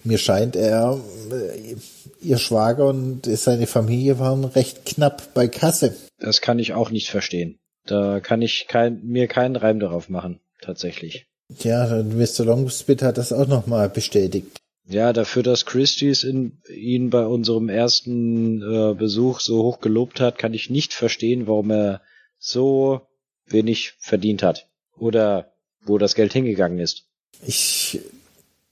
Mir 0.04 0.18
scheint 0.18 0.56
er, 0.56 1.00
äh, 1.30 1.76
Ihr 2.22 2.38
Schwager 2.38 2.88
und 2.88 3.26
seine 3.26 3.66
Familie 3.66 4.18
waren 4.18 4.44
recht 4.44 4.84
knapp 4.86 5.34
bei 5.34 5.48
Kasse. 5.48 5.94
Das 6.18 6.40
kann 6.40 6.58
ich 6.58 6.72
auch 6.72 6.90
nicht 6.90 7.10
verstehen. 7.10 7.58
Da 7.86 8.20
kann 8.20 8.40
ich 8.40 8.66
kein, 8.66 9.04
mir 9.04 9.28
keinen 9.28 9.56
Reim 9.56 9.78
darauf 9.78 10.08
machen, 10.08 10.40
tatsächlich. 10.62 11.26
Ja, 11.58 12.02
Mr. 12.02 12.44
Longspit 12.44 13.02
hat 13.02 13.18
das 13.18 13.32
auch 13.32 13.46
nochmal 13.46 13.90
bestätigt. 13.90 14.58
Ja, 14.86 15.12
dafür, 15.12 15.42
dass 15.42 15.64
Christie's 15.64 16.24
in, 16.24 16.58
ihn 16.74 17.10
bei 17.10 17.24
unserem 17.24 17.68
ersten 17.68 18.62
äh, 18.62 18.94
Besuch 18.94 19.40
so 19.40 19.62
hoch 19.62 19.80
gelobt 19.80 20.20
hat, 20.20 20.38
kann 20.38 20.52
ich 20.52 20.68
nicht 20.68 20.92
verstehen, 20.92 21.46
warum 21.46 21.70
er 21.70 22.02
so 22.38 23.02
wenig 23.46 23.94
verdient 23.98 24.42
hat. 24.42 24.68
Oder 24.98 25.52
wo 25.84 25.98
das 25.98 26.14
Geld 26.14 26.32
hingegangen 26.32 26.78
ist. 26.78 27.04
Ich 27.46 28.00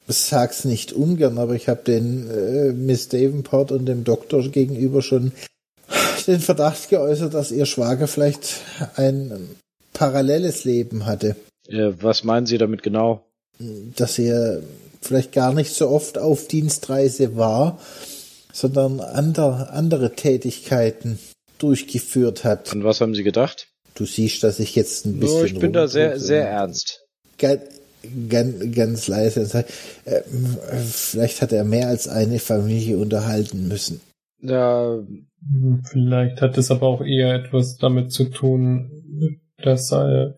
sag's 0.07 0.65
nicht 0.65 0.93
ungern, 0.93 1.39
aber 1.39 1.55
ich 1.55 1.69
habe 1.69 1.83
den 1.85 2.29
äh, 2.31 2.73
Miss 2.73 3.09
Davenport 3.09 3.73
und 3.73 3.87
dem 3.87 4.05
Doktor 4.05 4.43
gegenüber 4.49 5.03
schon 5.03 5.33
den 6.27 6.41
Verdacht 6.41 6.89
geäußert, 6.89 7.35
dass 7.35 7.51
ihr 7.51 7.67
Schwager 7.67 8.07
vielleicht 8.07 8.61
ein 8.97 9.49
paralleles 9.93 10.65
Leben 10.65 11.07
hatte. 11.07 11.37
Äh, 11.69 11.93
was 12.01 12.25
meinen 12.25 12.47
Sie 12.47 12.59
damit 12.59 12.83
genau? 12.83 13.25
Dass 13.97 14.19
er 14.19 14.63
vielleicht 15.01 15.33
gar 15.33 15.53
nicht 15.53 15.75
so 15.75 15.89
oft 15.89 16.19
auf 16.19 16.49
Dienstreise 16.49 17.37
war, 17.37 17.79
sondern 18.53 19.01
andere, 19.01 19.71
andere 19.71 20.15
Tätigkeiten 20.15 21.19
durchgeführt 21.59 22.45
hat. 22.45 22.73
An 22.73 22.85
was 22.85 23.01
haben 23.01 23.15
Sie 23.15 23.25
gedacht? 23.25 23.69
Du 23.95 24.05
siehst, 24.05 24.43
dass 24.43 24.59
ich 24.59 24.75
jetzt 24.75 25.07
ein 25.07 25.19
bisschen. 25.21 25.41
Oh, 25.41 25.45
ich 25.45 25.59
bin 25.59 25.73
da 25.73 25.87
sehr, 25.87 26.19
sehr 26.19 26.49
ernst. 26.49 27.07
Ganz, 27.39 27.63
ganz, 28.29 28.75
ganz 28.75 29.09
leise 29.09 29.65
äh, 30.05 30.23
vielleicht 30.85 31.43
hat 31.43 31.53
er 31.53 31.65
mehr 31.65 31.89
als 31.89 32.09
eine 32.09 32.39
Familie 32.39 32.99
unterhalten 32.99 33.69
müssen. 33.69 34.01
Ja, 34.41 34.99
Vielleicht 35.85 36.41
hat 36.41 36.57
es 36.57 36.71
aber 36.71 36.87
auch 36.87 37.03
eher 37.03 37.35
etwas 37.35 37.77
damit 37.77 38.13
zu 38.13 38.25
tun, 38.25 39.41
dass, 39.59 39.91
äh, 39.91 40.33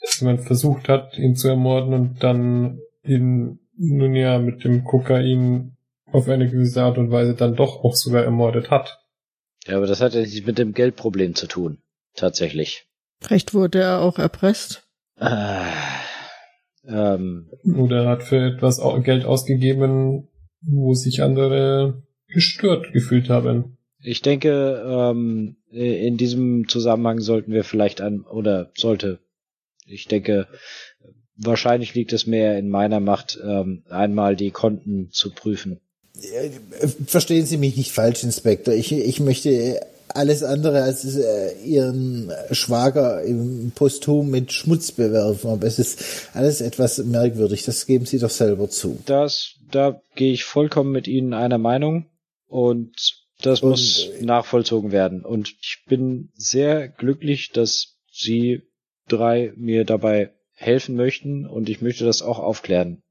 dass 0.00 0.20
jemand 0.20 0.42
versucht 0.42 0.88
hat, 0.88 1.18
ihn 1.18 1.36
zu 1.36 1.48
ermorden 1.48 1.92
und 1.92 2.22
dann 2.22 2.80
ihn 3.02 3.58
nun 3.76 4.14
ja 4.14 4.38
mit 4.38 4.64
dem 4.64 4.84
Kokain 4.84 5.76
auf 6.10 6.28
eine 6.28 6.50
gewisse 6.50 6.82
Art 6.82 6.98
und 6.98 7.10
Weise 7.10 7.34
dann 7.34 7.54
doch 7.54 7.84
auch 7.84 7.94
sogar 7.94 8.24
ermordet 8.24 8.70
hat. 8.70 8.98
ja, 9.66 9.76
aber 9.76 9.86
das 9.86 10.00
hat 10.00 10.14
ja 10.14 10.20
nichts 10.20 10.46
mit 10.46 10.58
dem 10.58 10.72
Geldproblem 10.72 11.34
zu 11.34 11.46
tun. 11.46 11.78
Tatsächlich. 12.14 12.86
Vielleicht 13.20 13.54
wurde 13.54 13.80
er 13.80 14.00
auch 14.00 14.18
erpresst. 14.18 14.82
Äh, 15.16 15.64
ähm, 16.86 17.50
Oder 17.76 18.08
hat 18.08 18.22
für 18.22 18.54
etwas 18.54 18.80
Geld 19.02 19.24
ausgegeben, 19.24 20.28
wo 20.62 20.94
sich 20.94 21.22
andere 21.22 22.02
gestört 22.28 22.92
gefühlt 22.92 23.28
haben. 23.28 23.76
ich 24.02 24.22
denke, 24.22 24.82
ähm, 24.86 25.56
in 25.70 26.16
diesem 26.16 26.68
Zusammenhang 26.68 27.20
sollten 27.20 27.52
wir 27.52 27.64
vielleicht 27.64 28.00
an, 28.00 28.22
oder 28.22 28.70
sollte, 28.76 29.18
ich 29.86 30.06
denke, 30.06 30.46
wahrscheinlich 31.36 31.94
liegt 31.94 32.12
es 32.12 32.26
mehr 32.26 32.58
in 32.58 32.68
meiner 32.68 33.00
Macht, 33.00 33.38
ähm, 33.42 33.82
einmal 33.88 34.36
die 34.36 34.50
Konten 34.50 35.10
zu 35.10 35.30
prüfen. 35.30 35.80
Äh, 36.14 36.88
Verstehen 37.06 37.46
Sie 37.46 37.56
mich 37.56 37.76
nicht 37.76 37.92
falsch, 37.92 38.22
Inspektor. 38.22 38.74
Ich, 38.74 38.92
ich 38.92 39.20
möchte 39.20 39.80
alles 40.14 40.42
andere 40.42 40.82
als 40.82 41.04
äh, 41.16 41.52
Ihren 41.64 42.32
Schwager 42.50 43.22
im 43.22 43.72
Posthum 43.74 44.30
mit 44.30 44.52
Schmutz 44.52 44.92
bewerfen, 44.92 45.50
aber 45.50 45.66
es 45.66 45.78
ist 45.78 46.30
alles 46.34 46.60
etwas 46.60 46.98
merkwürdig. 46.98 47.64
Das 47.64 47.86
geben 47.86 48.06
Sie 48.06 48.18
doch 48.18 48.30
selber 48.30 48.68
zu. 48.68 48.98
Das, 49.06 49.54
da 49.70 50.00
gehe 50.14 50.32
ich 50.32 50.44
vollkommen 50.44 50.92
mit 50.92 51.08
Ihnen 51.08 51.34
einer 51.34 51.58
Meinung 51.58 52.06
und 52.46 52.92
das 53.42 53.62
Und, 53.62 53.70
muss 53.70 54.08
nachvollzogen 54.20 54.92
werden. 54.92 55.24
Und 55.24 55.54
ich 55.60 55.84
bin 55.88 56.30
sehr 56.34 56.88
glücklich, 56.88 57.50
dass 57.52 57.96
Sie 58.12 58.62
drei 59.08 59.52
mir 59.56 59.84
dabei 59.84 60.32
helfen 60.54 60.94
möchten 60.94 61.46
und 61.46 61.68
ich 61.68 61.80
möchte 61.80 62.04
das 62.04 62.22
auch 62.22 62.38
aufklären. 62.38 63.02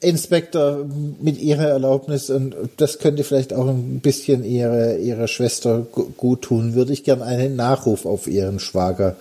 Inspektor, 0.00 0.86
mit 1.20 1.38
Ihrer 1.38 1.68
Erlaubnis, 1.68 2.28
und 2.28 2.54
das 2.76 2.98
könnte 2.98 3.24
vielleicht 3.24 3.54
auch 3.54 3.68
ein 3.68 4.00
bisschen 4.00 4.44
Ihre, 4.44 4.98
Ihre 4.98 5.28
Schwester 5.28 5.86
gu- 5.90 6.10
gut 6.16 6.42
tun, 6.42 6.74
würde 6.74 6.92
ich 6.92 7.04
gern 7.04 7.22
einen 7.22 7.56
Nachruf 7.56 8.04
auf 8.04 8.26
Ihren 8.26 8.58
Schwager 8.60 9.16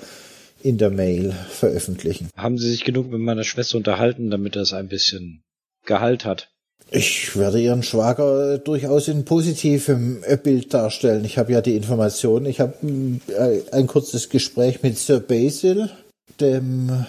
in 0.62 0.78
der 0.78 0.90
Mail 0.90 1.34
veröffentlichen. 1.50 2.30
Haben 2.36 2.58
Sie 2.58 2.70
sich 2.70 2.84
genug 2.84 3.10
mit 3.10 3.22
meiner 3.22 3.46
Schwester 3.46 3.78
unterhalten, 3.78 4.30
damit 4.30 4.56
das 4.56 4.74
ein 4.74 4.90
bisschen 4.90 5.42
Gehalt 5.86 6.26
hat? 6.26 6.50
Ich 6.92 7.36
werde 7.38 7.62
Ihren 7.62 7.82
Schwager 7.84 8.56
äh, 8.56 8.60
durchaus 8.60 9.08
in 9.08 9.24
positivem 9.26 10.22
äh, 10.24 10.38
Bild 10.38 10.74
darstellen. 10.74 11.24
Ich 11.24 11.38
habe 11.38 11.54
ja 11.54 11.62
die 11.62 11.76
Information. 11.76 12.46
Ich 12.46 12.60
habe 12.60 12.74
äh, 13.30 13.62
ein 13.72 13.88
kurzes 13.88 14.30
Gespräch 14.30 14.84
mit 14.84 14.98
Sir 14.98 15.20
Basil, 15.20 15.90
dem 16.40 17.06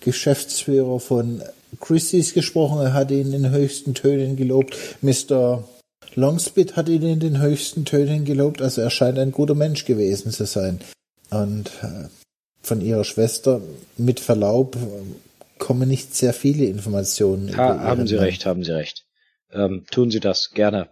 Geschäftsführer 0.00 1.00
von 1.00 1.42
Christie's 1.80 2.34
gesprochen. 2.34 2.80
Er 2.80 2.92
hat 2.92 3.10
ihn 3.10 3.32
in 3.32 3.42
den 3.42 3.52
höchsten 3.52 3.94
Tönen 3.94 4.36
gelobt. 4.36 4.76
Mr. 5.00 5.64
Longspit 6.14 6.76
hat 6.76 6.88
ihn 6.88 7.02
in 7.02 7.20
den 7.20 7.40
höchsten 7.40 7.84
Tönen 7.84 8.24
gelobt. 8.24 8.60
Also 8.60 8.80
er 8.80 8.90
scheint 8.90 9.18
ein 9.18 9.32
guter 9.32 9.54
Mensch 9.54 9.84
gewesen 9.84 10.30
zu 10.30 10.44
sein. 10.44 10.80
Und 11.30 11.70
äh, 11.82 12.08
von 12.62 12.80
ihrer 12.80 13.04
Schwester, 13.04 13.60
mit 13.96 14.20
Verlaub, 14.20 14.76
äh, 14.76 15.58
kommen 15.58 15.88
nicht 15.88 16.14
sehr 16.14 16.34
viele 16.34 16.66
Informationen. 16.66 17.56
Ha, 17.56 17.78
haben 17.80 18.06
Sie 18.06 18.16
Mann. 18.16 18.24
recht, 18.24 18.46
haben 18.46 18.64
Sie 18.64 18.72
recht. 18.72 19.04
Ähm, 19.52 19.84
tun 19.90 20.10
Sie 20.10 20.20
das 20.20 20.50
gerne. 20.50 20.88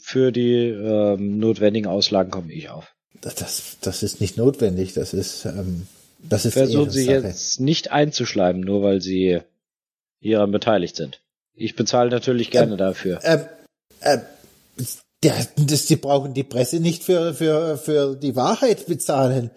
Für 0.00 0.32
die 0.32 0.68
ähm, 0.68 1.38
notwendigen 1.38 1.88
Auslagen 1.88 2.30
komme 2.30 2.52
ich 2.52 2.68
auf. 2.68 2.94
Das, 3.20 3.76
das, 3.80 4.02
ist 4.02 4.20
nicht 4.20 4.36
notwendig. 4.36 4.94
Das 4.94 5.14
ist, 5.14 5.44
ähm, 5.44 5.86
das 6.18 6.44
ist 6.44 6.54
Versuchen 6.54 6.90
Sie 6.90 7.06
jetzt 7.06 7.60
nicht 7.60 7.90
einzuschleimen, 7.92 8.62
nur 8.62 8.82
weil 8.82 9.00
Sie 9.00 9.40
hieran 10.22 10.50
beteiligt 10.52 10.96
sind. 10.96 11.20
Ich 11.54 11.76
bezahle 11.76 12.08
natürlich 12.10 12.50
gerne 12.50 12.76
dafür. 12.76 13.20
Ähm, 13.22 13.40
ähm, 14.02 14.20
das, 15.20 15.86
die 15.86 15.96
brauchen 15.96 16.34
die 16.34 16.42
Presse 16.42 16.80
nicht 16.80 17.04
für, 17.04 17.34
für, 17.34 17.76
für 17.76 18.16
die 18.16 18.34
Wahrheit 18.34 18.86
bezahlen. 18.86 19.50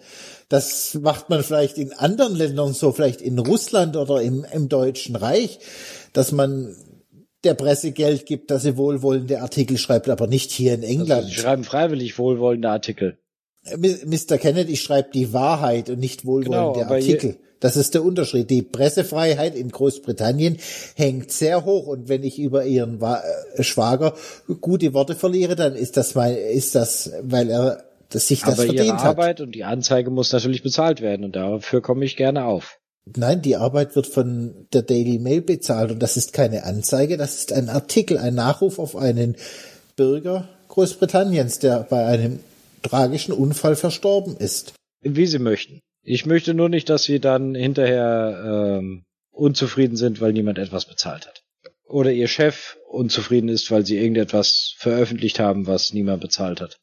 Das 0.48 0.94
macht 0.94 1.28
man 1.28 1.42
vielleicht 1.42 1.76
in 1.78 1.92
anderen 1.92 2.36
Ländern 2.36 2.72
so, 2.72 2.92
vielleicht 2.92 3.20
in 3.20 3.38
Russland 3.38 3.96
oder 3.96 4.22
im, 4.22 4.44
im 4.52 4.68
Deutschen 4.68 5.16
Reich, 5.16 5.58
dass 6.12 6.30
man 6.30 6.76
der 7.42 7.54
Presse 7.54 7.90
Geld 7.92 8.26
gibt, 8.26 8.50
dass 8.50 8.62
sie 8.62 8.76
wohlwollende 8.76 9.40
Artikel 9.40 9.76
schreibt, 9.78 10.08
aber 10.08 10.26
nicht 10.28 10.50
hier 10.52 10.74
in 10.74 10.82
England. 10.82 11.10
Also, 11.12 11.28
Sie 11.28 11.34
schreiben 11.34 11.64
freiwillig 11.64 12.18
wohlwollende 12.18 12.68
Artikel. 12.70 13.18
Mi- 13.76 14.04
Mr. 14.04 14.38
Kennedy 14.38 14.76
schreibt 14.76 15.14
die 15.16 15.32
Wahrheit 15.32 15.90
und 15.90 15.98
nicht 15.98 16.24
wohlwollende 16.24 16.80
Genau, 16.80 16.92
Artikel. 16.94 17.38
Das 17.66 17.76
ist 17.76 17.94
der 17.94 18.04
Unterschied. 18.04 18.48
Die 18.48 18.62
Pressefreiheit 18.62 19.56
in 19.56 19.70
Großbritannien 19.70 20.58
hängt 20.94 21.32
sehr 21.32 21.64
hoch 21.64 21.88
und 21.88 22.08
wenn 22.08 22.22
ich 22.22 22.38
über 22.38 22.64
Ihren 22.64 23.02
äh, 23.02 23.64
Schwager 23.64 24.14
gute 24.60 24.94
Worte 24.94 25.16
verliere, 25.16 25.56
dann 25.56 25.74
ist 25.74 25.96
das 25.96 26.14
weil, 26.14 26.36
ist 26.36 26.76
das, 26.76 27.10
weil 27.22 27.50
er 27.50 27.82
dass 28.10 28.28
sich 28.28 28.42
das 28.42 28.60
Aber 28.60 28.66
Ihre 28.66 28.76
verdient 28.76 29.00
hat. 29.00 29.18
Arbeit 29.18 29.40
und 29.40 29.52
die 29.56 29.64
Anzeige 29.64 30.10
muss 30.10 30.32
natürlich 30.32 30.62
bezahlt 30.62 31.00
werden 31.00 31.24
und 31.24 31.34
dafür 31.34 31.82
komme 31.82 32.04
ich 32.04 32.14
gerne 32.14 32.44
auf. 32.44 32.78
Nein, 33.16 33.42
die 33.42 33.56
Arbeit 33.56 33.96
wird 33.96 34.06
von 34.06 34.68
der 34.72 34.82
Daily 34.82 35.18
Mail 35.18 35.42
bezahlt 35.42 35.90
und 35.90 35.98
das 35.98 36.16
ist 36.16 36.32
keine 36.32 36.62
Anzeige, 36.62 37.16
das 37.16 37.34
ist 37.34 37.52
ein 37.52 37.68
Artikel, 37.68 38.16
ein 38.16 38.36
Nachruf 38.36 38.78
auf 38.78 38.94
einen 38.94 39.34
Bürger 39.96 40.48
Großbritanniens, 40.68 41.58
der 41.58 41.80
bei 41.80 42.06
einem 42.06 42.38
tragischen 42.84 43.32
Unfall 43.32 43.74
verstorben 43.74 44.36
ist. 44.36 44.74
Wie 45.02 45.26
Sie 45.26 45.40
möchten. 45.40 45.80
Ich 46.08 46.24
möchte 46.24 46.54
nur 46.54 46.68
nicht, 46.68 46.88
dass 46.88 47.02
Sie 47.02 47.18
dann 47.18 47.56
hinterher 47.56 48.78
ähm, 48.78 49.04
unzufrieden 49.32 49.96
sind, 49.96 50.20
weil 50.20 50.32
niemand 50.32 50.56
etwas 50.56 50.84
bezahlt 50.84 51.26
hat. 51.26 51.42
Oder 51.84 52.12
Ihr 52.12 52.28
Chef 52.28 52.76
unzufrieden 52.88 53.48
ist, 53.48 53.72
weil 53.72 53.84
Sie 53.84 53.96
irgendetwas 53.98 54.74
veröffentlicht 54.78 55.40
haben, 55.40 55.66
was 55.66 55.92
niemand 55.92 56.20
bezahlt 56.20 56.60
hat. 56.60 56.78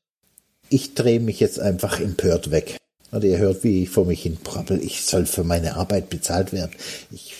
ich 0.69 0.93
drehe 0.93 1.21
mich 1.21 1.39
jetzt 1.39 1.59
einfach 1.59 2.01
empört 2.01 2.51
weg. 2.51 2.76
Und 3.11 3.24
ihr 3.24 3.38
hört, 3.38 3.63
wie 3.63 3.84
ich 3.84 3.89
vor 3.91 4.05
mich 4.05 4.24
hin 4.24 4.38
brabbel. 4.43 4.84
Ich 4.84 5.05
soll 5.05 5.26
für 5.26 5.43
meine 5.45 5.76
Arbeit 5.78 6.09
bezahlt 6.09 6.51
werden. 6.51 6.71
Ich 7.11 7.36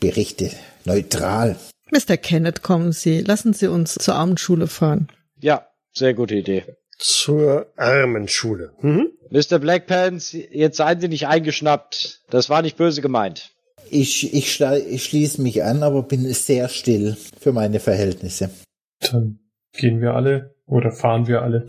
berichte 0.00 0.50
neutral. 0.84 1.56
Mr. 1.92 2.16
Kenneth, 2.16 2.62
kommen 2.62 2.92
Sie, 2.92 3.20
lassen 3.22 3.54
Sie 3.54 3.68
uns 3.68 3.94
zur 3.94 4.16
Abendschule 4.16 4.66
fahren. 4.66 5.08
Ja, 5.40 5.66
sehr 5.92 6.12
gute 6.12 6.34
Idee. 6.34 6.64
Zur 7.02 7.72
Armenschule. 7.76 8.72
Mhm. 8.80 9.10
Mr. 9.30 9.58
Blackpants, 9.58 10.32
jetzt 10.32 10.76
seien 10.76 11.00
Sie 11.00 11.08
nicht 11.08 11.26
eingeschnappt. 11.26 12.22
Das 12.30 12.48
war 12.48 12.62
nicht 12.62 12.76
böse 12.76 13.02
gemeint. 13.02 13.50
Ich, 13.90 14.32
ich, 14.32 14.60
ich 14.60 15.04
schließe 15.04 15.42
mich 15.42 15.64
an, 15.64 15.82
aber 15.82 16.04
bin 16.04 16.32
sehr 16.32 16.68
still 16.68 17.16
für 17.40 17.52
meine 17.52 17.80
Verhältnisse. 17.80 18.50
Dann 19.00 19.40
gehen 19.72 20.00
wir 20.00 20.14
alle 20.14 20.54
oder 20.66 20.92
fahren 20.92 21.26
wir 21.26 21.42
alle. 21.42 21.66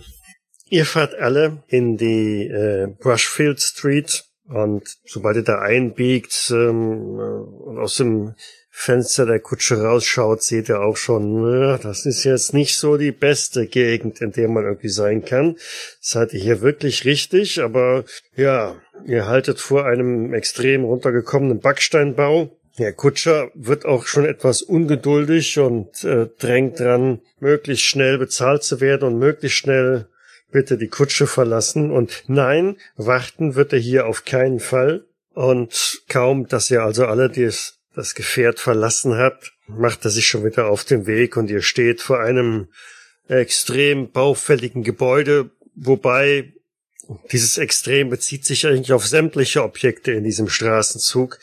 Ihr 0.69 0.85
fahrt 0.85 1.15
alle 1.15 1.63
in 1.67 1.97
die 1.97 2.47
äh, 2.47 2.87
Brushfield 2.99 3.59
Street 3.59 4.25
und 4.45 4.83
sobald 5.05 5.37
ihr 5.37 5.43
da 5.43 5.59
einbiegt 5.59 6.51
ähm, 6.51 7.19
äh, 7.19 7.69
und 7.69 7.79
aus 7.79 7.95
dem 7.95 8.35
Fenster 8.75 9.27
der 9.27 9.39
Kutsche 9.39 9.83
rausschaut, 9.83 10.41
seht 10.41 10.67
ihr 10.67 10.81
auch 10.81 10.97
schon, 10.97 11.77
das 11.83 12.07
ist 12.07 12.23
jetzt 12.23 12.55
nicht 12.55 12.75
so 12.75 12.97
die 12.97 13.11
beste 13.11 13.67
Gegend, 13.67 14.19
in 14.19 14.31
der 14.31 14.49
man 14.49 14.65
irgendwie 14.65 14.89
sein 14.89 15.23
kann. 15.23 15.57
Seid 16.01 16.33
ihr 16.33 16.39
hier 16.39 16.61
wirklich 16.61 17.05
richtig, 17.05 17.61
aber 17.61 18.03
ja, 18.35 18.75
ihr 19.05 19.27
haltet 19.27 19.59
vor 19.59 19.85
einem 19.85 20.33
extrem 20.33 20.85
runtergekommenen 20.85 21.59
Backsteinbau. 21.59 22.57
Der 22.79 22.93
Kutscher 22.93 23.51
wird 23.53 23.85
auch 23.85 24.07
schon 24.07 24.25
etwas 24.25 24.63
ungeduldig 24.63 25.59
und 25.59 26.03
äh, 26.03 26.27
drängt 26.39 26.79
dran, 26.79 27.21
möglichst 27.39 27.85
schnell 27.85 28.17
bezahlt 28.17 28.63
zu 28.63 28.81
werden 28.81 29.07
und 29.07 29.19
möglichst 29.19 29.59
schnell 29.59 30.07
bitte 30.51 30.79
die 30.79 30.87
Kutsche 30.87 31.27
verlassen. 31.27 31.91
Und 31.91 32.23
nein, 32.25 32.77
warten 32.97 33.53
wird 33.53 33.71
er 33.71 33.79
hier 33.79 34.07
auf 34.07 34.25
keinen 34.25 34.59
Fall. 34.59 35.05
Und 35.35 36.01
kaum, 36.09 36.47
dass 36.47 36.71
ihr 36.71 36.81
also 36.81 37.05
alle 37.05 37.29
das, 37.29 37.79
das 37.95 38.15
Gefährt 38.15 38.59
verlassen 38.59 39.17
habt, 39.17 39.53
macht 39.67 40.05
er 40.05 40.11
sich 40.11 40.27
schon 40.27 40.43
wieder 40.43 40.67
auf 40.67 40.83
den 40.83 41.05
Weg 41.05 41.37
und 41.37 41.49
ihr 41.49 41.61
steht 41.61 42.01
vor 42.01 42.19
einem 42.19 42.67
extrem 43.27 44.11
baufälligen 44.11 44.83
Gebäude, 44.83 45.51
wobei 45.75 46.53
dieses 47.31 47.57
Extrem 47.57 48.09
bezieht 48.09 48.45
sich 48.45 48.65
eigentlich 48.65 48.93
auf 48.93 49.05
sämtliche 49.05 49.63
Objekte 49.63 50.11
in 50.11 50.23
diesem 50.23 50.49
Straßenzug. 50.49 51.39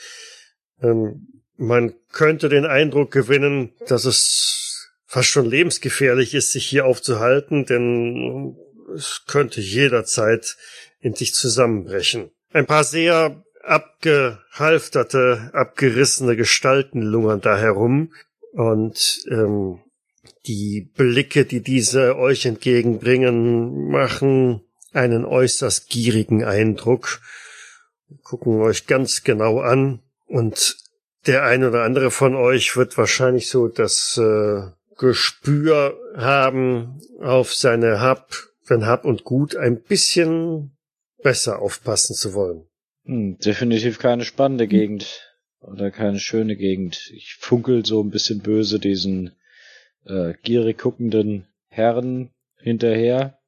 Ähm, 0.83 1.43
man 1.57 1.95
könnte 2.13 2.49
den 2.49 2.65
Eindruck 2.65 3.11
gewinnen, 3.11 3.75
dass 3.87 4.05
es 4.07 4.91
fast 5.05 5.29
schon 5.29 5.45
lebensgefährlich 5.45 6.35
ist, 6.35 6.53
sich 6.53 6.67
hier 6.67 6.87
aufzuhalten, 6.87 7.67
denn 7.67 8.57
es 8.95 9.25
könnte 9.27 9.61
jederzeit 9.61 10.57
in 11.01 11.15
sich 11.15 11.35
zusammenbrechen. 11.35 12.31
Ein 12.53 12.67
paar 12.67 12.85
sehr 12.85 13.45
abgehalfterte, 13.63 15.51
abgerissene 15.53 16.37
Gestalten 16.37 17.03
lungern 17.03 17.41
da 17.41 17.59
herum. 17.59 18.13
Und 18.53 19.21
ähm, 19.31 19.81
die 20.47 20.91
Blicke, 20.97 21.45
die 21.45 21.63
diese 21.63 22.17
euch 22.17 22.47
entgegenbringen, 22.47 23.91
machen 23.91 24.63
einen 24.93 25.25
äußerst 25.25 25.89
gierigen 25.89 26.45
Eindruck, 26.45 27.21
gucken 28.23 28.61
euch 28.61 28.87
ganz 28.87 29.23
genau 29.23 29.61
an. 29.61 30.01
Und 30.27 30.77
der 31.27 31.45
ein 31.45 31.65
oder 31.65 31.83
andere 31.85 32.11
von 32.11 32.35
euch 32.35 32.77
wird 32.77 32.97
wahrscheinlich 32.97 33.49
so 33.49 33.69
das 33.69 34.17
äh, 34.19 34.63
Gespür 34.97 35.99
haben, 36.17 37.01
auf 37.21 37.55
seine 37.55 38.01
Hab, 38.01 38.35
wenn 38.67 38.87
Hab 38.87 39.05
und 39.05 39.25
Gut 39.25 39.57
ein 39.57 39.83
bisschen 39.83 40.77
besser 41.23 41.61
aufpassen 41.61 42.15
zu 42.15 42.35
wollen. 42.35 42.70
Hm, 43.05 43.39
definitiv 43.39 43.99
keine 43.99 44.25
spannende 44.25 44.69
Gegend 44.69 45.27
oder 45.61 45.91
keine 45.91 46.21
schöne 46.21 46.57
Gegend. 46.57 47.11
Ich 47.15 47.35
funkel 47.35 47.85
so 47.85 48.03
ein 48.03 48.11
bisschen 48.11 48.41
böse 48.41 48.79
diesen 48.79 49.33
äh, 50.07 50.35
gierig 50.43 50.79
guckenden 50.79 51.47
Herren 51.69 52.31
hinterher, 52.59 53.39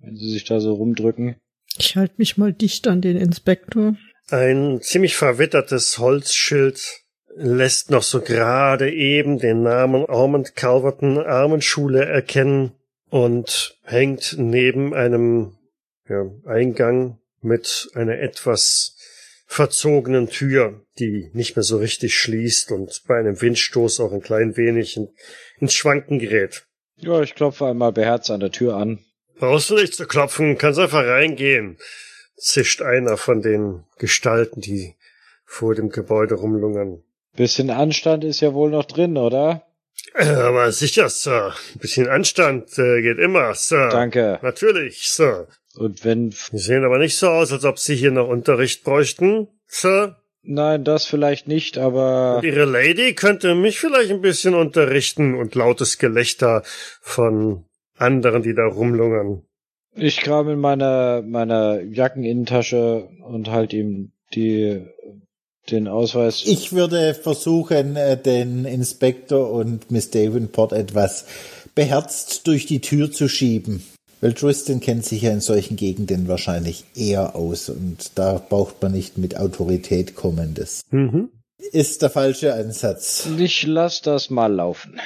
wenn 0.00 0.16
sie 0.16 0.30
sich 0.30 0.44
da 0.44 0.60
so 0.60 0.74
rumdrücken. 0.74 1.36
Ich 1.78 1.96
halte 1.96 2.14
mich 2.18 2.36
mal 2.36 2.52
dicht 2.52 2.86
an 2.88 3.00
den 3.00 3.16
Inspektor. 3.16 3.96
Ein 4.28 4.80
ziemlich 4.82 5.16
verwittertes 5.16 5.98
Holzschild 5.98 7.02
lässt 7.34 7.90
noch 7.90 8.02
so 8.02 8.20
gerade 8.20 8.92
eben 8.92 9.38
den 9.38 9.62
Namen 9.62 10.04
Ormond 10.04 10.54
Calverton 10.54 11.18
Armenschule 11.18 12.04
erkennen 12.04 12.72
und 13.08 13.78
hängt 13.82 14.36
neben 14.38 14.94
einem 14.94 15.56
ja, 16.08 16.30
Eingang 16.44 17.18
mit 17.42 17.90
einer 17.94 18.18
etwas 18.18 18.96
verzogenen 19.46 20.30
Tür, 20.30 20.80
die 20.98 21.30
nicht 21.34 21.56
mehr 21.56 21.62
so 21.62 21.76
richtig 21.76 22.16
schließt 22.18 22.72
und 22.72 23.02
bei 23.06 23.18
einem 23.18 23.40
Windstoß 23.40 24.00
auch 24.00 24.12
ein 24.12 24.22
klein 24.22 24.56
wenig 24.56 24.96
in, 24.96 25.08
ins 25.58 25.74
Schwanken 25.74 26.18
gerät. 26.18 26.66
Ja, 26.96 27.20
ich 27.20 27.34
klopfe 27.34 27.66
einmal 27.66 27.92
beherzt 27.92 28.30
an 28.30 28.40
der 28.40 28.50
Tür 28.50 28.76
an. 28.76 29.00
Brauchst 29.38 29.70
du 29.70 29.74
nicht 29.74 29.94
zu 29.94 30.06
klopfen, 30.06 30.56
kannst 30.56 30.78
einfach 30.78 31.04
reingehen, 31.04 31.78
zischt 32.36 32.80
einer 32.80 33.16
von 33.16 33.42
den 33.42 33.84
Gestalten, 33.98 34.60
die 34.60 34.94
vor 35.44 35.74
dem 35.74 35.90
Gebäude 35.90 36.36
rumlungern. 36.36 37.02
Bisschen 37.34 37.70
Anstand 37.70 38.24
ist 38.24 38.40
ja 38.40 38.54
wohl 38.54 38.70
noch 38.70 38.84
drin, 38.84 39.16
oder? 39.16 39.66
Äh, 40.14 40.26
aber 40.28 40.72
sicher, 40.72 41.08
Sir. 41.08 41.54
Ein 41.74 41.78
bisschen 41.78 42.08
Anstand 42.08 42.78
äh, 42.78 43.02
geht 43.02 43.18
immer, 43.18 43.54
Sir. 43.54 43.88
Danke. 43.90 44.38
Natürlich, 44.42 45.08
Sir. 45.08 45.48
Und 45.76 46.04
wenn... 46.04 46.30
Sie 46.30 46.58
sehen 46.58 46.84
aber 46.84 46.98
nicht 46.98 47.16
so 47.16 47.28
aus, 47.28 47.52
als 47.52 47.64
ob 47.64 47.78
Sie 47.78 47.96
hier 47.96 48.10
noch 48.10 48.28
Unterricht 48.28 48.84
bräuchten, 48.84 49.48
Sir. 49.66 50.16
Nein, 50.42 50.84
das 50.84 51.06
vielleicht 51.06 51.46
nicht, 51.46 51.78
aber... 51.78 52.38
Und 52.38 52.44
Ihre 52.44 52.64
Lady 52.64 53.14
könnte 53.14 53.54
mich 53.54 53.78
vielleicht 53.78 54.10
ein 54.10 54.20
bisschen 54.20 54.54
unterrichten 54.54 55.34
und 55.34 55.54
lautes 55.54 55.98
Gelächter 55.98 56.62
von 57.00 57.64
anderen, 57.96 58.42
die 58.42 58.54
da 58.54 58.66
rumlungern. 58.66 59.42
Ich 59.94 60.18
kram 60.18 60.48
in 60.48 60.58
meiner, 60.58 61.22
meiner 61.22 61.80
Jackeninnentasche 61.82 63.08
und 63.20 63.50
halt 63.50 63.72
ihm 63.72 64.12
die, 64.34 64.86
den 65.70 65.86
Ausweis. 65.86 66.42
Ich 66.46 66.72
würde 66.72 67.14
versuchen, 67.14 67.96
äh, 67.96 68.20
den 68.20 68.64
Inspektor 68.64 69.50
und 69.50 69.90
Miss 69.90 70.10
Davenport 70.10 70.72
etwas 70.72 71.26
beherzt 71.74 72.46
durch 72.46 72.66
die 72.66 72.80
Tür 72.80 73.12
zu 73.12 73.28
schieben. 73.28 73.84
Weil 74.22 74.34
Tristan 74.34 74.78
kennt 74.78 75.04
sich 75.04 75.22
ja 75.22 75.32
in 75.32 75.40
solchen 75.40 75.76
Gegenden 75.76 76.28
wahrscheinlich 76.28 76.84
eher 76.94 77.34
aus 77.34 77.68
und 77.68 78.12
da 78.14 78.34
braucht 78.38 78.80
man 78.80 78.92
nicht 78.92 79.18
mit 79.18 79.36
Autorität 79.36 80.14
kommendes. 80.14 80.82
Mhm. 80.92 81.30
Ist 81.72 82.02
der 82.02 82.10
falsche 82.10 82.54
Ansatz. 82.54 83.26
Ich 83.36 83.66
lass 83.66 84.00
das 84.00 84.30
mal 84.30 84.52
laufen. 84.52 85.00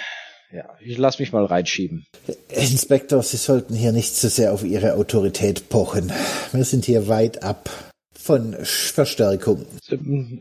Ja, 0.52 0.68
ich 0.80 0.98
lass 0.98 1.18
mich 1.18 1.32
mal 1.32 1.46
reinschieben. 1.46 2.04
Inspektor, 2.48 3.22
Sie 3.22 3.38
sollten 3.38 3.74
hier 3.74 3.92
nicht 3.92 4.14
zu 4.14 4.28
so 4.28 4.34
sehr 4.34 4.52
auf 4.52 4.64
Ihre 4.64 4.94
Autorität 4.94 5.70
pochen. 5.70 6.12
Wir 6.52 6.64
sind 6.64 6.84
hier 6.84 7.08
weit 7.08 7.42
ab 7.42 7.70
von 8.12 8.54
Verstärkung. 8.62 9.64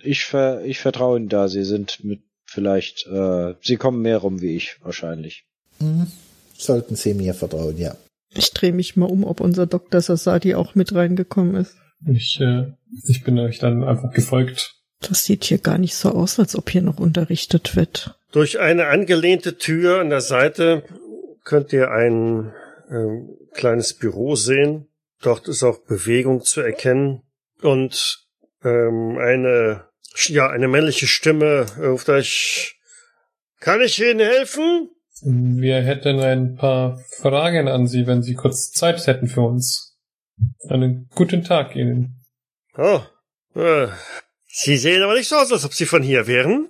Ich, 0.04 0.26
ver 0.26 0.66
ich 0.66 0.80
vertraue 0.80 1.18
Ihnen 1.18 1.30
da. 1.30 1.48
Sie 1.48 1.64
sind 1.64 2.04
mit 2.04 2.24
vielleicht, 2.46 3.08
äh, 3.08 3.54
Sie 3.62 3.78
kommen 3.78 4.02
mehr 4.02 4.18
rum 4.18 4.42
wie 4.42 4.58
ich, 4.58 4.76
wahrscheinlich. 4.82 5.46
Mhm. 5.80 6.08
Sollten 6.58 6.96
Sie 6.96 7.14
mir 7.14 7.34
vertrauen, 7.34 7.78
ja. 7.78 7.96
Ich 8.38 8.52
drehe 8.52 8.74
mich 8.74 8.96
mal 8.96 9.06
um, 9.06 9.24
ob 9.24 9.40
unser 9.40 9.66
Dr. 9.66 10.02
Sasadi 10.02 10.56
auch 10.56 10.76
mit 10.76 10.94
reingekommen 10.94 11.56
ist. 11.56 11.76
Ich, 12.08 12.40
äh, 12.42 12.74
ich 13.08 13.24
bin 13.24 13.40
euch 13.40 13.60
dann 13.60 13.84
einfach 13.84 14.12
gefolgt. 14.12 14.76
Das 15.02 15.26
sieht 15.26 15.44
hier 15.44 15.58
gar 15.58 15.78
nicht 15.78 15.96
so 15.96 16.10
aus, 16.10 16.40
als 16.40 16.56
ob 16.56 16.70
hier 16.70 16.82
noch 16.82 17.00
unterrichtet 17.00 17.76
wird. 17.76 18.18
Durch 18.32 18.60
eine 18.60 18.88
angelehnte 18.88 19.58
Tür 19.58 20.00
an 20.02 20.10
der 20.10 20.22
Seite 20.22 20.84
könnt 21.44 21.74
ihr 21.74 21.92
ein 21.92 22.52
äh, 22.90 23.54
kleines 23.54 23.94
Büro 23.94 24.36
sehen. 24.36 24.88
Dort 25.22 25.48
ist 25.48 25.64
auch 25.64 25.80
Bewegung 25.86 26.44
zu 26.44 26.62
erkennen 26.62 27.22
und 27.62 28.28
ähm, 28.64 29.18
eine 29.18 29.86
ja 30.28 30.50
eine 30.50 30.68
männliche 30.68 31.08
Stimme 31.08 31.66
ruft 31.80 32.10
euch. 32.10 32.80
Kann 33.60 33.82
ich 33.82 34.02
Ihnen 34.02 34.20
helfen? 34.20 34.90
Wir 35.22 35.82
hätten 35.82 36.20
ein 36.20 36.56
paar 36.56 37.00
Fragen 37.20 37.68
an 37.68 37.88
Sie, 37.88 38.06
wenn 38.06 38.22
Sie 38.22 38.34
kurz 38.34 38.72
Zeit 38.72 39.08
hätten 39.08 39.28
für 39.28 39.42
uns. 39.42 39.98
Einen 40.68 41.10
guten 41.16 41.44
Tag 41.44 41.76
Ihnen. 41.76 42.26
Oh, 42.78 43.02
äh, 43.56 43.88
Sie 44.48 44.78
sehen 44.78 45.02
aber 45.02 45.16
nicht 45.16 45.30
so 45.30 45.38
aus, 45.38 45.52
als 45.52 45.66
ob 45.66 45.74
Sie 45.74 45.86
von 45.86 46.04
hier 46.04 46.28
wären. 46.28 46.70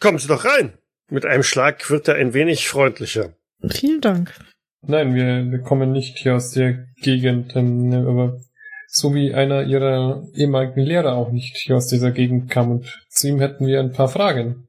Kommen 0.00 0.18
Sie 0.18 0.28
doch 0.28 0.44
rein. 0.44 0.78
Mit 1.10 1.24
einem 1.24 1.42
Schlag 1.42 1.88
wird 1.90 2.08
er 2.08 2.16
ein 2.16 2.34
wenig 2.34 2.68
freundlicher. 2.68 3.34
Vielen 3.66 4.00
Dank. 4.00 4.34
Nein, 4.82 5.14
wir, 5.14 5.50
wir 5.50 5.60
kommen 5.60 5.90
nicht 5.90 6.18
hier 6.18 6.36
aus 6.36 6.50
der 6.50 6.86
Gegend, 7.02 7.56
ähm, 7.56 7.92
aber 7.92 8.40
so 8.88 9.14
wie 9.14 9.34
einer 9.34 9.64
Ihrer 9.64 10.26
ehemaligen 10.34 10.80
Lehrer 10.80 11.14
auch 11.14 11.32
nicht 11.32 11.56
hier 11.56 11.76
aus 11.76 11.88
dieser 11.88 12.10
Gegend 12.10 12.50
kam 12.50 12.70
und 12.70 13.06
zu 13.08 13.28
ihm 13.28 13.40
hätten 13.40 13.66
wir 13.66 13.80
ein 13.80 13.92
paar 13.92 14.08
Fragen. 14.08 14.68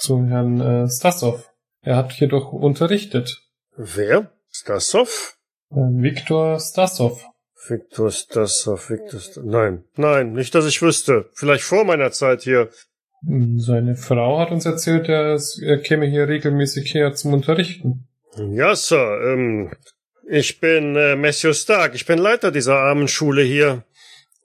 Zu 0.00 0.26
Herrn 0.26 0.60
äh, 0.60 0.90
Stasov. 0.90 1.47
Er 1.82 1.96
hat 1.96 2.12
hier 2.12 2.28
doch 2.28 2.52
unterrichtet. 2.52 3.42
Wer? 3.76 4.32
Stasov? 4.50 5.36
Äh, 5.70 5.76
Viktor 5.76 6.58
Stasov. 6.58 7.24
Viktor 7.68 8.10
Stasov, 8.10 8.90
Viktor 8.90 9.20
Stasov. 9.20 9.44
Nein, 9.44 9.84
nein, 9.96 10.32
nicht, 10.32 10.54
dass 10.54 10.66
ich 10.66 10.82
wüsste. 10.82 11.28
Vielleicht 11.34 11.64
vor 11.64 11.84
meiner 11.84 12.12
Zeit 12.12 12.42
hier. 12.42 12.70
Seine 13.56 13.96
Frau 13.96 14.38
hat 14.38 14.52
uns 14.52 14.64
erzählt, 14.64 15.08
er, 15.08 15.40
er 15.62 15.78
käme 15.78 16.06
hier 16.06 16.28
regelmäßig 16.28 16.94
her 16.94 17.14
zum 17.14 17.34
Unterrichten. 17.34 18.06
Ja, 18.36 18.76
Sir. 18.76 19.20
Ähm, 19.24 19.72
ich 20.28 20.60
bin 20.60 20.94
äh, 20.94 21.16
Matthew 21.16 21.52
Stark. 21.52 21.94
Ich 21.94 22.06
bin 22.06 22.18
Leiter 22.18 22.52
dieser 22.52 22.76
armen 22.76 23.08
Schule 23.08 23.42
hier. 23.42 23.84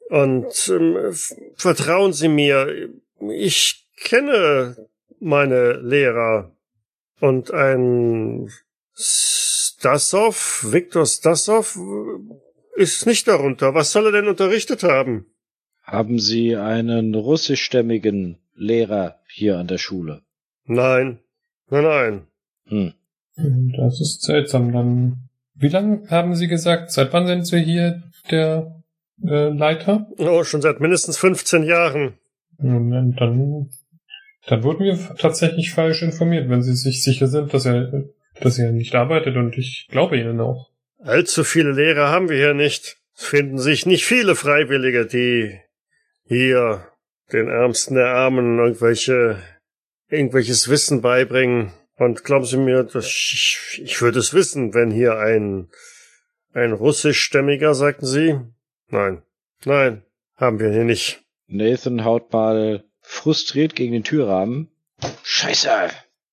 Und 0.10 0.70
ähm, 0.70 1.14
vertrauen 1.56 2.14
Sie 2.14 2.28
mir, 2.28 2.90
ich 3.32 3.86
kenne 3.98 4.76
meine 5.20 5.74
Lehrer. 5.74 6.52
Und 7.24 7.52
ein 7.54 8.50
Stasov, 8.94 10.66
Viktor 10.74 11.06
Stasov, 11.06 11.80
ist 12.76 13.06
nicht 13.06 13.30
darunter. 13.30 13.74
Was 13.74 13.94
soll 13.94 14.08
er 14.08 14.12
denn 14.12 14.28
unterrichtet 14.28 14.84
haben? 14.84 15.28
Haben 15.84 16.20
Sie 16.20 16.58
einen 16.58 17.16
russischstämmigen 17.16 18.40
Lehrer 18.56 19.22
hier 19.30 19.58
an 19.58 19.68
der 19.68 19.78
Schule? 19.78 20.24
Nein. 20.66 21.20
Nein, 21.70 21.84
nein. 21.84 22.28
Hm. 22.68 22.94
Das 23.78 24.02
ist 24.02 24.24
seltsam. 24.24 24.74
Dann, 24.74 25.30
wie 25.56 25.70
lange 25.70 26.10
haben 26.10 26.36
Sie 26.36 26.50
gesagt? 26.50 26.92
Seit 26.92 27.14
wann 27.14 27.26
sind 27.26 27.48
Sie 27.48 27.62
hier 27.62 28.04
der 28.32 28.84
äh, 29.26 29.48
Leiter? 29.48 30.10
Oh, 30.18 30.44
schon 30.44 30.62
seit 30.62 30.82
mindestens 30.82 31.18
15 31.20 31.64
Jahren. 31.64 32.16
Dann, 32.58 33.70
dann, 34.48 34.64
wurden 34.64 34.84
wir 34.84 35.16
tatsächlich 35.18 35.72
falsch 35.72 36.02
informiert, 36.02 36.50
wenn 36.50 36.62
Sie 36.62 36.76
sich 36.76 37.04
sicher 37.04 37.28
sind, 37.28 37.54
dass 37.54 37.66
er, 37.66 38.10
dass 38.40 38.60
er 38.60 38.72
nicht 38.72 38.96
arbeitet 38.96 39.36
und 39.36 39.58
ich 39.58 39.88
glaube 39.90 40.18
Ihnen 40.18 40.40
auch. 40.40 40.72
Allzu 41.00 41.44
viele 41.44 41.72
Lehrer 41.72 42.10
haben 42.10 42.30
wir 42.30 42.38
hier 42.38 42.54
nicht. 42.54 42.98
Es 43.16 43.26
finden 43.26 43.60
sich 43.60 43.86
nicht 43.86 44.06
viele 44.06 44.36
Freiwillige, 44.36 45.06
die 45.06 45.60
hier 46.26 46.88
den 47.32 47.48
Ärmsten 47.48 47.96
der 47.96 48.08
Armen 48.08 48.58
irgendwelche, 48.58 49.38
irgendwelches 50.10 50.70
Wissen 50.70 51.02
beibringen. 51.02 51.72
Und 51.96 52.24
glauben 52.24 52.46
Sie 52.46 52.58
mir, 52.58 52.84
dass 52.84 53.06
ich, 53.06 53.82
ich 53.84 54.02
würde 54.02 54.20
es 54.20 54.34
wissen, 54.34 54.74
wenn 54.74 54.92
hier 54.92 55.18
ein, 55.18 55.70
ein 56.54 56.72
russischstämmiger, 56.72 57.76
sagten 57.76 58.06
Sie? 58.06 58.40
Nein, 58.90 59.22
nein, 59.66 60.04
haben 60.36 60.60
wir 60.60 60.72
hier 60.72 60.84
nicht. 60.84 61.24
Nathan 61.48 62.04
haut 62.04 62.32
mal 62.34 62.84
frustriert 63.04 63.76
gegen 63.76 63.94
den 63.94 64.04
Türrahmen. 64.04 64.70
Scheiße! 65.24 65.70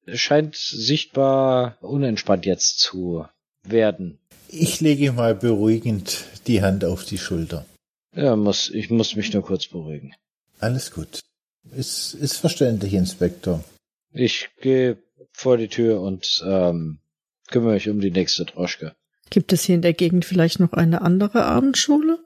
Er 0.06 0.16
scheint 0.16 0.56
sichtbar 0.56 1.76
unentspannt 1.82 2.46
jetzt 2.46 2.78
zu 2.78 3.26
werden. 3.62 4.18
Ich 4.48 4.80
lege 4.80 5.12
mal 5.12 5.34
beruhigend 5.34 6.24
die 6.46 6.62
Hand 6.62 6.84
auf 6.84 7.04
die 7.04 7.18
Schulter. 7.18 7.66
Ja, 8.14 8.34
muss, 8.34 8.70
ich 8.70 8.90
muss 8.90 9.14
mich 9.14 9.32
nur 9.32 9.42
kurz 9.42 9.66
beruhigen. 9.66 10.14
Alles 10.58 10.90
gut. 10.90 11.20
Ist, 11.70 12.14
ist 12.14 12.38
verständlich, 12.38 12.94
Inspektor. 12.94 13.62
Ich 14.12 14.48
gehe 14.60 14.98
vor 15.32 15.56
die 15.56 15.68
Tür 15.68 16.00
und 16.00 16.42
ähm, 16.44 17.00
kümmere 17.48 17.74
mich 17.74 17.88
um 17.88 18.00
die 18.00 18.10
nächste 18.10 18.44
Droschke. 18.44 18.94
Gibt 19.28 19.52
es 19.52 19.62
hier 19.62 19.76
in 19.76 19.82
der 19.82 19.94
Gegend 19.94 20.24
vielleicht 20.24 20.58
noch 20.58 20.72
eine 20.72 21.02
andere 21.02 21.44
Abendschule? 21.44 22.18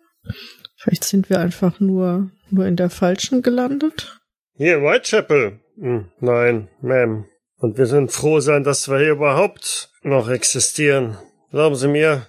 Vielleicht 0.77 1.05
sind 1.05 1.29
wir 1.29 1.41
einfach 1.41 1.81
nur, 1.81 2.31
nur 2.51 2.67
in 2.67 2.77
der 2.77 2.89
falschen 2.89 3.43
gelandet? 3.43 4.21
Hier 4.57 4.77
in 4.77 4.83
Whitechapel? 4.83 5.59
Hm, 5.81 6.07
nein, 6.21 6.69
Ma'am. 6.83 7.25
Und 7.57 7.77
wir 7.79 7.87
sind 7.87 8.13
froh 8.13 8.41
sein, 8.41 8.63
dass 8.63 8.89
wir 8.89 8.99
hier 8.99 9.13
überhaupt 9.13 9.91
noch 10.03 10.29
existieren. 10.29 11.17
Glauben 11.51 11.75
Sie 11.75 11.89
mir, 11.89 12.27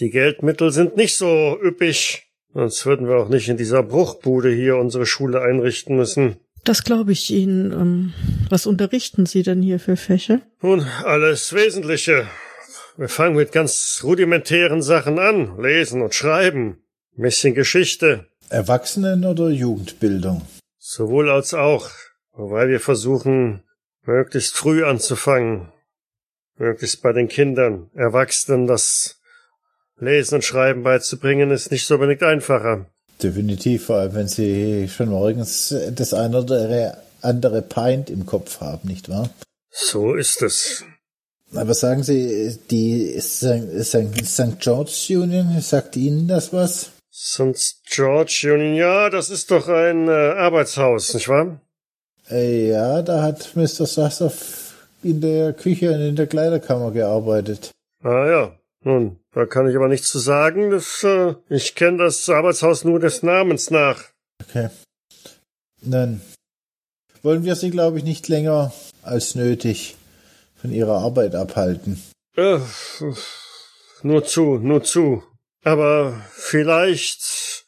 die 0.00 0.10
Geldmittel 0.10 0.72
sind 0.72 0.96
nicht 0.96 1.16
so 1.16 1.58
üppig. 1.62 2.22
Sonst 2.52 2.84
würden 2.84 3.08
wir 3.08 3.16
auch 3.16 3.28
nicht 3.28 3.48
in 3.48 3.56
dieser 3.56 3.82
Bruchbude 3.82 4.50
hier 4.50 4.76
unsere 4.76 5.06
Schule 5.06 5.40
einrichten 5.40 5.96
müssen. 5.96 6.36
Das 6.64 6.84
glaube 6.84 7.12
ich 7.12 7.30
Ihnen. 7.30 7.72
Ähm, 7.72 8.12
was 8.48 8.66
unterrichten 8.66 9.26
Sie 9.26 9.42
denn 9.42 9.62
hier 9.62 9.80
für 9.80 9.96
Fächer? 9.96 10.40
Nun, 10.60 10.86
alles 11.04 11.52
Wesentliche. 11.52 12.26
Wir 12.96 13.08
fangen 13.08 13.36
mit 13.36 13.52
ganz 13.52 14.02
rudimentären 14.04 14.82
Sachen 14.82 15.18
an. 15.18 15.58
Lesen 15.60 16.02
und 16.02 16.14
schreiben. 16.14 16.78
Ein 17.16 17.22
bisschen 17.22 17.54
Geschichte. 17.54 18.26
Erwachsenen- 18.50 19.24
oder 19.24 19.48
Jugendbildung? 19.48 20.42
Sowohl 20.96 21.28
als 21.28 21.54
auch. 21.54 21.90
Wobei 22.34 22.68
wir 22.68 22.78
versuchen, 22.78 23.64
möglichst 24.06 24.54
früh 24.54 24.84
anzufangen. 24.84 25.72
Möglichst 26.56 27.02
bei 27.02 27.12
den 27.12 27.26
Kindern. 27.26 27.90
Erwachsenen 27.94 28.68
das 28.68 29.18
Lesen 29.98 30.36
und 30.36 30.44
Schreiben 30.44 30.84
beizubringen, 30.84 31.50
ist 31.50 31.72
nicht 31.72 31.84
so 31.84 31.94
unbedingt 31.94 32.22
einfacher. 32.22 32.86
Definitiv, 33.20 33.86
vor 33.86 33.96
allem 33.96 34.14
wenn 34.14 34.28
Sie 34.28 34.88
schon 34.88 35.08
morgens 35.08 35.74
das 35.90 36.14
eine 36.14 36.38
oder 36.42 37.02
andere 37.22 37.62
Pint 37.62 38.08
im 38.08 38.24
Kopf 38.24 38.60
haben, 38.60 38.86
nicht 38.86 39.08
wahr? 39.08 39.30
So 39.70 40.14
ist 40.14 40.42
es. 40.42 40.84
Aber 41.56 41.74
sagen 41.74 42.04
Sie, 42.04 42.56
die 42.70 43.20
St. 43.20 44.60
George's 44.60 45.10
Union, 45.10 45.60
sagt 45.60 45.96
Ihnen 45.96 46.28
das 46.28 46.52
was? 46.52 46.93
St. 47.16 47.76
George 47.86 48.50
Union, 48.52 48.74
ja, 48.74 49.08
das 49.08 49.30
ist 49.30 49.52
doch 49.52 49.68
ein 49.68 50.08
äh, 50.08 50.10
Arbeitshaus, 50.10 51.14
nicht 51.14 51.28
wahr? 51.28 51.60
Äh, 52.28 52.70
ja, 52.70 53.02
da 53.02 53.22
hat 53.22 53.54
Mr. 53.54 53.86
Sassoff 53.86 54.74
in 55.04 55.20
der 55.20 55.52
Küche 55.52 55.92
und 55.92 56.00
in 56.00 56.16
der 56.16 56.26
Kleiderkammer 56.26 56.90
gearbeitet. 56.90 57.70
Ah 58.02 58.26
ja, 58.26 58.58
nun, 58.82 59.20
da 59.32 59.46
kann 59.46 59.68
ich 59.68 59.76
aber 59.76 59.86
nichts 59.86 60.08
zu 60.08 60.18
sagen. 60.18 60.70
Das, 60.70 61.04
äh, 61.04 61.34
ich 61.48 61.76
kenne 61.76 61.98
das 61.98 62.28
Arbeitshaus 62.28 62.82
nur 62.82 62.98
des 62.98 63.22
Namens 63.22 63.70
nach. 63.70 64.02
Okay. 64.42 64.70
Dann 65.82 66.20
wollen 67.22 67.44
wir 67.44 67.54
Sie, 67.54 67.70
glaube 67.70 67.98
ich, 67.98 68.04
nicht 68.04 68.26
länger 68.26 68.72
als 69.02 69.36
nötig 69.36 69.94
von 70.56 70.72
Ihrer 70.72 70.98
Arbeit 70.98 71.36
abhalten. 71.36 72.02
Äh, 72.36 72.58
nur 74.02 74.24
zu, 74.24 74.58
nur 74.58 74.82
zu. 74.82 75.22
Aber 75.64 76.20
vielleicht 76.30 77.64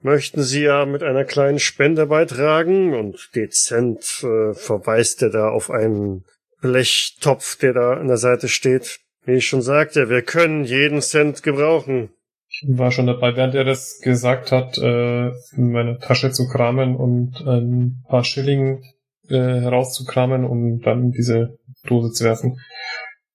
möchten 0.00 0.42
Sie 0.42 0.62
ja 0.62 0.84
mit 0.84 1.02
einer 1.02 1.24
kleinen 1.24 1.58
Spende 1.58 2.06
beitragen 2.06 2.94
und 2.94 3.30
dezent 3.34 4.22
äh, 4.22 4.52
verweist 4.54 5.22
er 5.22 5.30
da 5.30 5.48
auf 5.48 5.70
einen 5.70 6.24
Blechtopf, 6.60 7.56
der 7.56 7.72
da 7.72 7.94
an 7.94 8.08
der 8.08 8.16
Seite 8.16 8.48
steht. 8.48 9.00
Wie 9.24 9.34
ich 9.34 9.46
schon 9.46 9.62
sagte, 9.62 10.08
wir 10.08 10.22
können 10.22 10.64
jeden 10.64 11.00
Cent 11.00 11.42
gebrauchen. 11.42 12.10
Ich 12.48 12.64
war 12.68 12.90
schon 12.90 13.06
dabei, 13.06 13.36
während 13.36 13.54
er 13.54 13.64
das 13.64 14.00
gesagt 14.00 14.52
hat, 14.52 14.78
äh, 14.78 15.28
in 15.28 15.72
meine 15.72 15.98
Tasche 15.98 16.30
zu 16.30 16.48
kramen 16.48 16.96
und 16.96 17.40
ein 17.46 18.04
paar 18.08 18.24
Schilling 18.24 18.82
äh, 19.28 19.34
herauszukramen, 19.34 20.44
um 20.44 20.80
dann 20.80 21.10
diese 21.10 21.58
Dose 21.86 22.12
zu 22.12 22.24
werfen. 22.24 22.60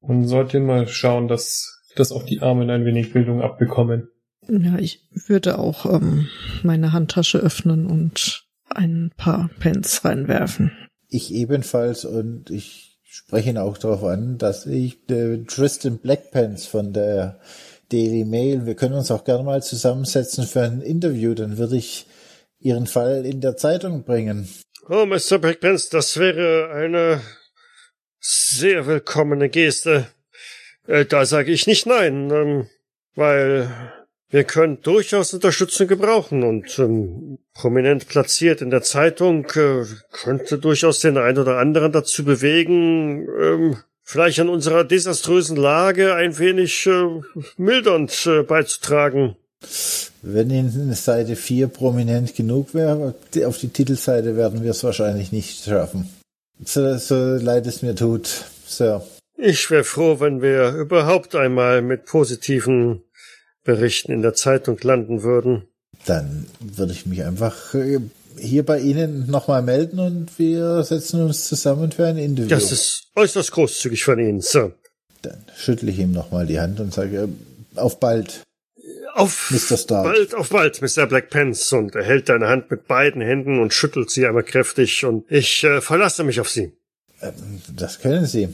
Man 0.01 0.25
sollte 0.25 0.59
mal 0.59 0.87
schauen, 0.87 1.27
dass, 1.27 1.80
dass 1.95 2.11
auch 2.11 2.23
die 2.23 2.41
Armen 2.41 2.69
ein 2.69 2.85
wenig 2.85 3.13
Bildung 3.13 3.41
abbekommen. 3.41 4.09
Ja, 4.47 4.77
ich 4.77 5.05
würde 5.27 5.59
auch 5.59 5.85
ähm, 5.85 6.27
meine 6.63 6.93
Handtasche 6.93 7.37
öffnen 7.37 7.85
und 7.85 8.45
ein 8.69 9.11
paar 9.15 9.49
Pence 9.59 10.03
reinwerfen. 10.03 10.71
Ich 11.07 11.33
ebenfalls 11.33 12.05
und 12.05 12.49
ich 12.49 12.99
spreche 13.03 13.49
ihn 13.49 13.57
auch 13.57 13.77
darauf 13.77 14.03
an, 14.03 14.37
dass 14.37 14.65
ich 14.65 15.05
der 15.05 15.45
Tristan 15.45 15.97
Blackpants 15.97 16.65
von 16.65 16.93
der 16.93 17.39
Daily 17.91 18.23
Mail, 18.23 18.65
wir 18.65 18.75
können 18.75 18.95
uns 18.95 19.11
auch 19.11 19.25
gerne 19.25 19.43
mal 19.43 19.61
zusammensetzen 19.61 20.45
für 20.45 20.61
ein 20.61 20.81
Interview, 20.81 21.33
dann 21.33 21.57
würde 21.57 21.75
ich 21.75 22.07
Ihren 22.59 22.87
Fall 22.87 23.25
in 23.25 23.41
der 23.41 23.57
Zeitung 23.57 24.03
bringen. 24.03 24.47
Oh, 24.87 25.05
Mr. 25.05 25.39
Blackpants, 25.39 25.89
das 25.89 26.17
wäre 26.17 26.71
eine 26.71 27.21
sehr 28.19 28.85
willkommene 28.85 29.49
Geste. 29.49 30.07
Äh, 30.91 31.05
da 31.05 31.25
sage 31.25 31.51
ich 31.51 31.67
nicht 31.67 31.85
nein, 31.85 32.29
ähm, 32.31 32.67
weil 33.15 33.69
wir 34.29 34.43
können 34.43 34.81
durchaus 34.81 35.33
Unterstützung 35.33 35.87
gebrauchen 35.87 36.43
und 36.43 36.77
ähm, 36.79 37.37
prominent 37.53 38.09
platziert 38.09 38.61
in 38.61 38.71
der 38.71 38.81
Zeitung 38.81 39.45
äh, 39.55 39.85
könnte 40.11 40.57
durchaus 40.57 40.99
den 40.99 41.17
einen 41.17 41.37
oder 41.37 41.59
anderen 41.59 41.93
dazu 41.93 42.25
bewegen, 42.25 43.25
ähm, 43.41 43.77
vielleicht 44.03 44.41
an 44.41 44.49
unserer 44.49 44.83
desaströsen 44.83 45.55
Lage 45.55 46.13
ein 46.15 46.37
wenig 46.37 46.85
äh, 46.87 47.21
mildernd 47.55 48.25
äh, 48.25 48.43
beizutragen. 48.43 49.37
Wenn 50.21 50.49
Ihnen 50.49 50.93
Seite 50.93 51.37
4 51.37 51.67
prominent 51.67 52.35
genug 52.35 52.73
wäre, 52.73 53.15
auf 53.45 53.57
die 53.59 53.69
Titelseite 53.69 54.35
werden 54.35 54.61
wir 54.63 54.71
es 54.71 54.83
wahrscheinlich 54.83 55.31
nicht 55.31 55.63
schaffen. 55.63 56.09
So, 56.65 56.97
so 56.97 57.15
leid 57.15 57.65
es 57.65 57.81
mir 57.81 57.95
tut, 57.95 58.45
Sir. 58.67 59.01
Ich 59.43 59.71
wäre 59.71 59.83
froh, 59.83 60.19
wenn 60.19 60.43
wir 60.43 60.69
überhaupt 60.75 61.33
einmal 61.33 61.81
mit 61.81 62.05
positiven 62.05 63.01
Berichten 63.63 64.11
in 64.11 64.21
der 64.21 64.35
Zeitung 64.35 64.77
landen 64.83 65.23
würden. 65.23 65.63
Dann 66.05 66.45
würde 66.59 66.93
ich 66.93 67.07
mich 67.07 67.23
einfach 67.23 67.73
äh, 67.73 67.99
hier 68.37 68.63
bei 68.63 68.79
Ihnen 68.79 69.29
nochmal 69.31 69.63
melden 69.63 69.99
und 69.99 70.37
wir 70.37 70.83
setzen 70.83 71.23
uns 71.23 71.47
zusammen 71.47 71.91
für 71.91 72.05
ein 72.05 72.17
Interview. 72.17 72.49
Das 72.49 72.71
ist 72.71 73.07
äußerst 73.15 73.51
großzügig 73.51 74.03
von 74.03 74.19
Ihnen, 74.19 74.41
Sir. 74.41 74.75
Dann 75.23 75.43
schüttle 75.57 75.89
ich 75.89 75.97
ihm 75.97 76.11
nochmal 76.11 76.45
die 76.45 76.59
Hand 76.59 76.79
und 76.79 76.93
sage, 76.93 77.27
äh, 77.75 77.79
auf 77.79 77.99
bald. 77.99 78.43
Auf 79.15 79.49
Mr. 79.49 79.75
Stark. 79.77 80.03
bald, 80.03 80.35
auf 80.35 80.49
bald, 80.49 80.81
Mr. 80.83 81.07
Blackpants. 81.07 81.73
Und 81.73 81.95
er 81.95 82.03
hält 82.03 82.29
deine 82.29 82.47
Hand 82.47 82.69
mit 82.69 82.87
beiden 82.87 83.21
Händen 83.23 83.59
und 83.59 83.73
schüttelt 83.73 84.11
sie 84.11 84.27
einmal 84.27 84.43
kräftig 84.43 85.03
und 85.03 85.25
ich 85.31 85.63
äh, 85.63 85.81
verlasse 85.81 86.23
mich 86.23 86.39
auf 86.39 86.49
Sie. 86.49 86.73
Ähm, 87.21 87.33
Das 87.75 87.99
können 87.99 88.27
Sie. 88.27 88.49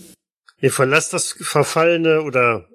Ihr 0.59 0.71
verlasst 0.71 1.13
das 1.13 1.35
verfallene 1.39 2.21
oder 2.21 2.67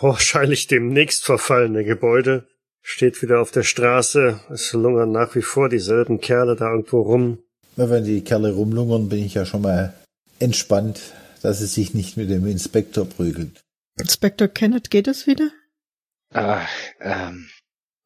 wahrscheinlich 0.00 0.66
demnächst 0.66 1.24
verfallene 1.24 1.84
Gebäude, 1.84 2.46
steht 2.82 3.22
wieder 3.22 3.40
auf 3.40 3.50
der 3.50 3.62
Straße, 3.62 4.40
es 4.50 4.72
lungern 4.72 5.12
nach 5.12 5.34
wie 5.34 5.42
vor 5.42 5.68
dieselben 5.68 6.20
Kerle 6.20 6.56
da 6.56 6.70
irgendwo 6.70 7.02
rum. 7.02 7.38
Na, 7.76 7.88
Wenn 7.88 8.04
die 8.04 8.22
Kerle 8.22 8.52
rumlungern, 8.52 9.08
bin 9.08 9.24
ich 9.24 9.34
ja 9.34 9.46
schon 9.46 9.62
mal 9.62 9.94
entspannt, 10.38 11.00
dass 11.42 11.58
sie 11.58 11.66
sich 11.66 11.94
nicht 11.94 12.16
mit 12.16 12.30
dem 12.30 12.46
Inspektor 12.46 13.06
prügeln. 13.06 13.56
Inspektor 13.98 14.48
Kenneth, 14.48 14.90
geht 14.90 15.08
es 15.08 15.26
wieder? 15.26 15.50
Ah, 16.32 16.66
ähm, 17.00 17.48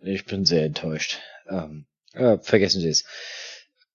ich 0.01 0.25
bin 0.27 0.45
sehr 0.45 0.65
enttäuscht. 0.65 1.19
Ähm, 1.49 1.87
äh, 2.13 2.39
vergessen 2.39 2.81
Sie 2.81 2.89
es. 2.89 3.05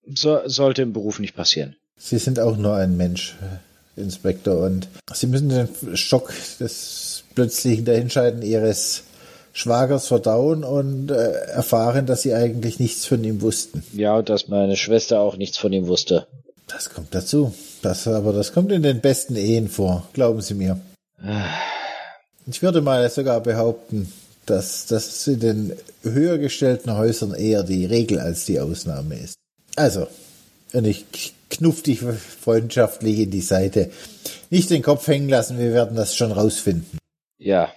So, 0.05 0.41
sollte 0.45 0.81
im 0.81 0.93
Beruf 0.93 1.19
nicht 1.19 1.35
passieren. 1.35 1.75
Sie 1.97 2.17
sind 2.17 2.39
auch 2.39 2.57
nur 2.57 2.75
ein 2.75 2.95
Mensch, 2.95 3.35
Inspektor, 3.99 4.63
und 4.65 4.87
Sie 5.13 5.27
müssen 5.27 5.49
den 5.49 5.97
Schock 5.97 6.33
des 6.59 7.23
plötzlichen 7.35 7.85
Dahinscheiden 7.85 8.41
Ihres 8.41 9.03
Schwagers 9.53 10.07
verdauen 10.07 10.63
und 10.63 11.11
äh, 11.11 11.31
erfahren, 11.31 12.05
dass 12.05 12.21
Sie 12.21 12.33
eigentlich 12.33 12.79
nichts 12.79 13.05
von 13.05 13.23
ihm 13.23 13.41
wussten. 13.41 13.83
Ja, 13.93 14.17
und 14.17 14.29
dass 14.29 14.47
meine 14.47 14.77
Schwester 14.77 15.19
auch 15.19 15.37
nichts 15.37 15.57
von 15.57 15.73
ihm 15.73 15.87
wusste. 15.87 16.27
Das 16.67 16.89
kommt 16.91 17.13
dazu. 17.15 17.53
Das, 17.81 18.07
aber 18.07 18.31
das 18.33 18.53
kommt 18.53 18.71
in 18.71 18.83
den 18.83 19.01
besten 19.01 19.35
Ehen 19.35 19.69
vor, 19.69 20.07
glauben 20.13 20.41
Sie 20.41 20.53
mir. 20.53 20.79
Ah, 21.23 21.45
Ich 22.45 22.61
würde 22.61 22.81
mal 22.81 23.09
sogar 23.09 23.41
behaupten, 23.41 24.11
dass 24.45 24.85
das 24.85 25.27
in 25.27 25.39
den 25.39 25.73
höher 26.03 26.37
gestellten 26.37 26.95
Häusern 26.95 27.33
eher 27.33 27.63
die 27.63 27.85
Regel 27.85 28.19
als 28.19 28.45
die 28.45 28.59
Ausnahme 28.59 29.15
ist. 29.15 29.35
Also, 29.75 30.07
und 30.73 30.85
ich 30.85 31.05
knuff 31.49 31.83
dich 31.83 31.99
freundschaftlich 31.99 33.19
in 33.19 33.31
die 33.31 33.41
Seite. 33.41 33.91
Nicht 34.49 34.69
den 34.69 34.81
Kopf 34.81 35.07
hängen 35.07 35.29
lassen, 35.29 35.59
wir 35.59 35.73
werden 35.73 35.95
das 35.95 36.15
schon 36.15 36.31
rausfinden. 36.31 36.97
Ja, 37.37 37.71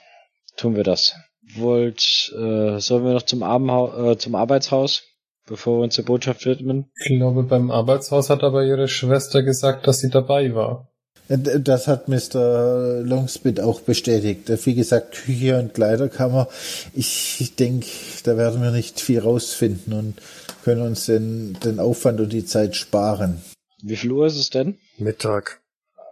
tun 0.57 0.77
wir 0.77 0.85
das. 0.85 1.15
Wollt, 1.57 2.33
äh, 2.35 2.79
sollen 2.79 3.05
wir 3.05 3.13
noch 3.13 3.23
zum, 3.23 3.43
Abendha 3.43 4.13
äh, 4.13 4.19
zum 4.19 4.35
Arbeitshaus, 4.35 5.03
bevor 5.47 5.79
wir 5.79 5.85
uns 5.85 5.97
der 5.97 6.03
Botschaft 6.03 6.47
widmen? 6.47 6.91
Ich 6.99 7.17
glaube, 7.17 7.43
beim 7.43 7.71
Arbeitshaus 7.71 8.31
hat 8.31 8.43
aber 8.43 8.65
ihre 8.65 8.89
Schwester 8.89 9.43
gesagt, 9.43 9.87
dass 9.87 10.01
sie 10.01 10.11
dabei 10.11 10.55
war. 10.55 10.89
Das 11.29 11.89
hat 11.89 12.09
Mr. 12.09 13.01
Longspit 13.03 13.61
auch 13.61 13.81
bestätigt. 13.81 14.51
Wie 14.67 14.75
gesagt, 14.75 15.13
Küche 15.15 15.59
und 15.59 15.73
Kleiderkammer. 15.73 16.49
Ich 16.95 17.55
denke, 17.59 17.87
da 18.25 18.37
werden 18.37 18.61
wir 18.61 18.71
nicht 18.71 19.01
viel 19.01 19.21
rausfinden 19.21 19.93
und 19.95 20.15
können 20.63 20.83
uns 20.83 21.07
den, 21.07 21.57
den 21.65 21.79
Aufwand 21.79 22.21
und 22.21 22.33
die 22.33 22.45
Zeit 22.45 22.77
sparen. 22.77 23.43
Wie 23.83 23.97
viel 23.97 24.13
Uhr 24.13 24.27
ist 24.27 24.37
es 24.37 24.51
denn? 24.51 24.79
Mittag. 24.99 25.61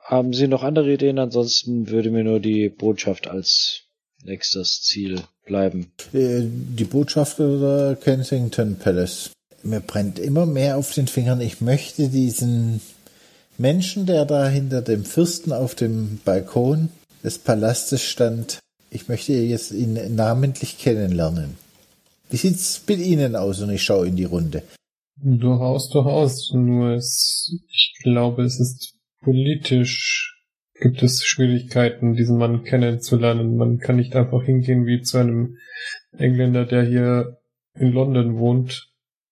Haben 0.04 0.32
Sie 0.32 0.48
noch 0.48 0.64
andere 0.64 0.92
Ideen? 0.92 1.18
Ansonsten 1.18 1.88
würde 1.88 2.10
mir 2.10 2.24
nur 2.24 2.40
die 2.40 2.68
Botschaft 2.68 3.28
als 3.28 3.82
nächstes 4.24 4.82
Ziel 4.82 5.20
bleiben. 5.46 5.92
Äh, 6.12 6.42
die 6.42 6.84
Botschaft 6.84 7.38
oder 7.40 7.94
Kensington 7.94 8.76
Palace. 8.76 9.30
Mir 9.62 9.80
brennt 9.80 10.18
immer 10.18 10.46
mehr 10.46 10.78
auf 10.78 10.92
den 10.94 11.06
Fingern. 11.06 11.40
Ich 11.40 11.60
möchte 11.60 12.08
diesen 12.08 12.80
Menschen, 13.58 14.06
der 14.06 14.24
da 14.24 14.48
hinter 14.48 14.82
dem 14.82 15.04
Fürsten 15.04 15.52
auf 15.52 15.74
dem 15.74 16.18
Balkon 16.24 16.88
des 17.22 17.38
Palastes 17.38 18.02
stand, 18.02 18.58
ich 18.90 19.08
möchte 19.08 19.32
jetzt 19.34 19.70
ihn 19.70 20.16
namentlich 20.16 20.78
kennenlernen. 20.78 21.56
Wie 22.30 22.36
sieht's 22.36 22.82
mit 22.86 23.00
Ihnen 23.00 23.36
aus? 23.36 23.60
Und 23.60 23.70
ich 23.70 23.82
schaue 23.82 24.06
in 24.06 24.16
die 24.16 24.24
Runde. 24.24 24.62
Durchaus, 25.16 25.90
durchaus. 25.90 26.52
Nur 26.54 26.94
es, 26.94 27.52
ich 27.68 27.94
glaube, 28.02 28.44
es 28.44 28.58
ist 28.58 28.94
politisch 29.20 30.36
gibt 30.80 31.02
es 31.02 31.24
Schwierigkeiten, 31.24 32.14
diesen 32.14 32.38
Mann 32.38 32.64
kennenzulernen. 32.64 33.56
Man 33.56 33.78
kann 33.78 33.96
nicht 33.96 34.16
einfach 34.16 34.42
hingehen 34.42 34.86
wie 34.86 35.02
zu 35.02 35.18
einem 35.18 35.58
Engländer, 36.16 36.64
der 36.64 36.84
hier 36.84 37.38
in 37.74 37.92
London 37.92 38.38
wohnt 38.38 38.88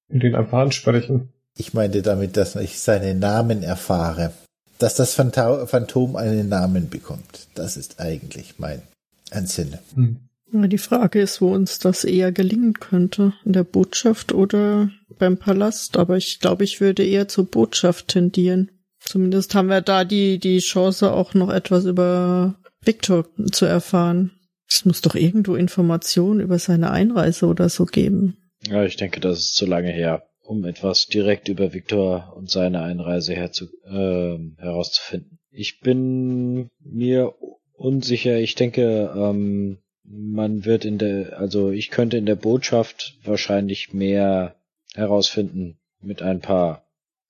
und 0.08 0.22
ihn 0.22 0.34
einfach 0.34 0.58
ansprechen. 0.58 1.32
Ich 1.56 1.74
meinte 1.74 2.02
damit, 2.02 2.36
dass 2.36 2.54
ich 2.54 2.78
seinen 2.78 3.18
Namen 3.18 3.62
erfahre. 3.62 4.32
Dass 4.78 4.94
das 4.94 5.14
Phantom 5.14 6.14
einen 6.14 6.48
Namen 6.48 6.88
bekommt. 6.88 7.48
Das 7.54 7.76
ist 7.76 7.98
eigentlich 7.98 8.58
mein 8.58 8.82
Ansinnen. 9.30 9.80
Hm. 9.94 10.27
Die 10.50 10.78
Frage 10.78 11.20
ist, 11.20 11.40
wo 11.40 11.52
uns 11.52 11.78
das 11.78 12.04
eher 12.04 12.32
gelingen 12.32 12.74
könnte. 12.74 13.34
In 13.44 13.52
der 13.52 13.64
Botschaft 13.64 14.32
oder 14.32 14.90
beim 15.18 15.36
Palast. 15.36 15.96
Aber 15.96 16.16
ich 16.16 16.40
glaube, 16.40 16.64
ich 16.64 16.80
würde 16.80 17.04
eher 17.04 17.28
zur 17.28 17.46
Botschaft 17.46 18.08
tendieren. 18.08 18.70
Zumindest 19.00 19.54
haben 19.54 19.68
wir 19.68 19.80
da 19.80 20.04
die, 20.04 20.38
die 20.38 20.58
Chance, 20.58 21.12
auch 21.12 21.34
noch 21.34 21.50
etwas 21.50 21.84
über 21.84 22.56
Victor 22.82 23.26
zu 23.50 23.64
erfahren. 23.64 24.32
Es 24.68 24.84
muss 24.84 25.00
doch 25.00 25.14
irgendwo 25.14 25.54
Informationen 25.54 26.40
über 26.40 26.58
seine 26.58 26.90
Einreise 26.90 27.46
oder 27.46 27.68
so 27.68 27.86
geben. 27.86 28.36
Ja, 28.66 28.84
ich 28.84 28.96
denke, 28.96 29.20
das 29.20 29.38
ist 29.38 29.54
zu 29.54 29.66
lange 29.66 29.90
her 29.90 30.28
um 30.48 30.64
etwas 30.64 31.06
direkt 31.06 31.48
über 31.48 31.74
Viktor 31.74 32.32
und 32.34 32.48
seine 32.48 32.80
Einreise 32.80 33.34
herzu, 33.34 33.66
äh, 33.84 34.38
herauszufinden. 34.56 35.38
Ich 35.50 35.80
bin 35.80 36.70
mir 36.80 37.34
unsicher. 37.74 38.38
Ich 38.38 38.54
denke, 38.54 39.12
ähm, 39.14 39.78
man 40.10 40.64
wird 40.64 40.84
in 40.84 40.98
der, 40.98 41.38
also 41.38 41.70
ich 41.70 41.90
könnte 41.90 42.16
in 42.16 42.26
der 42.26 42.36
Botschaft 42.36 43.16
wahrscheinlich 43.24 43.92
mehr 43.92 44.56
herausfinden 44.94 45.78
mit 46.00 46.22
ein 46.22 46.40
paar 46.40 46.84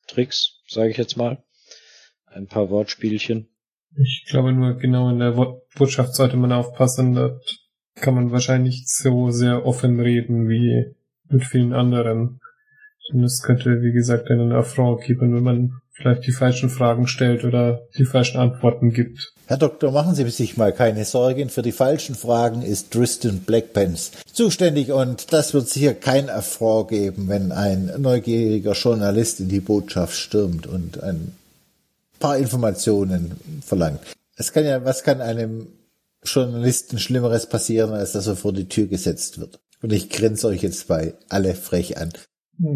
Tricks, 0.07 0.61
sage 0.69 0.91
ich 0.91 0.97
jetzt 0.97 1.17
mal, 1.17 1.43
ein 2.27 2.47
paar 2.47 2.71
Wortspielchen. 2.71 3.49
Ich 3.97 4.27
glaube 4.29 4.53
nur 4.53 4.75
genau 4.75 5.11
in 5.11 5.19
der 5.19 5.33
Botschaft 5.77 6.15
sollte 6.15 6.37
man 6.37 6.53
aufpassen. 6.53 7.15
Dort 7.15 7.59
kann 7.97 8.15
man 8.15 8.31
wahrscheinlich 8.31 8.85
so 8.87 9.31
sehr 9.31 9.67
offen 9.67 9.99
reden 9.99 10.49
wie 10.49 10.95
mit 11.29 11.45
vielen 11.45 11.73
anderen. 11.73 12.41
Und 13.13 13.25
es 13.25 13.43
könnte, 13.43 13.83
wie 13.83 13.93
gesagt, 13.93 14.31
einen 14.31 14.53
Affront 14.53 15.03
geben, 15.03 15.35
wenn 15.35 15.43
man 15.43 15.73
vielleicht 15.93 16.27
die 16.27 16.33
falschen 16.33 16.69
Fragen 16.69 17.09
stellt 17.09 17.45
oder 17.45 17.89
die 17.97 18.05
falschen 18.05 18.39
Antworten 18.39 18.93
gibt. 18.93 19.33
Herr 19.49 19.57
Doktor, 19.57 19.93
machen 19.93 20.15
Sie 20.15 20.29
sich 20.29 20.59
mal 20.59 20.75
keine 20.75 21.07
Sorgen. 21.07 21.49
Für 21.49 21.63
die 21.63 21.73
falschen 21.73 22.15
Fragen 22.15 22.61
ist 22.61 22.91
Tristan 22.91 23.39
Blackpants 23.39 24.13
zuständig 24.31 24.93
und 24.93 25.33
das 25.33 25.55
wird 25.55 25.71
sicher 25.71 25.95
kein 25.95 26.29
Affront 26.29 26.91
geben, 26.91 27.29
wenn 27.29 27.51
ein 27.51 27.91
neugieriger 27.97 28.73
Journalist 28.73 29.41
in 29.41 29.49
die 29.49 29.61
Botschaft 29.61 30.15
stürmt 30.17 30.67
und 30.67 31.03
ein 31.03 31.33
paar 32.21 32.37
Informationen 32.37 33.41
verlangt. 33.65 34.01
Es 34.37 34.53
kann 34.53 34.67
ja, 34.67 34.85
was 34.85 35.03
kann 35.03 35.23
einem 35.23 35.69
Journalisten 36.23 36.99
Schlimmeres 36.99 37.49
passieren, 37.49 37.95
als 37.95 38.13
dass 38.13 38.27
er 38.27 38.37
vor 38.37 38.53
die 38.53 38.69
Tür 38.69 38.87
gesetzt 38.87 39.41
wird? 39.41 39.61
Und 39.81 39.95
ich 39.95 40.11
grinse 40.11 40.49
euch 40.49 40.63
jetzt 40.63 40.89
bei 40.89 41.15
alle 41.31 41.55
frech 41.55 41.97
an. 41.97 42.13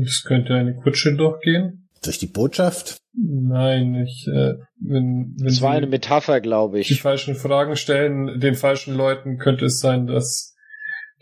Es 0.07 0.25
könnte 0.25 0.55
eine 0.55 0.75
Kutsche 0.77 1.15
durchgehen. 1.17 1.82
Durch 2.03 2.19
die 2.19 2.27
Botschaft? 2.27 2.97
Nein, 3.15 3.95
ich, 3.95 4.27
äh, 4.27 4.55
wenn, 4.81 5.35
wenn 5.37 5.47
Das 5.47 5.61
war 5.61 5.73
eine 5.73 5.87
Metapher, 5.87 6.41
glaube 6.41 6.81
ich. 6.81 6.89
Die 6.89 6.95
falschen 6.95 7.35
Fragen 7.35 7.77
stellen, 7.77 8.41
den 8.41 8.55
falschen 8.55 8.95
Leuten 8.95 9.39
könnte 9.39 9.67
es 9.67 9.81
sein, 9.81 10.07
dass, 10.07 10.55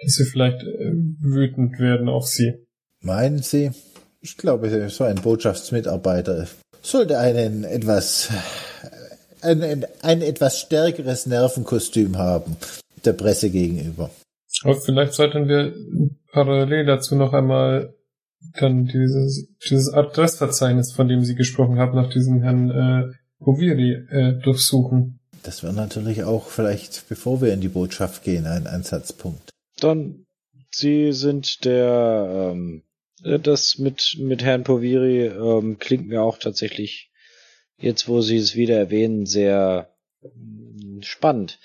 dass 0.01 0.13
sie 0.15 0.25
vielleicht 0.25 0.63
äh, 0.63 0.93
wütend 1.21 1.79
werden 1.79 2.09
auf 2.09 2.27
sie. 2.27 2.55
Meinen 3.01 3.39
Sie? 3.39 3.71
Ich 4.21 4.37
glaube, 4.37 4.89
so 4.91 5.05
ein 5.05 5.17
Botschaftsmitarbeiter 5.17 6.47
sollte 6.83 7.19
einen 7.19 7.65
etwas, 7.65 8.29
ein, 9.43 9.63
ein, 9.63 9.87
ein 10.03 10.23
etwas 10.23 10.61
stärkeres 10.61 11.27
Nervenkostüm 11.27 12.19
haben, 12.19 12.57
der 13.05 13.15
Presse 13.15 13.51
gegenüber. 13.51 14.11
Aber 14.63 14.77
vielleicht 14.77 15.15
sollten 15.15 15.49
wir 15.49 15.75
parallel 16.33 16.85
dazu 16.85 17.17
noch 17.17 17.33
einmal 17.33 17.95
dann 18.59 18.87
dieses, 18.87 19.49
dieses 19.69 19.93
Adressverzeichnis, 19.93 20.93
von 20.93 21.09
dem 21.09 21.25
Sie 21.25 21.35
gesprochen 21.35 21.79
haben, 21.79 21.95
nach 21.95 22.11
diesem 22.11 22.43
Herrn 22.43 22.71
äh, 22.71 23.45
Hoviri 23.45 23.93
äh, 24.11 24.33
durchsuchen. 24.43 25.21
Das 25.43 25.63
wäre 25.63 25.73
natürlich 25.73 26.25
auch 26.25 26.49
vielleicht, 26.49 27.09
bevor 27.09 27.41
wir 27.41 27.53
in 27.53 27.61
die 27.61 27.69
Botschaft 27.69 28.25
gehen, 28.25 28.47
ein 28.47 28.67
Ansatzpunkt. 28.67 29.51
Dann, 29.79 30.27
Sie 30.71 31.13
sind 31.13 31.65
der, 31.65 32.53
ähm, 32.53 32.83
das 33.23 33.79
mit, 33.79 34.17
mit 34.19 34.43
Herrn 34.43 34.65
Poviri 34.65 35.27
ähm, 35.27 35.79
klingt 35.79 36.07
mir 36.07 36.23
auch 36.23 36.39
tatsächlich, 36.39 37.11
jetzt 37.79 38.09
wo 38.09 38.21
Sie 38.21 38.37
es 38.37 38.55
wieder 38.55 38.77
erwähnen, 38.77 39.27
sehr 39.27 39.91
äh, 40.23 40.29
spannend. 41.03 41.59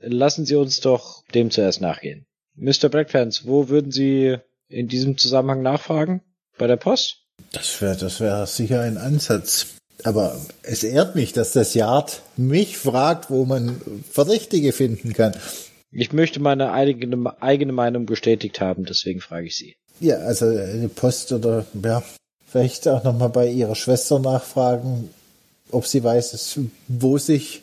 Lassen 0.00 0.46
Sie 0.46 0.54
uns 0.54 0.80
doch 0.80 1.24
dem 1.34 1.50
zuerst 1.50 1.80
nachgehen. 1.80 2.26
Mr. 2.54 2.88
Blackfans, 2.88 3.46
wo 3.46 3.68
würden 3.68 3.90
Sie 3.90 4.38
in 4.68 4.88
diesem 4.88 5.18
Zusammenhang 5.18 5.62
nachfragen? 5.62 6.22
Bei 6.58 6.66
der 6.66 6.76
Post? 6.76 7.22
Das 7.52 7.80
wäre 7.80 7.96
das 7.96 8.20
wär 8.20 8.46
sicher 8.46 8.82
ein 8.82 8.96
Ansatz. 8.96 9.66
Aber 10.04 10.40
es 10.62 10.84
ehrt 10.84 11.16
mich, 11.16 11.32
dass 11.32 11.52
das 11.52 11.74
Yard 11.74 12.22
mich 12.36 12.78
fragt, 12.78 13.30
wo 13.30 13.44
man 13.44 13.80
Verdächtige 14.10 14.72
finden 14.72 15.12
kann. 15.12 15.34
Ich 15.90 16.12
möchte 16.12 16.40
meine 16.40 16.72
eigene, 16.72 17.42
eigene 17.42 17.72
Meinung 17.72 18.06
bestätigt 18.06 18.60
haben, 18.60 18.84
deswegen 18.84 19.20
frage 19.20 19.46
ich 19.46 19.56
Sie. 19.56 19.76
Ja, 20.00 20.18
also 20.18 20.46
eine 20.46 20.88
Post 20.88 21.32
oder 21.32 21.64
ja, 21.82 22.02
vielleicht 22.46 22.86
auch 22.86 23.02
nochmal 23.02 23.30
bei 23.30 23.48
ihrer 23.48 23.74
Schwester 23.74 24.18
nachfragen, 24.18 25.10
ob 25.70 25.86
sie 25.86 26.04
weiß, 26.04 26.60
wo 26.88 27.18
sich 27.18 27.62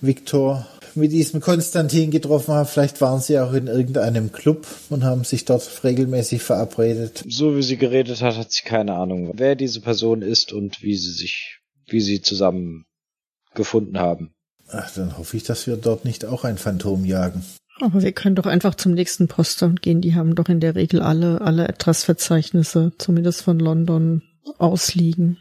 Viktor 0.00 0.66
mit 0.96 1.12
diesem 1.12 1.40
Konstantin 1.40 2.10
getroffen 2.10 2.54
haben. 2.54 2.68
Vielleicht 2.68 3.00
waren 3.00 3.20
sie 3.20 3.38
auch 3.38 3.52
in 3.52 3.66
irgendeinem 3.66 4.32
Club 4.32 4.66
und 4.90 5.04
haben 5.04 5.24
sich 5.24 5.44
dort 5.44 5.84
regelmäßig 5.84 6.42
verabredet. 6.42 7.24
So 7.28 7.56
wie 7.56 7.62
sie 7.62 7.76
geredet 7.76 8.22
hat, 8.22 8.36
hat 8.36 8.52
sie 8.52 8.64
keine 8.64 8.94
Ahnung, 8.94 9.32
wer 9.36 9.54
diese 9.54 9.80
Person 9.80 10.22
ist 10.22 10.52
und 10.52 10.82
wie 10.82 10.96
sie 10.96 11.12
sich, 11.12 11.60
wie 11.86 12.00
sie 12.00 12.22
zusammen 12.22 12.86
gefunden 13.54 13.98
haben. 13.98 14.32
Ach, 14.68 14.90
dann 14.94 15.16
hoffe 15.16 15.36
ich, 15.36 15.44
dass 15.44 15.66
wir 15.66 15.76
dort 15.76 16.04
nicht 16.04 16.24
auch 16.24 16.44
ein 16.44 16.58
Phantom 16.58 17.04
jagen. 17.04 17.44
Aber 17.80 18.02
wir 18.02 18.12
können 18.12 18.36
doch 18.36 18.46
einfach 18.46 18.74
zum 18.74 18.92
nächsten 18.92 19.28
Postamt 19.28 19.82
gehen. 19.82 20.00
Die 20.00 20.14
haben 20.14 20.34
doch 20.34 20.48
in 20.48 20.60
der 20.60 20.74
Regel 20.74 21.02
alle, 21.02 21.40
alle 21.42 21.68
Adressverzeichnisse, 21.68 22.92
zumindest 22.98 23.42
von 23.42 23.58
London, 23.58 24.22
ausliegen. 24.58 25.38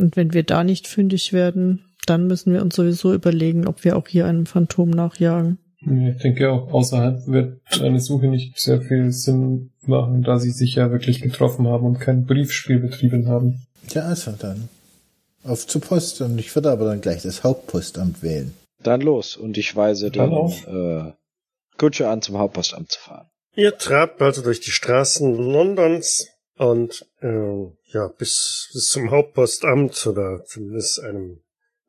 Und 0.00 0.16
wenn 0.16 0.32
wir 0.32 0.42
da 0.42 0.64
nicht 0.64 0.86
fündig 0.86 1.32
werden, 1.32 1.87
dann 2.08 2.26
müssen 2.26 2.52
wir 2.52 2.62
uns 2.62 2.74
sowieso 2.74 3.12
überlegen, 3.12 3.66
ob 3.66 3.84
wir 3.84 3.96
auch 3.96 4.08
hier 4.08 4.26
einem 4.26 4.46
Phantom 4.46 4.90
nachjagen. 4.90 5.58
Ich 5.80 6.22
denke 6.22 6.50
auch, 6.50 6.72
außerhalb 6.72 7.26
wird 7.28 7.60
eine 7.80 8.00
Suche 8.00 8.26
nicht 8.26 8.58
sehr 8.58 8.80
viel 8.80 9.12
Sinn 9.12 9.70
machen, 9.82 10.22
da 10.22 10.38
sie 10.38 10.50
sich 10.50 10.74
ja 10.74 10.90
wirklich 10.90 11.20
getroffen 11.20 11.68
haben 11.68 11.86
und 11.86 12.00
kein 12.00 12.26
Briefspiel 12.26 12.80
betrieben 12.80 13.28
haben. 13.28 13.66
Ja, 13.90 14.02
also 14.02 14.32
dann 14.32 14.68
auf 15.44 15.66
zur 15.66 15.80
Post 15.80 16.20
und 16.20 16.38
ich 16.38 16.54
würde 16.54 16.70
aber 16.70 16.86
dann 16.86 17.00
gleich 17.00 17.22
das 17.22 17.44
Hauptpostamt 17.44 18.22
wählen. 18.22 18.54
Dann 18.82 19.00
los 19.00 19.36
und 19.36 19.56
ich 19.56 19.74
weise 19.74 20.10
dann, 20.10 20.30
dann 20.30 21.08
äh, 21.08 21.12
Kutsche 21.78 22.08
an, 22.08 22.22
zum 22.22 22.38
Hauptpostamt 22.38 22.90
zu 22.90 23.00
fahren. 23.00 23.28
Ihr 23.54 23.76
trabt 23.76 24.20
also 24.20 24.42
durch 24.42 24.60
die 24.60 24.70
Straßen 24.70 25.34
Londons 25.34 26.28
und 26.56 27.06
äh, 27.20 27.66
ja, 27.92 28.08
bis, 28.18 28.70
bis 28.72 28.88
zum 28.90 29.10
Hauptpostamt 29.10 30.06
oder 30.06 30.44
zumindest 30.44 31.02
einem 31.02 31.40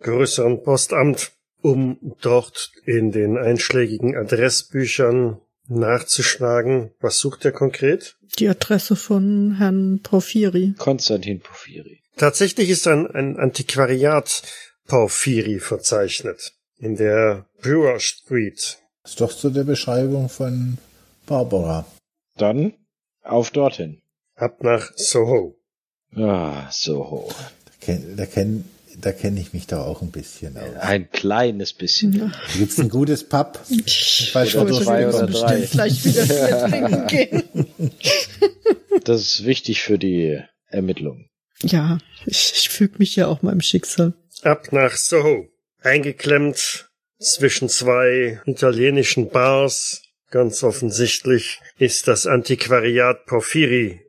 größeren 0.02 0.64
Postamt, 0.64 1.32
um 1.62 2.16
dort 2.22 2.72
in 2.86 3.12
den 3.12 3.38
einschlägigen 3.38 4.16
Adressbüchern 4.16 5.40
nachzuschlagen. 5.68 6.92
Was 7.00 7.20
sucht 7.20 7.46
er 7.46 7.52
konkret? 7.52 8.16
Die 8.38 8.48
Adresse 8.48 8.96
von 8.96 9.56
Herrn 9.58 10.02
Porphyri. 10.02 10.76
Konstantin 10.78 11.40
Porphyri. 11.40 12.02
Tatsächlich 12.18 12.70
ist 12.70 12.88
ein, 12.88 13.08
ein 13.08 13.38
Antiquariat 13.38 14.44
Porphyri 14.88 15.60
verzeichnet. 15.60 16.54
In 16.78 16.96
der 16.96 17.46
Brewer 17.62 18.00
Street. 18.00 18.78
Das 19.04 19.12
ist 19.12 19.22
doch 19.22 19.34
zu 19.34 19.50
der 19.50 19.64
Beschreibung 19.64 20.30
von 20.30 20.78
Barbara. 21.26 21.86
Dann 22.38 22.74
auf 23.24 23.52
dorthin. 23.52 24.02
Ab 24.36 24.64
nach 24.64 24.92
Soho. 24.96 25.56
Ah, 26.16 26.68
Soho. 26.72 27.30
Da 27.66 27.72
kenne 27.86 28.16
da 28.16 28.26
kenn, 28.26 28.64
da 29.02 29.12
kenn 29.12 29.38
ich 29.38 29.54
mich 29.54 29.68
da 29.68 29.82
auch 29.84 30.02
ein 30.02 30.12
bisschen 30.12 30.58
aus. 30.58 30.76
Ein 30.80 31.10
kleines 31.12 31.74
bisschen. 31.74 32.14
Ja. 32.14 32.28
Da 32.28 32.58
gibt's 32.60 32.80
ein 32.80 32.90
gutes 32.90 33.24
Pub. 33.28 33.60
Ich 33.70 34.32
weiß 34.34 34.56
Oder 34.56 34.74
schon, 34.74 34.84
zwei 34.84 35.06
wo 35.12 35.18
oder 35.18 35.28
du 35.28 35.34
drei. 35.34 35.58
bestimmt- 35.60 35.70
Vielleicht 35.70 36.06
wieder 36.06 36.26
Bier 36.28 36.68
trinken 36.70 37.08
gehen. 37.08 37.92
Das 39.04 39.22
ist 39.22 39.46
wichtig 39.46 39.82
für 39.82 39.98
die 39.98 40.40
Ermittlungen. 40.68 41.30
Ja, 41.62 41.98
ich, 42.26 42.54
ich 42.56 42.70
füge 42.70 42.96
mich 43.00 43.16
ja 43.16 43.28
auch 43.28 43.42
meinem 43.42 43.62
Schicksal. 43.62 44.14
Ab 44.44 44.72
nach 44.72 44.96
Soho. 44.96 45.48
Eingeklemmt 45.82 46.90
zwischen 47.20 47.70
zwei 47.70 48.42
italienischen 48.46 49.30
Bars. 49.30 50.04
Ganz 50.32 50.64
offensichtlich 50.64 51.60
ist 51.78 52.08
das 52.08 52.28
Antiquariat 52.28 53.26
Porphyri 53.26 54.02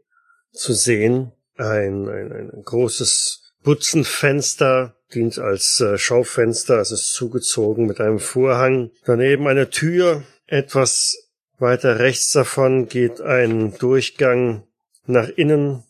zu 0.52 0.72
sehen. 0.74 1.32
Ein, 1.56 2.08
ein, 2.08 2.32
ein 2.32 2.62
großes 2.64 3.49
Butzenfenster 3.62 4.96
dient 5.14 5.38
als 5.38 5.80
äh, 5.80 5.98
Schaufenster. 5.98 6.78
Es 6.78 6.92
ist 6.92 7.12
zugezogen 7.12 7.86
mit 7.86 8.00
einem 8.00 8.18
Vorhang. 8.18 8.90
Daneben 9.04 9.46
eine 9.46 9.70
Tür. 9.70 10.22
Etwas 10.46 11.16
weiter 11.58 11.98
rechts 11.98 12.32
davon 12.32 12.88
geht 12.88 13.20
ein 13.20 13.76
Durchgang 13.78 14.64
nach 15.06 15.28
innen 15.28 15.84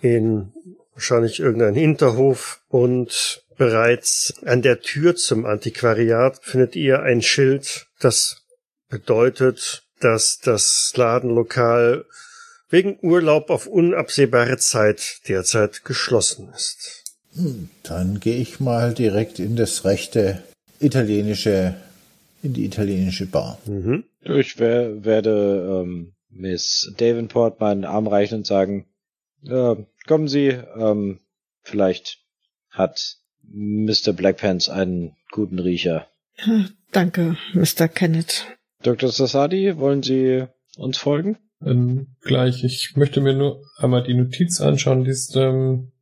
in 0.00 0.52
wahrscheinlich 0.94 1.40
irgendein 1.40 1.74
Hinterhof 1.74 2.60
und 2.68 3.42
bereits 3.56 4.34
an 4.44 4.62
der 4.62 4.80
Tür 4.80 5.16
zum 5.16 5.46
Antiquariat 5.46 6.40
findet 6.42 6.76
ihr 6.76 7.02
ein 7.02 7.22
Schild, 7.22 7.86
das 8.00 8.42
bedeutet, 8.88 9.84
dass 10.00 10.38
das 10.40 10.92
Ladenlokal 10.96 12.04
wegen 12.72 12.98
Urlaub 13.02 13.50
auf 13.50 13.66
unabsehbare 13.66 14.56
Zeit 14.56 15.20
derzeit 15.28 15.84
geschlossen 15.84 16.48
ist. 16.54 17.04
Dann 17.82 18.18
gehe 18.18 18.36
ich 18.36 18.60
mal 18.60 18.94
direkt 18.94 19.38
in 19.38 19.56
das 19.56 19.84
rechte 19.84 20.42
italienische, 20.80 21.76
in 22.42 22.54
die 22.54 22.64
italienische 22.64 23.26
Bar. 23.26 23.58
Mhm. 23.66 24.04
Ich 24.22 24.58
wer, 24.58 25.04
werde 25.04 25.82
ähm, 25.84 26.14
Miss 26.30 26.92
Davenport 26.96 27.60
meinen 27.60 27.84
Arm 27.84 28.06
reichen 28.06 28.38
und 28.38 28.46
sagen, 28.46 28.86
äh, 29.46 29.76
kommen 30.06 30.28
Sie, 30.28 30.48
ähm, 30.48 31.20
vielleicht 31.62 32.20
hat 32.70 33.18
Mr. 33.42 34.12
Blackpants 34.14 34.68
einen 34.68 35.16
guten 35.30 35.58
Riecher. 35.58 36.06
Danke, 36.90 37.36
Mr. 37.52 37.88
Kenneth. 37.88 38.46
Dr. 38.82 39.10
Sassadi, 39.10 39.76
wollen 39.76 40.02
Sie 40.02 40.46
uns 40.76 40.98
folgen? 40.98 41.36
Ähm, 41.64 42.16
gleich, 42.20 42.64
ich 42.64 42.96
möchte 42.96 43.20
mir 43.20 43.34
nur 43.34 43.62
einmal 43.76 44.02
die 44.02 44.14
Notiz 44.14 44.60
anschauen, 44.60 45.04
die 45.04 45.10
ist 45.10 45.36
ähm, 45.36 45.92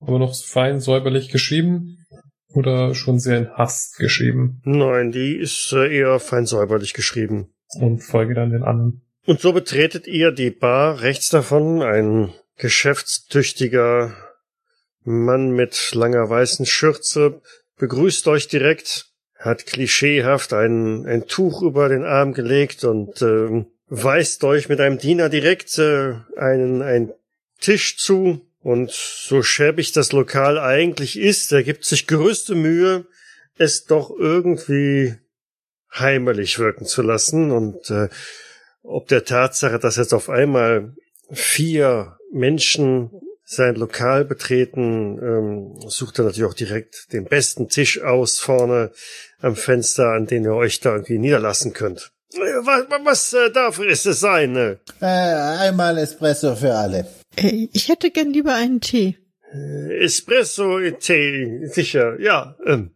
aber 0.00 0.18
noch 0.18 0.34
fein 0.34 0.80
säuberlich 0.80 1.30
geschrieben 1.30 1.98
oder 2.48 2.94
schon 2.94 3.18
sehr 3.18 3.38
in 3.38 3.50
Hast 3.50 3.98
geschrieben 3.98 4.60
Nein, 4.64 5.12
die 5.12 5.36
ist 5.36 5.72
äh, 5.72 5.98
eher 5.98 6.18
fein 6.20 6.46
säuberlich 6.46 6.94
geschrieben. 6.94 7.48
und 7.80 8.00
folge 8.00 8.34
dann 8.34 8.50
den 8.50 8.62
anderen. 8.62 9.02
Und 9.26 9.40
so 9.40 9.52
betretet 9.52 10.06
ihr 10.06 10.30
die 10.30 10.50
Bar 10.50 11.00
rechts 11.00 11.30
davon, 11.30 11.82
ein 11.82 12.32
geschäftstüchtiger 12.56 14.14
Mann 15.02 15.50
mit 15.50 15.94
langer 15.94 16.28
weißen 16.28 16.66
Schürze 16.66 17.40
begrüßt 17.78 18.28
euch 18.28 18.48
direkt, 18.48 19.12
hat 19.38 19.66
klischeehaft 19.66 20.52
ein, 20.52 21.06
ein 21.06 21.26
Tuch 21.26 21.62
über 21.62 21.88
den 21.88 22.04
Arm 22.04 22.32
gelegt 22.32 22.84
und 22.84 23.20
ähm, 23.22 23.66
weist 23.88 24.44
euch 24.44 24.68
mit 24.68 24.80
einem 24.80 24.98
Diener 24.98 25.28
direkt 25.28 25.78
äh, 25.78 26.14
einen, 26.36 26.82
einen 26.82 27.12
Tisch 27.60 27.98
zu. 27.98 28.42
Und 28.60 28.90
so 28.90 29.42
schäbig 29.42 29.92
das 29.92 30.12
Lokal 30.12 30.58
eigentlich 30.58 31.18
ist, 31.18 31.52
er 31.52 31.62
gibt 31.62 31.84
sich 31.84 32.08
größte 32.08 32.56
Mühe, 32.56 33.06
es 33.56 33.84
doch 33.84 34.10
irgendwie 34.10 35.14
heimelig 35.92 36.58
wirken 36.58 36.84
zu 36.84 37.02
lassen 37.02 37.52
und 37.52 37.90
äh, 37.90 38.08
ob 38.82 39.08
der 39.08 39.24
Tatsache, 39.24 39.78
dass 39.78 39.96
jetzt 39.96 40.14
auf 40.14 40.28
einmal 40.28 40.94
vier 41.30 42.18
Menschen 42.32 43.10
sein 43.44 43.76
Lokal 43.76 44.24
betreten, 44.24 45.18
ähm, 45.22 45.88
sucht 45.88 46.18
er 46.18 46.24
natürlich 46.24 46.50
auch 46.50 46.54
direkt 46.54 47.12
den 47.12 47.24
besten 47.24 47.68
Tisch 47.68 48.02
aus 48.02 48.38
vorne 48.38 48.90
am 49.40 49.56
Fenster, 49.56 50.12
an 50.12 50.26
den 50.26 50.44
ihr 50.44 50.54
euch 50.54 50.80
da 50.80 50.92
irgendwie 50.92 51.18
niederlassen 51.18 51.72
könnt. 51.72 52.12
Äh, 52.34 52.38
Was, 52.38 52.86
was 53.04 53.32
äh, 53.32 53.50
darf 53.50 53.78
es 53.78 54.02
sein? 54.02 54.56
Äh, 54.56 54.76
Äh, 55.00 55.06
einmal 55.66 55.98
Espresso 55.98 56.54
für 56.56 56.74
alle. 56.74 57.06
Ey, 57.36 57.68
ich 57.72 57.88
hätte 57.88 58.10
gern 58.10 58.32
lieber 58.32 58.54
einen 58.54 58.80
Tee. 58.80 59.16
Espresso, 60.00 60.78
Tee, 60.98 61.66
sicher, 61.66 62.20
ja. 62.20 62.56
Ähm. 62.66 62.90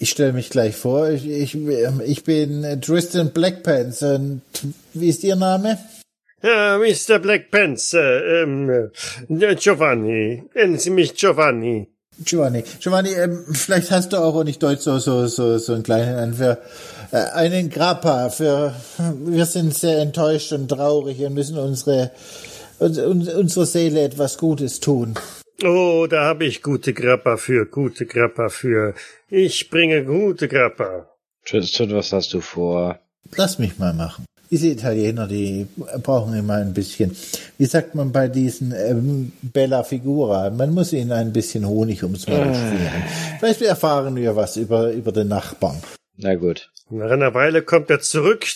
Ich 0.00 0.10
stelle 0.10 0.32
mich 0.32 0.50
gleich 0.50 0.76
vor. 0.76 1.08
Ich, 1.08 1.26
ich, 1.28 1.56
ich 1.56 2.24
bin 2.24 2.62
äh, 2.62 2.78
Tristan 2.78 3.32
Blackpants 3.32 4.02
und 4.02 4.42
wie 4.94 5.08
ist 5.08 5.24
Ihr 5.24 5.34
Name? 5.34 5.78
Ja, 6.40 6.78
Mr. 6.78 7.18
Blackpants, 7.18 7.94
äh, 7.94 8.42
ähm, 8.42 8.70
äh, 8.70 9.54
Giovanni, 9.56 10.44
nennen 10.54 10.78
Sie 10.78 10.90
mich 10.90 11.14
Giovanni. 11.16 11.88
Giovanni. 12.24 12.64
Giovanni, 12.80 13.12
ähm, 13.12 13.44
vielleicht 13.52 13.90
hast 13.90 14.12
du 14.12 14.16
auch, 14.16 14.34
und 14.34 14.48
ich 14.48 14.58
deute 14.58 14.80
so, 14.80 14.98
so, 14.98 15.26
so, 15.26 15.58
so 15.58 15.74
einen 15.74 15.82
kleinen 15.82 16.34
für 16.34 16.58
äh, 17.12 17.16
einen 17.16 17.70
Grappa. 17.70 18.28
Für, 18.30 18.74
wir 19.24 19.46
sind 19.46 19.74
sehr 19.74 19.98
enttäuscht 19.98 20.52
und 20.52 20.68
traurig 20.68 21.20
und 21.24 21.34
müssen 21.34 21.58
unsere, 21.58 22.10
uns, 22.78 22.98
uns, 22.98 23.28
unserer 23.28 23.66
Seele 23.66 24.02
etwas 24.02 24.38
Gutes 24.38 24.80
tun. 24.80 25.14
Oh, 25.64 26.06
da 26.08 26.24
habe 26.24 26.44
ich 26.44 26.62
gute 26.62 26.92
Grappa 26.92 27.36
für, 27.36 27.66
gute 27.66 28.06
Grappa 28.06 28.48
für. 28.48 28.94
Ich 29.28 29.70
bringe 29.70 30.04
gute 30.04 30.48
Grappa. 30.48 31.08
Tristan, 31.44 31.92
was 31.94 32.12
hast 32.12 32.32
du 32.32 32.40
vor? 32.40 33.00
Lass 33.36 33.58
mich 33.58 33.78
mal 33.78 33.92
machen. 33.94 34.24
Diese 34.50 34.68
Italiener, 34.68 35.26
die 35.26 35.66
brauchen 36.02 36.34
immer 36.34 36.54
ein 36.54 36.72
bisschen, 36.72 37.14
wie 37.58 37.66
sagt 37.66 37.94
man 37.94 38.12
bei 38.12 38.28
diesen 38.28 38.72
ähm, 38.72 39.32
Bella 39.42 39.82
Figura, 39.82 40.50
man 40.50 40.72
muss 40.72 40.92
ihnen 40.92 41.12
ein 41.12 41.32
bisschen 41.32 41.66
Honig 41.66 42.02
ums 42.02 42.26
Maul 42.26 42.54
schmieren. 42.54 43.02
Vielleicht 43.38 43.62
erfahren 43.62 44.16
wir 44.16 44.36
was 44.36 44.56
über, 44.56 44.90
über 44.92 45.12
den 45.12 45.28
Nachbarn. 45.28 45.82
Na 46.16 46.34
gut. 46.34 46.70
Nach 46.88 47.10
einer 47.10 47.34
Weile 47.34 47.62
kommt 47.62 47.90
er 47.90 48.00
zurück, 48.00 48.46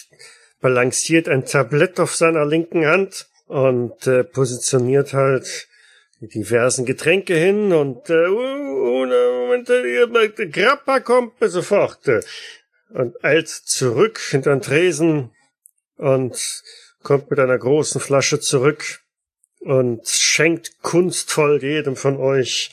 balanciert 0.63 1.29
ein 1.29 1.45
Tablett 1.45 2.01
auf 2.01 2.17
seiner 2.17 2.47
linken 2.47 2.87
Hand 2.87 3.27
und 3.47 4.07
äh, 4.07 4.25
positioniert 4.25 5.13
halt 5.13 5.69
die 6.21 6.29
diversen 6.29 6.87
Getränke 6.87 7.35
hin 7.35 7.73
und 7.73 8.09
äh, 8.09 8.29
uh, 8.29 8.53
Moment, 9.63 9.69
äh, 9.69 10.47
Grappa 10.47 11.01
kommt 11.01 11.41
mir 11.41 11.49
sofort 11.49 12.09
äh, 12.09 12.21
und 12.91 13.23
eilt 13.25 13.49
zurück 13.49 14.19
hinter 14.31 14.51
den 14.51 14.63
Tresen 14.63 15.31
und 15.97 16.63
kommt 17.03 17.31
mit 17.31 17.39
einer 17.39 17.59
großen 17.59 18.01
Flasche 18.01 18.41
zurück 18.41 19.01
und 19.61 20.07
schenkt 20.07 20.83
kunstvoll 20.83 21.63
jedem 21.63 21.97
von 21.97 22.17
euch 22.17 22.71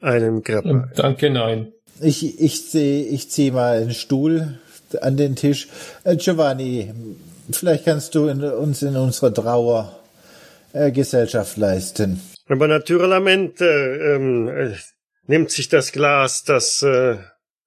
einen 0.00 0.42
Grappa. 0.42 0.68
Ähm, 0.68 0.90
danke, 0.94 1.30
nein. 1.30 1.72
Ich, 2.00 2.40
ich 2.40 2.68
zieh, 2.68 3.02
ich 3.02 3.30
zieh 3.30 3.50
mal 3.50 3.78
einen 3.78 3.94
Stuhl 3.94 4.58
an 5.00 5.16
den 5.16 5.36
Tisch. 5.36 5.68
Äh, 6.04 6.16
Giovanni, 6.16 6.92
vielleicht 7.50 7.84
kannst 7.84 8.14
du 8.14 8.28
in, 8.28 8.42
uns 8.42 8.82
in 8.82 8.96
unserer 8.96 9.32
Trauer 9.32 9.98
äh, 10.72 10.92
Gesellschaft 10.92 11.56
leisten. 11.56 12.20
Aber 12.48 12.68
naturalmente 12.68 13.64
ähm, 13.64 14.48
äh, 14.48 14.74
nimmt 15.26 15.50
sich 15.50 15.68
das 15.68 15.92
Glas, 15.92 16.44
das 16.44 16.82
äh, 16.82 17.16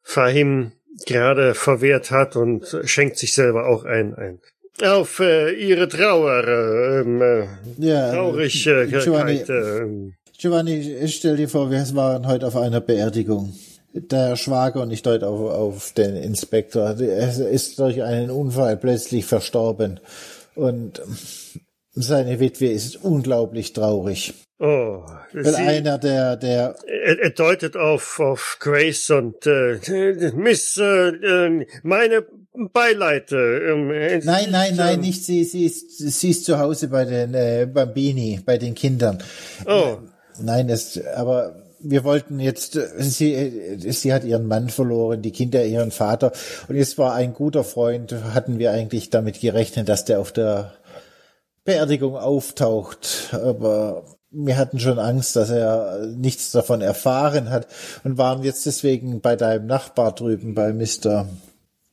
Fahim 0.02 0.72
gerade 1.06 1.56
verwehrt 1.56 2.12
hat 2.12 2.36
und 2.36 2.66
schenkt 2.84 3.18
sich 3.18 3.34
selber 3.34 3.68
auch 3.68 3.86
ein. 3.86 4.16
ein. 4.16 4.40
Auf 4.84 5.20
äh, 5.20 5.52
ihre 5.52 5.88
Trauer, 5.90 6.44
äh, 6.48 7.02
ähm, 7.02 7.22
äh, 7.22 7.48
Ja, 7.78 8.12
Traurigkeit. 8.14 8.90
Giovanni, 8.90 9.36
Äh, 9.48 9.78
ähm. 9.82 10.14
Giovanni, 10.38 11.08
stell 11.08 11.36
dir 11.36 11.50
vor, 11.50 11.70
wir 11.70 11.84
waren 11.96 12.26
heute 12.28 12.48
auf 12.48 12.56
einer 12.56 12.80
Beerdigung. 12.80 13.54
Der 13.94 14.36
Schwager 14.38 14.82
und 14.84 14.92
ich 14.92 15.02
deute 15.02 15.28
auf, 15.28 15.40
auf 15.52 15.94
den 15.94 16.16
Inspektor. 16.16 16.96
Er 17.00 17.50
ist 17.50 17.80
durch 17.80 18.04
einen 18.04 18.30
Unfall 18.30 18.78
plötzlich 18.78 19.26
verstorben. 19.26 20.00
Und 20.56 21.02
seine 21.92 22.40
Witwe 22.40 22.68
ist 22.68 23.04
unglaublich 23.04 23.74
traurig. 23.74 24.34
Oh, 24.60 25.04
Weil 25.34 25.46
sie, 25.46 25.56
einer 25.62 25.98
der, 25.98 26.36
der, 26.38 26.76
er, 26.86 27.20
er 27.20 27.30
deutet 27.32 27.76
auf, 27.78 28.20
auf 28.20 28.58
Grace 28.60 29.10
und 29.10 29.48
äh, 29.48 29.80
Miss, 30.36 30.78
äh, 30.78 31.10
äh, 31.10 31.66
meine 31.84 32.26
Beileite. 32.54 33.38
Äh, 33.38 34.22
nein, 34.24 34.50
nein, 34.52 34.76
nein, 34.76 34.96
ähm, 34.96 35.02
nicht 35.02 35.24
sie, 35.24 35.44
sie 35.44 35.66
ist, 35.66 35.98
sie 35.98 36.30
ist 36.32 36.46
zu 36.46 36.60
Hause 36.60 36.88
bei 36.88 37.06
den 37.06 37.34
äh, 37.34 37.68
Bambini, 37.72 38.42
bei 38.44 38.58
den 38.58 38.76
Kindern. 38.76 39.20
Oh, 39.66 39.98
Nein, 40.42 40.68
das, 40.68 41.00
aber 41.16 41.56
wir 41.80 42.04
wollten 42.04 42.40
jetzt, 42.40 42.80
sie, 42.98 43.78
sie 43.78 44.14
hat 44.14 44.24
ihren 44.24 44.48
Mann 44.48 44.70
verloren, 44.70 45.22
die 45.22 45.32
Kinder 45.32 45.66
ihren 45.66 45.92
Vater. 45.92 46.32
Und 46.68 46.76
es 46.76 46.98
war 46.98 47.14
ein 47.14 47.34
guter 47.34 47.64
Freund, 47.64 48.14
hatten 48.34 48.60
wir 48.60 48.72
eigentlich 48.72 49.10
damit 49.10 49.40
gerechnet, 49.40 49.90
dass 49.90 50.06
der 50.06 50.20
auf 50.20 50.32
der 50.32 50.74
Beerdigung 51.64 52.18
auftaucht. 52.18 53.30
Aber 53.32 54.04
wir 54.32 54.58
hatten 54.58 54.80
schon 54.80 55.00
Angst, 55.00 55.36
dass 55.36 55.50
er 55.50 56.06
nichts 56.08 56.52
davon 56.52 56.82
erfahren 56.82 57.50
hat 57.50 57.68
und 58.04 58.18
waren 58.18 58.44
jetzt 58.44 58.66
deswegen 58.66 59.22
bei 59.22 59.36
deinem 59.36 59.68
Nachbar 59.68 60.14
drüben, 60.14 60.56
bei 60.56 60.74
Mr. 60.74 61.28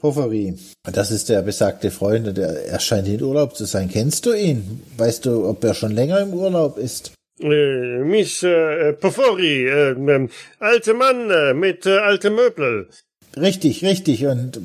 Poffery. 0.06 0.54
Das 0.92 1.10
ist 1.10 1.28
der 1.28 1.42
besagte 1.42 1.90
Freund, 1.90 2.28
und 2.28 2.36
der, 2.38 2.66
er 2.66 2.78
scheint 2.80 3.08
in 3.08 3.22
Urlaub 3.22 3.56
zu 3.56 3.64
sein. 3.64 3.88
Kennst 3.90 4.24
du 4.26 4.32
ihn? 4.32 4.82
Weißt 4.96 5.26
du, 5.26 5.48
ob 5.48 5.64
er 5.64 5.74
schon 5.74 5.92
länger 5.92 6.20
im 6.20 6.32
Urlaub 6.32 6.78
ist? 6.78 7.12
äh, 7.40 7.98
Miss 7.98 8.42
äh, 8.42 8.92
Pofori, 8.92 9.66
äh, 9.66 9.90
ähm, 9.90 10.30
alte 10.60 10.94
Mann 10.94 11.30
äh, 11.30 11.54
mit 11.54 11.84
äh, 11.86 11.98
alte 11.98 12.30
Möbel. 12.30 12.88
Richtig, 13.36 13.82
richtig. 13.84 14.26
Und 14.26 14.60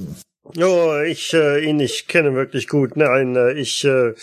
Oh, 0.59 0.99
ich 1.05 1.33
äh, 1.33 1.63
ihn 1.65 1.77
nicht 1.77 2.07
kenne 2.07 2.33
wirklich 2.35 2.67
gut. 2.67 2.95
Nein, 2.97 3.35
äh, 3.35 3.53
ich 3.53 3.83
äh, 3.85 4.13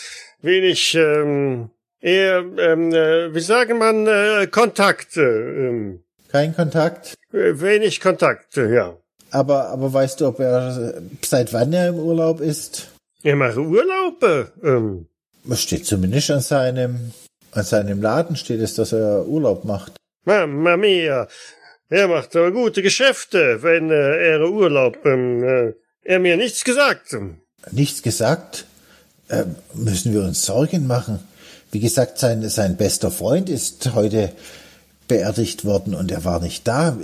wenig 0.40 0.94
ähm, 0.94 1.70
eher, 2.00 2.44
ähm, 2.58 2.92
äh, 2.92 3.34
wie 3.34 3.40
sagen 3.40 3.78
man, 3.78 4.06
äh, 4.06 4.46
Kontakt. 4.50 5.16
Äh, 5.16 5.22
ähm, 5.22 6.04
kein 6.28 6.54
Kontakt. 6.54 7.14
äh, 7.32 7.60
wenig 7.60 8.00
Kontakt, 8.00 8.56
äh, 8.56 8.72
ja. 8.74 8.96
Aber, 9.30 9.68
aber 9.68 9.92
weißt 9.92 10.20
du, 10.20 10.26
ob 10.28 10.40
er 10.40 10.94
seit 11.24 11.52
wann 11.52 11.72
er 11.72 11.88
im 11.88 11.96
Urlaub 11.96 12.40
ist? 12.40 12.88
Er 13.22 13.36
mache 13.36 13.60
Urlaube. 13.60 14.52
Ähm, 14.62 15.06
Es 15.48 15.62
steht 15.62 15.86
zumindest 15.86 16.30
an 16.30 16.40
seinem, 16.40 17.12
an 17.52 17.64
seinem 17.64 18.00
Laden 18.00 18.36
steht 18.36 18.60
es, 18.60 18.74
dass 18.74 18.92
er 18.92 19.26
Urlaub 19.26 19.64
macht. 19.64 19.92
Mamma 20.24 20.76
mia. 20.76 21.28
Er 21.90 22.08
macht 22.08 22.36
aber 22.36 22.52
gute 22.52 22.82
Geschäfte, 22.82 23.62
wenn 23.62 23.90
äh, 23.90 24.32
er 24.32 24.50
Urlaub. 24.50 25.04
Ähm, 25.04 25.42
äh, 25.42 25.72
er 26.02 26.18
mir 26.18 26.36
nichts 26.36 26.64
gesagt. 26.64 27.16
Nichts 27.70 28.02
gesagt? 28.02 28.66
Ähm, 29.30 29.56
müssen 29.74 30.12
wir 30.12 30.22
uns 30.22 30.44
Sorgen 30.44 30.86
machen? 30.86 31.20
Wie 31.70 31.80
gesagt, 31.80 32.18
sein, 32.18 32.48
sein 32.48 32.76
bester 32.76 33.10
Freund 33.10 33.50
ist 33.50 33.94
heute 33.94 34.32
beerdigt 35.06 35.64
worden 35.64 35.94
und 35.94 36.10
er 36.10 36.24
war 36.24 36.40
nicht 36.40 36.66
da. 36.68 36.96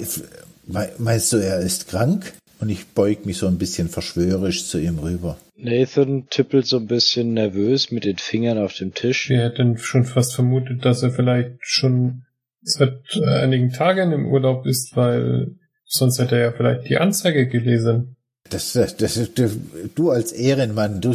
Me- 0.67 0.93
Meinst 0.99 1.33
du, 1.33 1.37
er 1.37 1.61
ist 1.61 1.89
krank? 1.89 2.33
Und 2.61 2.69
ich 2.71 2.87
beug 2.87 3.27
mich 3.27 3.39
so 3.39 3.47
ein 3.47 3.59
bisschen 3.59 3.89
verschwörerisch 3.89 4.67
zu 4.69 4.79
ihm 4.79 4.99
rüber. 4.99 5.37
Nathan 5.57 6.29
tippelt 6.31 6.67
so 6.67 6.79
ein 6.79 6.87
bisschen 6.87 7.35
nervös 7.35 7.91
mit 7.91 8.05
den 8.05 8.17
Fingern 8.17 8.59
auf 8.59 8.75
dem 8.75 8.95
Tisch. 8.95 9.29
Wir 9.29 9.39
hätten 9.43 9.77
schon 9.79 10.05
fast 10.05 10.35
vermutet, 10.35 10.85
dass 10.85 11.03
er 11.03 11.11
vielleicht 11.11 11.57
schon 11.61 12.23
seit 12.63 13.01
äh, 13.17 13.25
einigen 13.27 13.71
Tagen 13.71 14.13
im 14.13 14.27
Urlaub 14.27 14.67
ist, 14.67 14.97
weil 14.97 15.57
sonst 15.85 16.19
hätte 16.19 16.37
er 16.37 16.43
ja 16.43 16.53
vielleicht 16.53 16.89
die 16.89 16.97
Anzeige 16.97 17.47
gelesen. 17.49 18.17
Das, 18.51 18.73
das, 18.73 18.97
das, 18.97 19.15
du, 19.35 19.51
du 19.95 20.11
als 20.11 20.33
Ehrenmann, 20.33 21.01
du, 21.01 21.13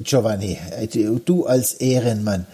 Giovanni, 0.00 0.58
du 1.24 1.46
als 1.46 1.74
Ehrenmann, 1.74 2.46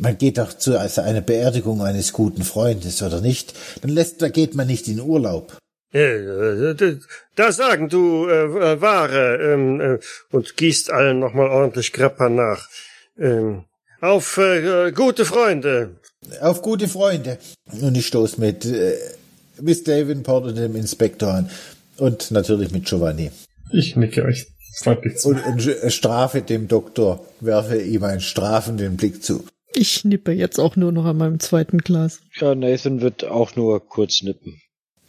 man 0.00 0.18
geht 0.18 0.38
doch 0.38 0.52
zu 0.52 0.78
also 0.78 1.00
einer 1.00 1.20
Beerdigung 1.20 1.82
eines 1.82 2.12
guten 2.12 2.42
Freundes, 2.42 3.02
oder 3.02 3.20
nicht? 3.20 3.54
Dann 3.82 3.90
lässt, 3.90 4.22
da 4.22 4.28
geht 4.28 4.54
man 4.54 4.66
nicht 4.66 4.88
in 4.88 5.00
Urlaub. 5.00 5.56
Äh, 5.92 6.74
d- 6.74 6.98
da 7.34 7.50
sagen 7.50 7.88
du 7.88 8.26
äh, 8.28 8.44
äh, 8.44 8.80
Ware 8.80 9.38
ähm, 9.40 9.80
äh, 9.80 9.98
und 10.30 10.56
gießt 10.56 10.90
allen 10.90 11.18
nochmal 11.18 11.48
ordentlich 11.48 11.92
Grappa 11.92 12.28
nach. 12.28 12.68
Ähm, 13.18 13.64
auf 14.00 14.36
äh, 14.36 14.92
gute 14.92 15.24
Freunde. 15.24 15.96
Auf 16.40 16.60
gute 16.62 16.88
Freunde. 16.88 17.38
Und 17.80 17.96
ich 17.96 18.06
stoß 18.06 18.38
mit 18.38 18.66
äh, 18.66 18.96
Miss 19.60 19.82
Davenport 19.82 20.44
und 20.46 20.56
dem 20.56 20.76
Inspektor 20.76 21.32
an. 21.32 21.50
Und 21.96 22.30
natürlich 22.30 22.70
mit 22.70 22.84
Giovanni. 22.84 23.30
Ich 23.72 23.96
nicke 23.96 24.24
euch 24.24 24.46
freundlich 24.76 25.16
zu. 25.16 25.30
Und, 25.30 25.44
und 25.46 25.92
strafe 25.92 26.42
dem 26.42 26.68
Doktor, 26.68 27.24
werfe 27.40 27.80
ihm 27.80 28.04
einen 28.04 28.20
strafenden 28.20 28.96
Blick 28.96 29.24
zu. 29.24 29.44
Ich 29.74 30.04
nippe 30.04 30.32
jetzt 30.32 30.58
auch 30.58 30.76
nur 30.76 30.92
noch 30.92 31.04
an 31.04 31.18
meinem 31.18 31.40
zweiten 31.40 31.78
Glas. 31.78 32.20
Ja, 32.40 32.54
Nathan 32.54 33.00
wird 33.00 33.24
auch 33.24 33.54
nur 33.56 33.86
kurz 33.86 34.22
nippen. 34.22 34.60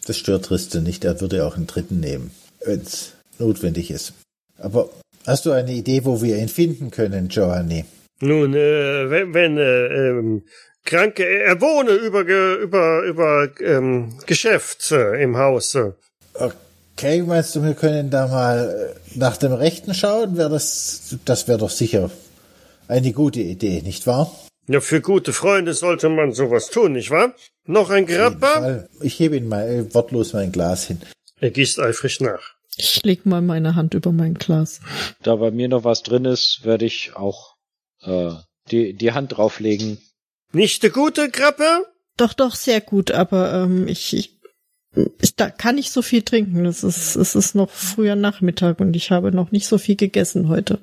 Das 0.05 0.17
stört 0.17 0.45
Tristan 0.45 0.83
nicht, 0.83 1.05
er 1.05 1.21
würde 1.21 1.45
auch 1.45 1.55
einen 1.55 1.67
dritten 1.67 1.99
nehmen, 1.99 2.31
wenn's 2.65 3.13
notwendig 3.37 3.91
ist. 3.91 4.13
Aber 4.57 4.89
hast 5.25 5.45
du 5.45 5.51
eine 5.51 5.71
Idee, 5.71 6.03
wo 6.05 6.21
wir 6.21 6.37
ihn 6.37 6.49
finden 6.49 6.91
können, 6.91 7.27
Giovanni? 7.29 7.85
Nun, 8.21 8.53
äh, 8.53 9.09
wenn, 9.09 9.33
wenn 9.33 9.57
äh, 9.57 9.85
ähm, 10.09 10.43
Kranke, 10.83 11.23
er 11.25 11.61
wohne 11.61 11.91
über 11.91 12.25
Ge- 12.25 12.57
über 12.61 13.03
über 13.03 13.49
ähm, 13.61 14.17
Geschäft 14.25 14.91
äh, 14.91 15.21
im 15.23 15.37
Haus. 15.37 15.75
äh. 15.75 15.91
Okay, 16.33 17.21
meinst 17.21 17.55
du, 17.55 17.63
wir 17.63 17.75
können 17.75 18.09
da 18.09 18.27
mal 18.27 18.93
äh, 18.95 19.17
nach 19.17 19.37
dem 19.37 19.53
Rechten 19.53 19.93
schauen? 19.93 20.35
Wäre 20.37 20.49
das, 20.49 21.15
das 21.25 21.47
wäre 21.47 21.59
doch 21.59 21.69
sicher 21.69 22.09
eine 22.87 23.13
gute 23.13 23.39
Idee, 23.41 23.81
nicht 23.81 24.05
wahr? 24.07 24.35
Ja, 24.71 24.81
für 24.81 25.01
gute 25.01 25.33
Freunde 25.33 25.73
sollte 25.73 26.09
man 26.09 26.31
sowas 26.31 26.69
tun, 26.69 26.91
nicht 26.91 27.09
wahr? 27.09 27.33
Noch 27.65 27.89
ein 27.89 28.05
Grappa? 28.05 28.85
Ich 29.01 29.19
hebe 29.19 29.35
ihn 29.37 29.47
mal 29.47 29.67
äh, 29.67 29.93
wortlos 29.95 30.33
mein 30.33 30.51
Glas 30.51 30.85
hin. 30.85 31.01
Er 31.39 31.49
gießt 31.49 31.79
eifrig 31.79 32.21
nach. 32.21 32.53
Ich 32.77 33.01
leg 33.03 33.25
mal 33.25 33.41
meine 33.41 33.73
Hand 33.73 33.95
über 33.95 34.11
mein 34.11 34.35
Glas. 34.35 34.79
Da 35.23 35.37
bei 35.37 35.49
mir 35.49 35.69
noch 35.69 35.85
was 35.85 36.03
drin 36.03 36.25
ist, 36.25 36.65
werde 36.65 36.85
ich 36.85 37.15
auch 37.15 37.55
äh, 38.03 38.29
die, 38.69 38.93
die 38.93 39.11
Hand 39.11 39.35
drauflegen. 39.35 39.97
Nicht 40.53 40.83
der 40.83 40.91
gute 40.91 41.31
Grappa? 41.31 41.81
Doch, 42.15 42.33
doch, 42.33 42.53
sehr 42.53 42.79
gut, 42.79 43.09
aber 43.09 43.51
ähm, 43.51 43.87
ich, 43.87 44.15
ich, 44.15 44.39
ich 45.19 45.35
da 45.35 45.49
kann 45.49 45.75
nicht 45.75 45.89
so 45.89 46.03
viel 46.03 46.21
trinken. 46.21 46.67
Es 46.67 46.83
ist, 46.83 47.15
es 47.15 47.33
ist 47.33 47.55
noch 47.55 47.71
früher 47.71 48.15
Nachmittag 48.15 48.79
und 48.81 48.95
ich 48.95 49.09
habe 49.09 49.31
noch 49.31 49.51
nicht 49.51 49.65
so 49.65 49.79
viel 49.79 49.95
gegessen 49.95 50.47
heute. 50.47 50.77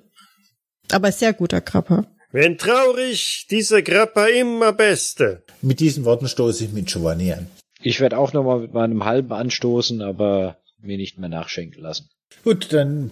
Aber 0.91 1.12
sehr 1.12 1.32
guter 1.32 1.61
Krapper. 1.61 2.05
Wenn 2.37 2.59
traurig, 2.59 3.47
dieser 3.49 3.80
Grappa 3.80 4.26
immer 4.26 4.74
beste. 4.74 5.43
Mit 5.62 5.80
diesen 5.80 6.05
Worten 6.05 6.28
stoße 6.28 6.66
ich 6.66 6.70
mit 6.70 6.84
Giovanni 6.84 7.32
an. 7.32 7.47
Ich 7.80 7.99
werde 7.99 8.18
auch 8.18 8.34
nochmal 8.34 8.61
mit 8.61 8.74
meinem 8.74 9.07
halben 9.07 9.32
anstoßen, 9.32 10.03
aber 10.03 10.59
mir 10.78 10.99
nicht 10.99 11.16
mehr 11.18 11.30
nachschenken 11.30 11.82
lassen. 11.82 12.11
Gut, 12.45 12.74
dann 12.74 13.09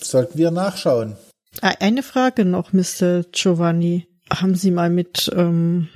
sollten 0.00 0.38
wir 0.38 0.52
nachschauen. 0.52 1.16
Ah, 1.62 1.74
Eine 1.80 2.04
Frage 2.04 2.44
noch, 2.44 2.72
Mr. 2.72 3.24
Giovanni. 3.32 4.06
Haben 4.30 4.54
Sie 4.54 4.70
mal 4.70 4.88
mit 4.88 5.32
ähm, 5.34 5.88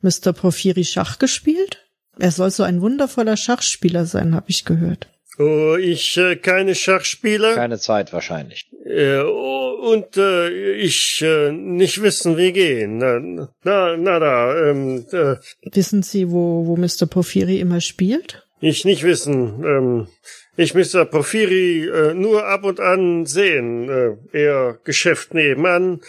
Mr. 0.00 0.32
Porphyri 0.32 0.86
Schach 0.86 1.18
gespielt? 1.18 1.84
Er 2.18 2.30
soll 2.30 2.50
so 2.50 2.62
ein 2.62 2.80
wundervoller 2.80 3.36
Schachspieler 3.36 4.06
sein, 4.06 4.34
habe 4.34 4.48
ich 4.48 4.64
gehört. 4.64 5.08
Oh, 5.38 5.76
ich 5.76 6.16
äh, 6.16 6.36
keine 6.36 6.74
Schachspieler. 6.74 7.54
Keine 7.54 7.78
Zeit 7.78 8.12
wahrscheinlich. 8.12 8.68
Äh, 8.84 9.20
oh, 9.20 9.92
und 9.92 10.16
äh, 10.16 10.72
ich 10.74 11.22
äh, 11.22 11.52
nicht 11.52 12.02
wissen, 12.02 12.36
wie 12.36 12.52
gehen. 12.52 12.98
Na, 12.98 13.20
na, 13.62 13.96
na 13.96 14.18
da, 14.18 14.70
ähm, 14.70 15.06
äh, 15.12 15.36
Wissen 15.72 16.02
Sie, 16.02 16.30
wo, 16.30 16.66
wo 16.66 16.76
Mr. 16.76 17.06
Porphyri 17.06 17.60
immer 17.60 17.80
spielt? 17.80 18.44
ich 18.60 18.84
nicht 18.84 19.04
wissen. 19.04 19.64
Ähm, 19.64 20.08
ich 20.56 20.74
Mr. 20.74 21.04
Porphyri 21.04 21.86
äh, 21.88 22.14
nur 22.14 22.46
ab 22.46 22.64
und 22.64 22.80
an 22.80 23.26
sehen. 23.26 23.88
Äh, 23.88 24.16
er 24.32 24.78
Geschäft 24.84 25.34
nebenan. 25.34 26.00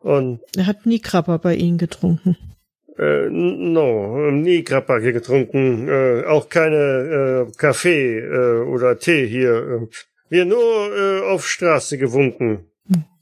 Und 0.00 0.40
Er 0.56 0.66
hat 0.66 0.86
nie 0.86 0.98
Krabber 0.98 1.38
bei 1.38 1.54
Ihnen 1.54 1.78
getrunken. 1.78 2.36
Äh, 2.98 3.28
no, 3.30 4.30
nie 4.30 4.62
Grappa 4.64 4.98
hier 4.98 5.12
getrunken. 5.12 5.88
Äh, 5.88 6.24
auch 6.26 6.48
keine 6.48 7.48
äh, 7.48 7.52
Kaffee 7.56 8.18
äh, 8.18 8.62
oder 8.62 8.98
Tee 8.98 9.26
hier. 9.26 9.54
Äh, 9.54 9.86
wir 10.28 10.44
nur 10.44 10.96
äh, 10.96 11.20
auf 11.30 11.46
Straße 11.46 11.98
gewunken. 11.98 12.66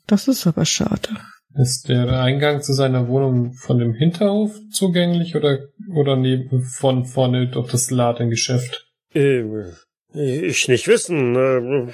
Das 0.06 0.28
ist 0.28 0.46
aber 0.46 0.64
schade. 0.64 1.10
Ist 1.54 1.88
der 1.88 2.08
Eingang 2.20 2.62
zu 2.62 2.72
seiner 2.72 3.08
Wohnung 3.08 3.52
von 3.54 3.78
dem 3.78 3.94
Hinterhof 3.94 4.52
zugänglich 4.70 5.34
oder, 5.34 5.58
oder 5.92 6.16
neben, 6.16 6.62
von 6.62 7.04
vorne 7.04 7.48
durch 7.48 7.70
das 7.70 7.90
Ladengeschäft? 7.90 8.86
Ähm, 9.14 9.72
ich 10.12 10.68
nicht 10.68 10.86
wissen. 10.86 11.34
Äh, 11.34 11.92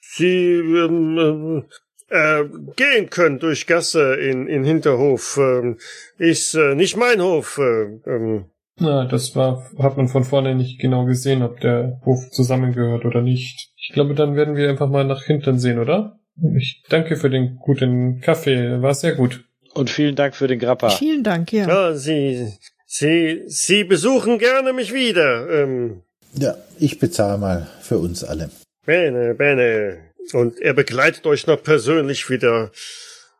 Sie 0.00 0.54
ähm, 0.54 1.64
äh, 2.08 2.44
gehen 2.76 3.10
können 3.10 3.38
durch 3.38 3.66
Gasse 3.66 4.14
in, 4.14 4.46
in 4.46 4.64
Hinterhof. 4.64 5.38
Ähm, 5.40 5.78
ist 6.18 6.54
äh, 6.54 6.74
nicht 6.74 6.96
mein 6.96 7.20
Hof. 7.20 7.58
Äh, 7.58 7.98
ähm, 8.08 8.44
Na, 8.78 9.04
das 9.06 9.34
war, 9.36 9.70
hat 9.78 9.96
man 9.96 10.08
von 10.08 10.24
vorne 10.24 10.54
nicht 10.54 10.80
genau 10.80 11.04
gesehen, 11.06 11.42
ob 11.42 11.60
der 11.60 12.00
Hof 12.04 12.30
zusammengehört 12.30 13.04
oder 13.04 13.22
nicht. 13.22 13.70
Ich 13.76 13.92
glaube, 13.92 14.14
dann 14.14 14.36
werden 14.36 14.56
wir 14.56 14.68
einfach 14.68 14.88
mal 14.88 15.04
nach 15.04 15.22
hinten 15.24 15.58
sehen, 15.58 15.78
oder? 15.78 16.18
Ich 16.56 16.82
danke 16.90 17.16
für 17.16 17.30
den 17.30 17.56
guten 17.56 18.20
Kaffee, 18.20 18.82
war 18.82 18.94
sehr 18.94 19.14
gut. 19.14 19.44
Und 19.72 19.90
vielen 19.90 20.16
Dank 20.16 20.34
für 20.34 20.48
den 20.48 20.58
Grappa. 20.58 20.90
Vielen 20.90 21.22
Dank, 21.22 21.52
ja. 21.52 21.66
Ja, 21.66 21.94
Sie, 21.94 22.52
Sie, 22.86 23.42
Sie 23.46 23.84
besuchen 23.84 24.38
gerne 24.38 24.72
mich 24.72 24.92
wieder. 24.92 25.48
Ähm, 25.50 26.02
Ja, 26.34 26.54
ich 26.78 26.98
bezahle 26.98 27.38
mal 27.38 27.66
für 27.80 27.98
uns 27.98 28.22
alle. 28.24 28.50
Bene, 28.84 29.34
Bene. 29.34 29.98
Und 30.32 30.60
er 30.60 30.74
begleitet 30.74 31.26
euch 31.26 31.46
noch 31.46 31.62
persönlich 31.62 32.28
wieder 32.30 32.70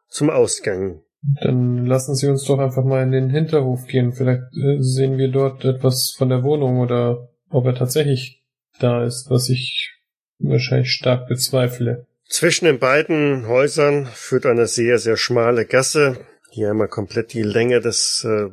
zum 0.09 0.31
Ausgang. 0.31 1.03
Dann 1.43 1.87
lassen 1.87 2.15
Sie 2.15 2.29
uns 2.29 2.45
doch 2.45 2.59
einfach 2.59 2.85
mal 2.85 3.03
in 3.03 3.13
den 3.13 3.31
Hinterhof 3.31 3.87
gehen. 3.87 4.13
Vielleicht 4.13 4.43
äh, 4.57 4.81
sehen 4.81 5.19
wir 5.19 5.29
dort 5.29 5.65
etwas 5.65 6.15
von 6.17 6.29
der 6.29 6.45
Wohnung 6.45 6.79
oder 6.79 7.29
ob 7.51 7.67
er 7.67 7.75
tatsächlich 7.75 8.43
da 8.79 9.05
ist, 9.05 9.29
was 9.31 9.49
ich 9.49 9.95
wahrscheinlich 10.39 10.93
stark 10.93 11.29
bezweifle. 11.29 12.07
Zwischen 12.29 12.67
den 12.67 12.79
beiden 12.79 13.47
Häusern 13.47 14.07
führt 14.07 14.47
eine 14.47 14.67
sehr, 14.67 14.99
sehr 14.99 15.17
schmale 15.17 15.65
Gasse, 15.65 16.27
die 16.55 16.67
einmal 16.67 16.89
komplett 16.89 17.33
die 17.33 17.43
Länge 17.43 17.81
des 17.81 18.27
äh, 18.29 18.49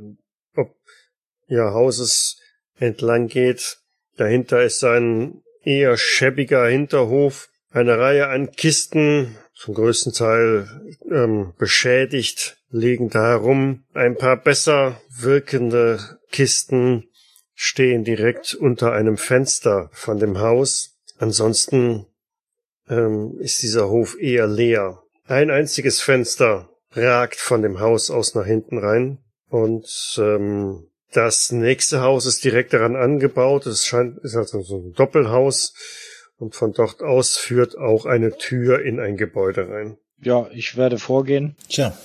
ja, 1.48 1.74
Hauses 1.74 2.40
entlang 2.78 3.28
geht. 3.28 3.80
Dahinter 4.18 4.64
ist 4.64 4.84
ein 4.84 5.42
eher 5.64 5.98
schäbiger 5.98 6.68
Hinterhof, 6.68 7.50
eine 7.74 7.98
Reihe 7.98 8.28
an 8.28 8.52
Kisten, 8.52 9.36
zum 9.56 9.74
größten 9.74 10.14
Teil 10.14 10.68
ähm, 11.12 11.54
beschädigt, 11.58 12.58
liegen 12.70 13.10
da 13.10 13.30
herum. 13.30 13.84
Ein 13.94 14.16
paar 14.16 14.38
besser 14.38 15.02
wirkende 15.10 16.00
Kisten 16.32 17.10
stehen 17.56 18.04
direkt 18.04 18.54
unter 18.54 18.94
einem 18.94 19.18
Fenster 19.18 19.90
von 19.94 20.20
dem 20.20 20.40
Haus. 20.40 20.98
Ansonsten 21.18 22.06
ähm, 22.90 23.38
ist 23.40 23.62
dieser 23.64 23.90
Hof 23.90 24.18
eher 24.20 24.48
leer. 24.48 25.02
Ein 25.26 25.50
einziges 25.50 26.02
Fenster 26.02 26.70
ragt 26.92 27.40
von 27.40 27.62
dem 27.62 27.80
Haus 27.80 28.12
aus 28.12 28.36
nach 28.36 28.46
hinten 28.46 28.78
rein 28.78 29.20
und 29.50 29.88
ähm, 30.18 30.88
das 31.12 31.52
nächste 31.52 32.02
Haus 32.02 32.26
ist 32.26 32.44
direkt 32.44 32.74
daran 32.74 32.96
angebaut. 32.96 33.68
Es 33.68 33.86
scheint 33.86 34.18
ist 34.20 34.36
also 34.36 34.62
so 34.62 34.78
ein 34.78 34.94
Doppelhaus 34.94 35.74
und 36.44 36.56
von 36.56 36.74
dort 36.74 37.02
aus 37.02 37.38
führt 37.38 37.78
auch 37.78 38.06
eine 38.06 38.38
Tür 38.38 38.84
in 38.84 39.00
ein 39.00 39.16
Gebäude 39.16 39.70
rein. 39.70 39.98
Ja, 40.22 40.50
ich 40.52 40.76
werde 40.76 41.00
vorgehen, 41.00 41.56
Tja, 41.70 41.98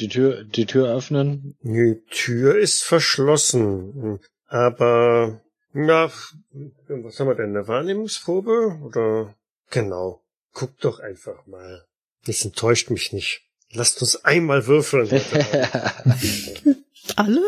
die 0.00 0.08
Tür, 0.08 0.42
die 0.42 0.64
Tür 0.64 0.94
öffnen. 0.94 1.56
Die 1.62 2.02
Tür 2.10 2.56
ist 2.56 2.82
verschlossen, 2.82 4.20
aber 4.46 5.42
ja, 5.74 6.10
was 6.88 7.20
haben 7.20 7.28
wir 7.28 7.34
denn? 7.34 7.50
Eine 7.50 7.68
Wahrnehmungsprobe 7.68 8.78
oder 8.82 9.34
genau? 9.70 10.22
Guck 10.52 10.78
doch 10.78 11.00
einfach 11.00 11.46
mal. 11.46 11.84
Das 12.26 12.44
enttäuscht 12.44 12.90
mich 12.90 13.12
nicht. 13.12 13.42
Lasst 13.70 14.00
uns 14.00 14.24
einmal 14.24 14.66
würfeln. 14.66 15.10
Alle? 17.16 17.42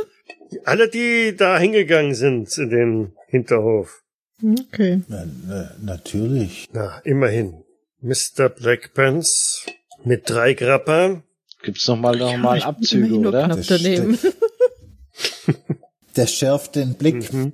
Alle, 0.65 0.89
die 0.91 1.35
da 1.35 1.59
hingegangen 1.59 2.15
sind 2.15 2.57
in 2.59 2.69
den 2.69 3.17
Hinterhof. 3.29 4.03
Okay. 4.43 5.03
na, 5.09 5.25
na, 5.47 5.71
natürlich. 5.83 6.67
Na, 6.73 6.99
immerhin. 7.05 7.63
Mr. 8.03 8.49
Blackpants 8.51 9.65
mit 10.05 10.29
drei 10.29 10.53
Grappa. 10.55 11.23
Gibt's 11.63 11.89
noch 11.89 11.97
mal, 11.97 12.17
noch 12.17 12.37
mal 12.37 12.63
Abzüge, 12.63 13.15
oder? 13.17 13.47
knapp 13.47 13.57
Das 13.59 13.67
daneben. 13.69 14.19
Der 16.17 16.27
schärft 16.27 16.77
den 16.77 16.95
Blick. 16.95 17.33
Mhm. 17.33 17.53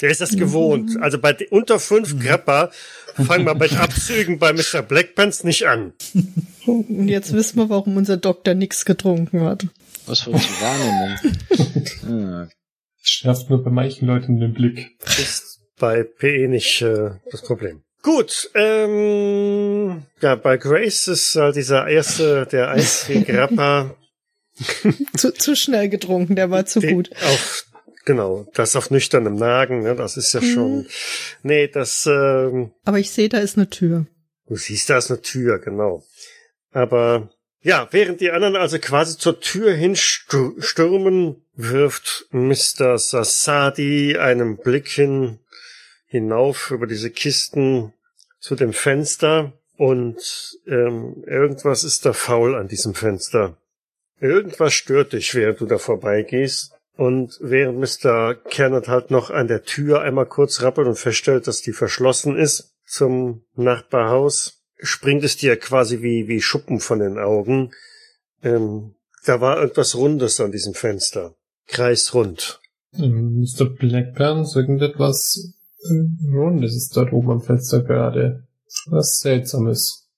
Der 0.00 0.10
ist 0.10 0.20
das 0.20 0.36
gewohnt. 0.36 0.96
Also 1.00 1.18
bei 1.18 1.34
unter 1.50 1.80
fünf 1.80 2.18
Grappa 2.20 2.70
fangen 3.14 3.46
wir 3.46 3.54
mit 3.54 3.72
Abzügen 3.78 4.38
bei 4.38 4.52
Mr. 4.52 4.82
Blackpants 4.82 5.42
nicht 5.42 5.66
an. 5.66 5.94
Und 6.66 7.08
jetzt 7.08 7.32
wissen 7.32 7.56
wir, 7.56 7.70
warum 7.70 7.96
unser 7.96 8.18
Doktor 8.18 8.54
nichts 8.54 8.84
getrunken 8.84 9.40
hat. 9.40 9.66
Was 10.06 10.20
für 10.22 10.32
eine 10.34 10.40
Wahrnehmung. 10.40 12.44
ah, 12.44 12.48
Das 13.00 13.08
schärft 13.08 13.48
nur 13.48 13.64
bei 13.64 13.70
manchen 13.70 14.06
Leuten 14.06 14.38
den 14.38 14.52
Blick. 14.52 14.98
ist 15.06 15.45
bei 15.78 16.02
PE 16.02 16.48
nicht 16.48 16.82
äh, 16.82 17.10
das 17.30 17.42
Problem. 17.42 17.82
Gut, 18.02 18.50
ähm, 18.54 20.04
ja, 20.20 20.36
bei 20.36 20.56
Grace 20.56 21.08
ist 21.08 21.34
halt 21.34 21.56
dieser 21.56 21.88
erste, 21.88 22.46
der 22.46 22.76
Grappa, 23.26 23.96
Zu, 25.16 25.32
zu 25.32 25.54
schnell 25.54 25.88
getrunken, 25.88 26.36
der 26.36 26.50
war 26.50 26.64
zu 26.66 26.80
die 26.80 26.88
gut. 26.88 27.10
auf, 27.12 27.66
genau, 28.04 28.46
das 28.54 28.76
auf 28.76 28.90
nüchternem 28.90 29.36
Nagen, 29.36 29.82
ne, 29.82 29.94
das 29.94 30.16
ist 30.16 30.32
ja 30.32 30.40
schon, 30.40 30.86
nee, 31.42 31.68
das, 31.68 32.06
ähm, 32.06 32.72
Aber 32.84 32.98
ich 32.98 33.10
sehe, 33.10 33.28
da 33.28 33.38
ist 33.38 33.56
eine 33.56 33.68
Tür. 33.68 34.06
du 34.48 34.56
siehst, 34.56 34.88
da 34.88 34.98
ist 34.98 35.10
eine 35.10 35.20
Tür, 35.20 35.58
genau. 35.58 36.04
Aber, 36.72 37.30
ja, 37.60 37.88
während 37.90 38.20
die 38.20 38.30
anderen 38.30 38.56
also 38.56 38.78
quasi 38.78 39.18
zur 39.18 39.40
Tür 39.40 39.74
hinstürmen, 39.74 41.42
wirft 41.54 42.28
Mr. 42.30 42.98
Sassadi 42.98 44.16
einen 44.18 44.56
Blick 44.56 44.88
hin, 44.88 45.40
hinauf 46.06 46.70
über 46.70 46.86
diese 46.86 47.10
Kisten 47.10 47.92
zu 48.38 48.54
dem 48.54 48.72
Fenster 48.72 49.52
und 49.76 50.58
ähm, 50.66 51.24
irgendwas 51.26 51.84
ist 51.84 52.06
da 52.06 52.12
faul 52.12 52.54
an 52.54 52.68
diesem 52.68 52.94
Fenster. 52.94 53.56
Irgendwas 54.20 54.72
stört 54.72 55.12
dich, 55.12 55.34
während 55.34 55.60
du 55.60 55.66
da 55.66 55.78
vorbeigehst. 55.78 56.72
Und 56.96 57.38
während 57.42 57.78
Mr. 57.78 58.34
Kernert 58.34 58.88
halt 58.88 59.10
noch 59.10 59.28
an 59.30 59.48
der 59.48 59.64
Tür 59.64 60.00
einmal 60.00 60.24
kurz 60.24 60.62
rappelt 60.62 60.86
und 60.86 60.98
feststellt, 60.98 61.46
dass 61.46 61.60
die 61.60 61.74
verschlossen 61.74 62.38
ist 62.38 62.72
zum 62.86 63.42
Nachbarhaus, 63.54 64.62
springt 64.78 65.22
es 65.22 65.36
dir 65.36 65.58
quasi 65.58 66.00
wie, 66.00 66.26
wie 66.26 66.40
Schuppen 66.40 66.80
von 66.80 67.00
den 67.00 67.18
Augen. 67.18 67.72
Ähm, 68.42 68.94
da 69.26 69.42
war 69.42 69.58
irgendwas 69.60 69.94
Rundes 69.94 70.40
an 70.40 70.52
diesem 70.52 70.72
Fenster. 70.72 71.34
Kreisrund. 71.66 72.60
Ähm, 72.94 73.40
Mr. 73.40 73.66
Blackburns, 73.66 74.56
irgendetwas 74.56 75.36
äh, 75.36 75.55
Rundes 76.32 76.74
ist 76.74 76.96
dort 76.96 77.12
oben 77.12 77.30
am 77.30 77.40
Fenster 77.40 77.82
gerade. 77.82 78.44
Was 78.86 79.20
Seltsames. 79.20 80.08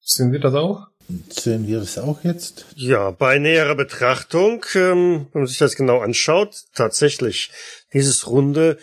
Sehen 0.00 0.32
Sie 0.32 0.40
das 0.40 0.54
auch? 0.54 0.88
Sehen 1.30 1.66
wir 1.66 1.80
das 1.80 1.98
auch 1.98 2.24
jetzt? 2.24 2.66
Ja, 2.76 3.10
bei 3.10 3.38
näherer 3.38 3.74
Betrachtung, 3.74 4.64
ähm, 4.74 5.26
wenn 5.32 5.42
man 5.42 5.46
sich 5.46 5.58
das 5.58 5.76
genau 5.76 6.00
anschaut, 6.00 6.64
tatsächlich, 6.74 7.50
dieses 7.92 8.26
Runde 8.26 8.78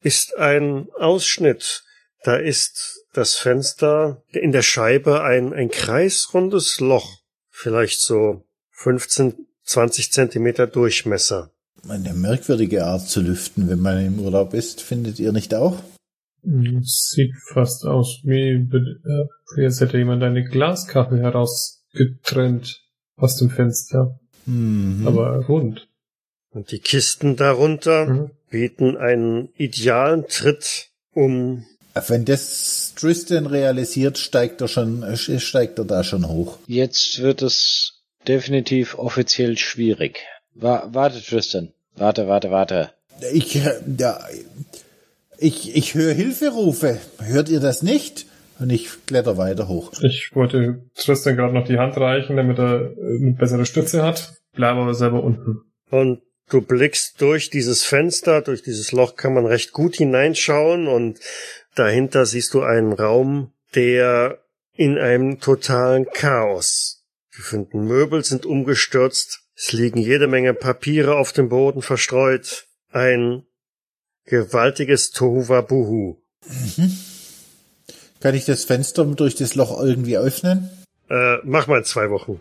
ist 0.00 0.36
ein 0.36 0.88
Ausschnitt. 0.98 1.84
Da 2.22 2.36
ist 2.36 3.04
das 3.12 3.36
Fenster 3.36 4.22
in 4.30 4.52
der 4.52 4.62
Scheibe 4.62 5.22
ein, 5.22 5.52
ein 5.52 5.70
kreisrundes 5.70 6.80
Loch, 6.80 7.20
vielleicht 7.50 8.00
so 8.00 8.44
15, 8.72 9.46
20 9.64 10.12
Zentimeter 10.12 10.66
Durchmesser. 10.66 11.53
Eine 11.88 12.14
merkwürdige 12.14 12.84
Art 12.86 13.08
zu 13.08 13.20
lüften, 13.20 13.68
wenn 13.68 13.80
man 13.80 14.04
im 14.04 14.18
Urlaub 14.18 14.54
ist, 14.54 14.80
findet 14.80 15.18
ihr 15.18 15.32
nicht 15.32 15.54
auch? 15.54 15.82
Sieht 16.42 17.32
fast 17.52 17.84
aus 17.84 18.20
wie, 18.24 18.50
äh, 19.58 19.64
als 19.64 19.80
hätte 19.80 19.98
jemand 19.98 20.22
eine 20.22 20.44
Glaskachel 20.44 21.20
herausgetrennt 21.20 22.80
aus 23.16 23.36
dem 23.38 23.50
Fenster. 23.50 24.18
Mhm. 24.46 25.06
Aber 25.06 25.44
rund. 25.46 25.88
Und 26.50 26.70
die 26.70 26.78
Kisten 26.80 27.36
darunter 27.36 28.06
Mhm. 28.06 28.30
bieten 28.50 28.96
einen 28.96 29.48
idealen 29.56 30.26
Tritt, 30.28 30.90
um 31.12 31.64
Wenn 32.08 32.24
das 32.24 32.92
Tristan 32.96 33.46
realisiert, 33.46 34.18
steigt 34.18 34.60
er 34.60 34.68
schon, 34.68 35.02
äh, 35.02 35.16
steigt 35.16 35.78
er 35.78 35.84
da 35.84 36.02
schon 36.04 36.26
hoch. 36.28 36.58
jetzt 36.66 37.20
wird 37.22 37.40
es 37.42 38.02
definitiv 38.26 38.98
offiziell 38.98 39.56
schwierig. 39.56 40.18
Wa 40.54 40.88
warte, 40.92 41.22
Tristan. 41.22 41.72
Warte, 41.96 42.28
warte, 42.28 42.50
warte. 42.50 42.90
Ich, 43.32 43.56
äh, 43.56 43.80
ja, 43.98 44.20
ich, 45.38 45.76
ich 45.76 45.94
höre 45.94 46.12
Hilferufe. 46.12 46.98
Hört 47.18 47.48
ihr 47.48 47.60
das 47.60 47.82
nicht? 47.82 48.26
Und 48.60 48.70
ich 48.70 48.88
kletter 49.06 49.36
weiter 49.36 49.66
hoch. 49.66 49.92
Ich 50.02 50.30
wollte 50.34 50.84
Tristan 50.94 51.36
gerade 51.36 51.54
noch 51.54 51.66
die 51.66 51.78
Hand 51.78 51.96
reichen, 51.96 52.36
damit 52.36 52.58
er 52.58 52.92
äh, 52.96 53.16
eine 53.20 53.32
bessere 53.32 53.66
Stütze 53.66 54.02
hat. 54.02 54.34
Bleibe 54.52 54.80
aber 54.80 54.94
selber 54.94 55.22
unten. 55.22 55.62
Und 55.90 56.22
du 56.48 56.60
blickst 56.60 57.20
durch 57.20 57.50
dieses 57.50 57.82
Fenster, 57.82 58.42
durch 58.42 58.62
dieses 58.62 58.92
Loch 58.92 59.16
kann 59.16 59.34
man 59.34 59.46
recht 59.46 59.72
gut 59.72 59.96
hineinschauen 59.96 60.86
und 60.86 61.18
dahinter 61.74 62.26
siehst 62.26 62.54
du 62.54 62.62
einen 62.62 62.92
Raum, 62.92 63.52
der 63.74 64.38
in 64.76 64.98
einem 64.98 65.40
totalen 65.40 66.06
Chaos. 66.12 67.04
Die 67.36 67.42
fünften 67.42 67.84
Möbel 67.86 68.24
sind 68.24 68.46
umgestürzt, 68.46 69.43
es 69.56 69.72
liegen 69.72 70.00
jede 70.00 70.26
Menge 70.26 70.54
Papiere 70.54 71.16
auf 71.16 71.32
dem 71.32 71.48
Boden 71.48 71.82
verstreut, 71.82 72.66
ein 72.90 73.44
gewaltiges 74.24 75.10
Tohuwabuhu. 75.12 76.16
Kann 78.20 78.34
ich 78.34 78.44
das 78.44 78.64
Fenster 78.64 79.04
durch 79.04 79.34
das 79.34 79.54
Loch 79.54 79.80
irgendwie 79.80 80.16
öffnen? 80.16 80.70
Äh, 81.10 81.36
mach 81.44 81.66
mal 81.66 81.78
in 81.78 81.84
zwei 81.84 82.10
Wochen. 82.10 82.40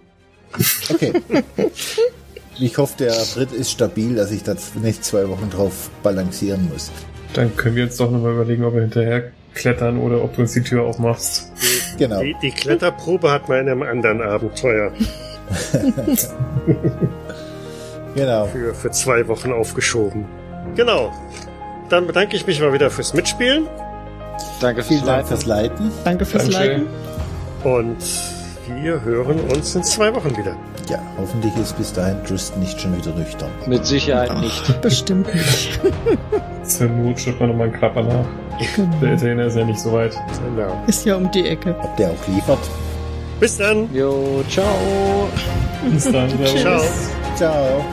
Okay. 0.90 1.14
ich 2.60 2.78
hoffe, 2.78 2.96
der 2.98 3.14
Tritt 3.14 3.52
ist 3.52 3.72
stabil, 3.72 4.16
dass 4.16 4.32
ich 4.32 4.44
da 4.44 4.56
nicht 4.82 5.04
zwei 5.04 5.28
Wochen 5.28 5.50
drauf 5.50 5.90
balancieren 6.02 6.70
muss. 6.70 6.92
Dann 7.34 7.56
können 7.58 7.76
wir 7.76 7.84
jetzt 7.84 8.00
doch 8.00 8.12
nochmal 8.12 8.34
überlegen, 8.34 8.64
ob 8.64 8.76
wir 8.76 8.82
hinterher 8.82 9.32
klettern 9.54 10.00
oder 10.00 10.24
ob 10.24 10.36
du 10.36 10.42
uns 10.42 10.54
die 10.54 10.64
Tür 10.64 10.84
aufmachst. 10.84 11.52
Genau. 11.98 12.22
Die, 12.22 12.36
die 12.42 12.52
Kletterprobe 12.52 13.32
hat 13.32 13.50
man 13.50 13.60
in 13.60 13.70
einem 13.70 13.84
anderen 13.84 14.22
Abenteuer. 14.22 14.94
genau. 18.16 18.46
Für, 18.48 18.74
für 18.74 18.92
zwei 18.92 19.28
Wochen 19.28 19.52
aufgeschoben. 19.52 20.26
Genau. 20.76 21.12
Dann 21.90 22.08
bedanke 22.08 22.36
ich 22.36 22.48
mich 22.48 22.60
mal 22.62 22.74
wieder 22.74 22.90
fürs 22.90 23.14
Mitspielen. 23.14 23.68
Danke 24.62 24.82
fürs 24.82 24.88
Vielen 24.88 25.06
Dank 25.06 25.18
Leiten. 25.18 25.28
fürs 25.28 25.46
Leiten. 25.46 25.92
Danke 26.04 26.26
fürs 26.26 26.44
Dankeschön. 26.50 26.70
Leiten. 26.72 26.88
Und 27.64 27.98
wir 28.82 29.02
hören 29.02 29.40
uns 29.52 29.76
in 29.76 29.84
zwei 29.84 30.14
Wochen 30.16 30.36
wieder. 30.38 30.56
Ja, 30.90 31.00
hoffentlich 31.18 31.56
ist 31.58 31.78
bis 31.78 31.94
dahin 31.94 32.22
Tristan 32.26 32.60
nicht 32.60 32.80
schon 32.80 32.96
wieder 32.98 33.14
nüchtern. 33.16 33.50
Mit 33.68 33.86
Sicherheit 33.86 34.38
nicht. 34.42 34.82
Bestimmt 34.82 35.34
nicht. 35.34 35.80
Zur 36.64 36.88
Not 36.88 37.20
schreibt 37.20 37.40
man 37.40 37.50
nochmal 37.50 37.68
einen 37.68 37.78
Klapper 37.78 38.04
nach. 38.04 38.26
Der 38.60 38.68
Genau. 38.76 39.14
Italiener 39.14 39.46
ist 39.46 39.56
ja 39.58 39.66
nicht 39.66 39.80
so 39.80 39.92
weit. 39.94 40.16
Genau. 40.56 40.82
Ist 40.88 41.06
ja 41.06 41.16
um 41.16 41.30
die 41.32 41.48
Ecke. 41.48 41.76
Ob 41.82 41.96
der 41.98 42.10
auch 42.12 42.28
liefert? 42.28 42.60
Bis 43.44 43.58
dann. 43.58 43.94
Jo, 43.94 44.42
ciao. 44.50 45.28
Bis 45.92 46.06
dann. 46.06 46.30
Ciao. 46.46 46.82
Ciao. 47.36 47.86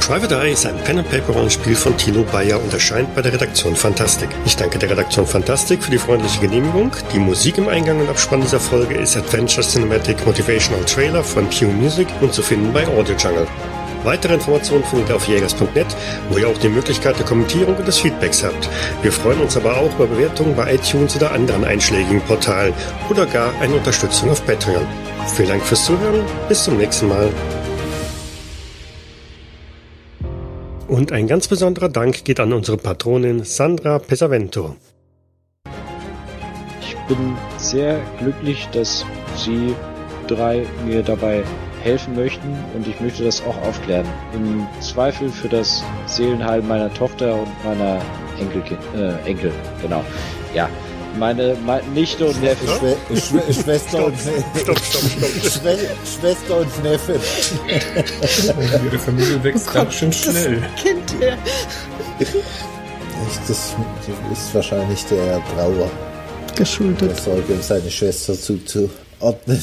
Private 0.00 0.36
Eye 0.36 0.52
ist 0.52 0.64
ein 0.64 0.74
Pen-and-Paper-Rollenspiel 0.84 1.74
von 1.74 1.94
Tilo 1.98 2.22
Bayer 2.32 2.58
und 2.62 2.72
erscheint 2.72 3.14
bei 3.14 3.20
der 3.20 3.34
Redaktion 3.34 3.76
Fantastik. 3.76 4.30
Ich 4.46 4.56
danke 4.56 4.78
der 4.78 4.88
Redaktion 4.88 5.26
Fantastik 5.26 5.82
für 5.82 5.90
die 5.90 5.98
freundliche 5.98 6.40
Genehmigung. 6.40 6.92
Die 7.12 7.18
Musik 7.18 7.58
im 7.58 7.68
Eingang 7.68 8.00
und 8.00 8.08
Abspann 8.08 8.40
dieser 8.40 8.58
Folge 8.58 8.94
ist 8.94 9.18
Adventure 9.18 9.60
Cinematic 9.60 10.24
Motivational 10.24 10.82
Trailer 10.86 11.22
von 11.22 11.46
Pew 11.50 11.66
Music 11.66 12.08
und 12.22 12.32
zu 12.32 12.40
finden 12.40 12.72
bei 12.72 12.86
Audio 12.86 13.14
Jungle. 13.16 13.46
Weitere 14.04 14.34
Informationen 14.34 14.84
findet 14.84 15.10
ihr 15.10 15.16
auf 15.16 15.28
jägers.net, 15.28 15.86
wo 16.28 16.38
ihr 16.38 16.48
auch 16.48 16.58
die 16.58 16.68
Möglichkeit 16.68 17.18
der 17.18 17.26
Kommentierung 17.26 17.76
und 17.76 17.86
des 17.86 17.98
Feedbacks 17.98 18.42
habt. 18.42 18.68
Wir 19.02 19.12
freuen 19.12 19.40
uns 19.40 19.56
aber 19.56 19.76
auch 19.76 19.94
über 19.94 20.06
Bewertungen 20.06 20.56
bei 20.56 20.74
iTunes 20.74 21.14
oder 21.16 21.32
anderen 21.32 21.64
einschlägigen 21.64 22.20
Portalen 22.22 22.74
oder 23.08 23.26
gar 23.26 23.52
eine 23.60 23.74
Unterstützung 23.74 24.30
auf 24.30 24.44
Patreon. 24.44 24.86
Vielen 25.36 25.48
Dank 25.48 25.62
fürs 25.62 25.84
Zuhören, 25.84 26.24
bis 26.48 26.64
zum 26.64 26.78
nächsten 26.78 27.08
Mal. 27.08 27.30
Und 30.88 31.12
ein 31.12 31.26
ganz 31.26 31.48
besonderer 31.48 31.88
Dank 31.88 32.24
geht 32.24 32.40
an 32.40 32.52
unsere 32.52 32.76
Patronin 32.76 33.44
Sandra 33.44 33.98
Pesavento. 33.98 34.76
Ich 36.82 36.96
bin 37.08 37.34
sehr 37.56 38.00
glücklich, 38.18 38.68
dass 38.72 39.06
Sie 39.36 39.74
drei 40.26 40.66
mir 40.84 41.02
dabei 41.02 41.44
helfen 41.82 42.14
möchten 42.14 42.56
und 42.74 42.86
ich 42.86 42.98
möchte 43.00 43.24
das 43.24 43.42
auch 43.42 43.56
aufklären. 43.68 44.06
Im 44.34 44.66
Zweifel 44.80 45.28
für 45.30 45.48
das 45.48 45.82
Seelenheil 46.06 46.62
meiner 46.62 46.92
Tochter 46.94 47.34
und 47.34 47.48
meiner 47.64 48.00
Enkelkind, 48.40 48.80
äh, 48.96 49.28
Enkel, 49.28 49.52
genau. 49.80 50.04
Ja, 50.54 50.68
meine, 51.18 51.56
meine 51.66 51.86
Nichte 51.88 52.26
und 52.26 52.40
Neffe. 52.42 52.66
Schwe 52.66 52.96
Schwe 53.20 53.52
Schwester 53.62 54.06
und 54.06 54.14
Ne- 54.24 54.44
Stopp, 54.62 54.78
stopp, 54.78 55.02
stopp. 55.02 55.52
Schwe 55.52 55.78
Schwester 56.20 56.58
und 56.60 56.82
Neffe. 56.84 57.20
Ihre 58.84 58.98
Familie 58.98 59.44
wächst 59.44 59.68
Oh 59.70 59.74
ganz 59.74 59.94
schön 59.94 60.12
schnell. 60.12 60.62
Das 60.62 60.82
Kind 60.82 61.20
her. 61.20 61.36
Das 63.48 63.74
ist 64.32 64.54
wahrscheinlich 64.54 65.04
der 65.06 65.40
Trauer. 65.54 65.90
Der 66.50 66.56
Geschuldet. 66.56 67.16
Sorge, 67.16 67.52
um 67.54 67.62
seine 67.62 67.90
Schwester 67.90 68.34
zuzuordnen. 68.34 69.62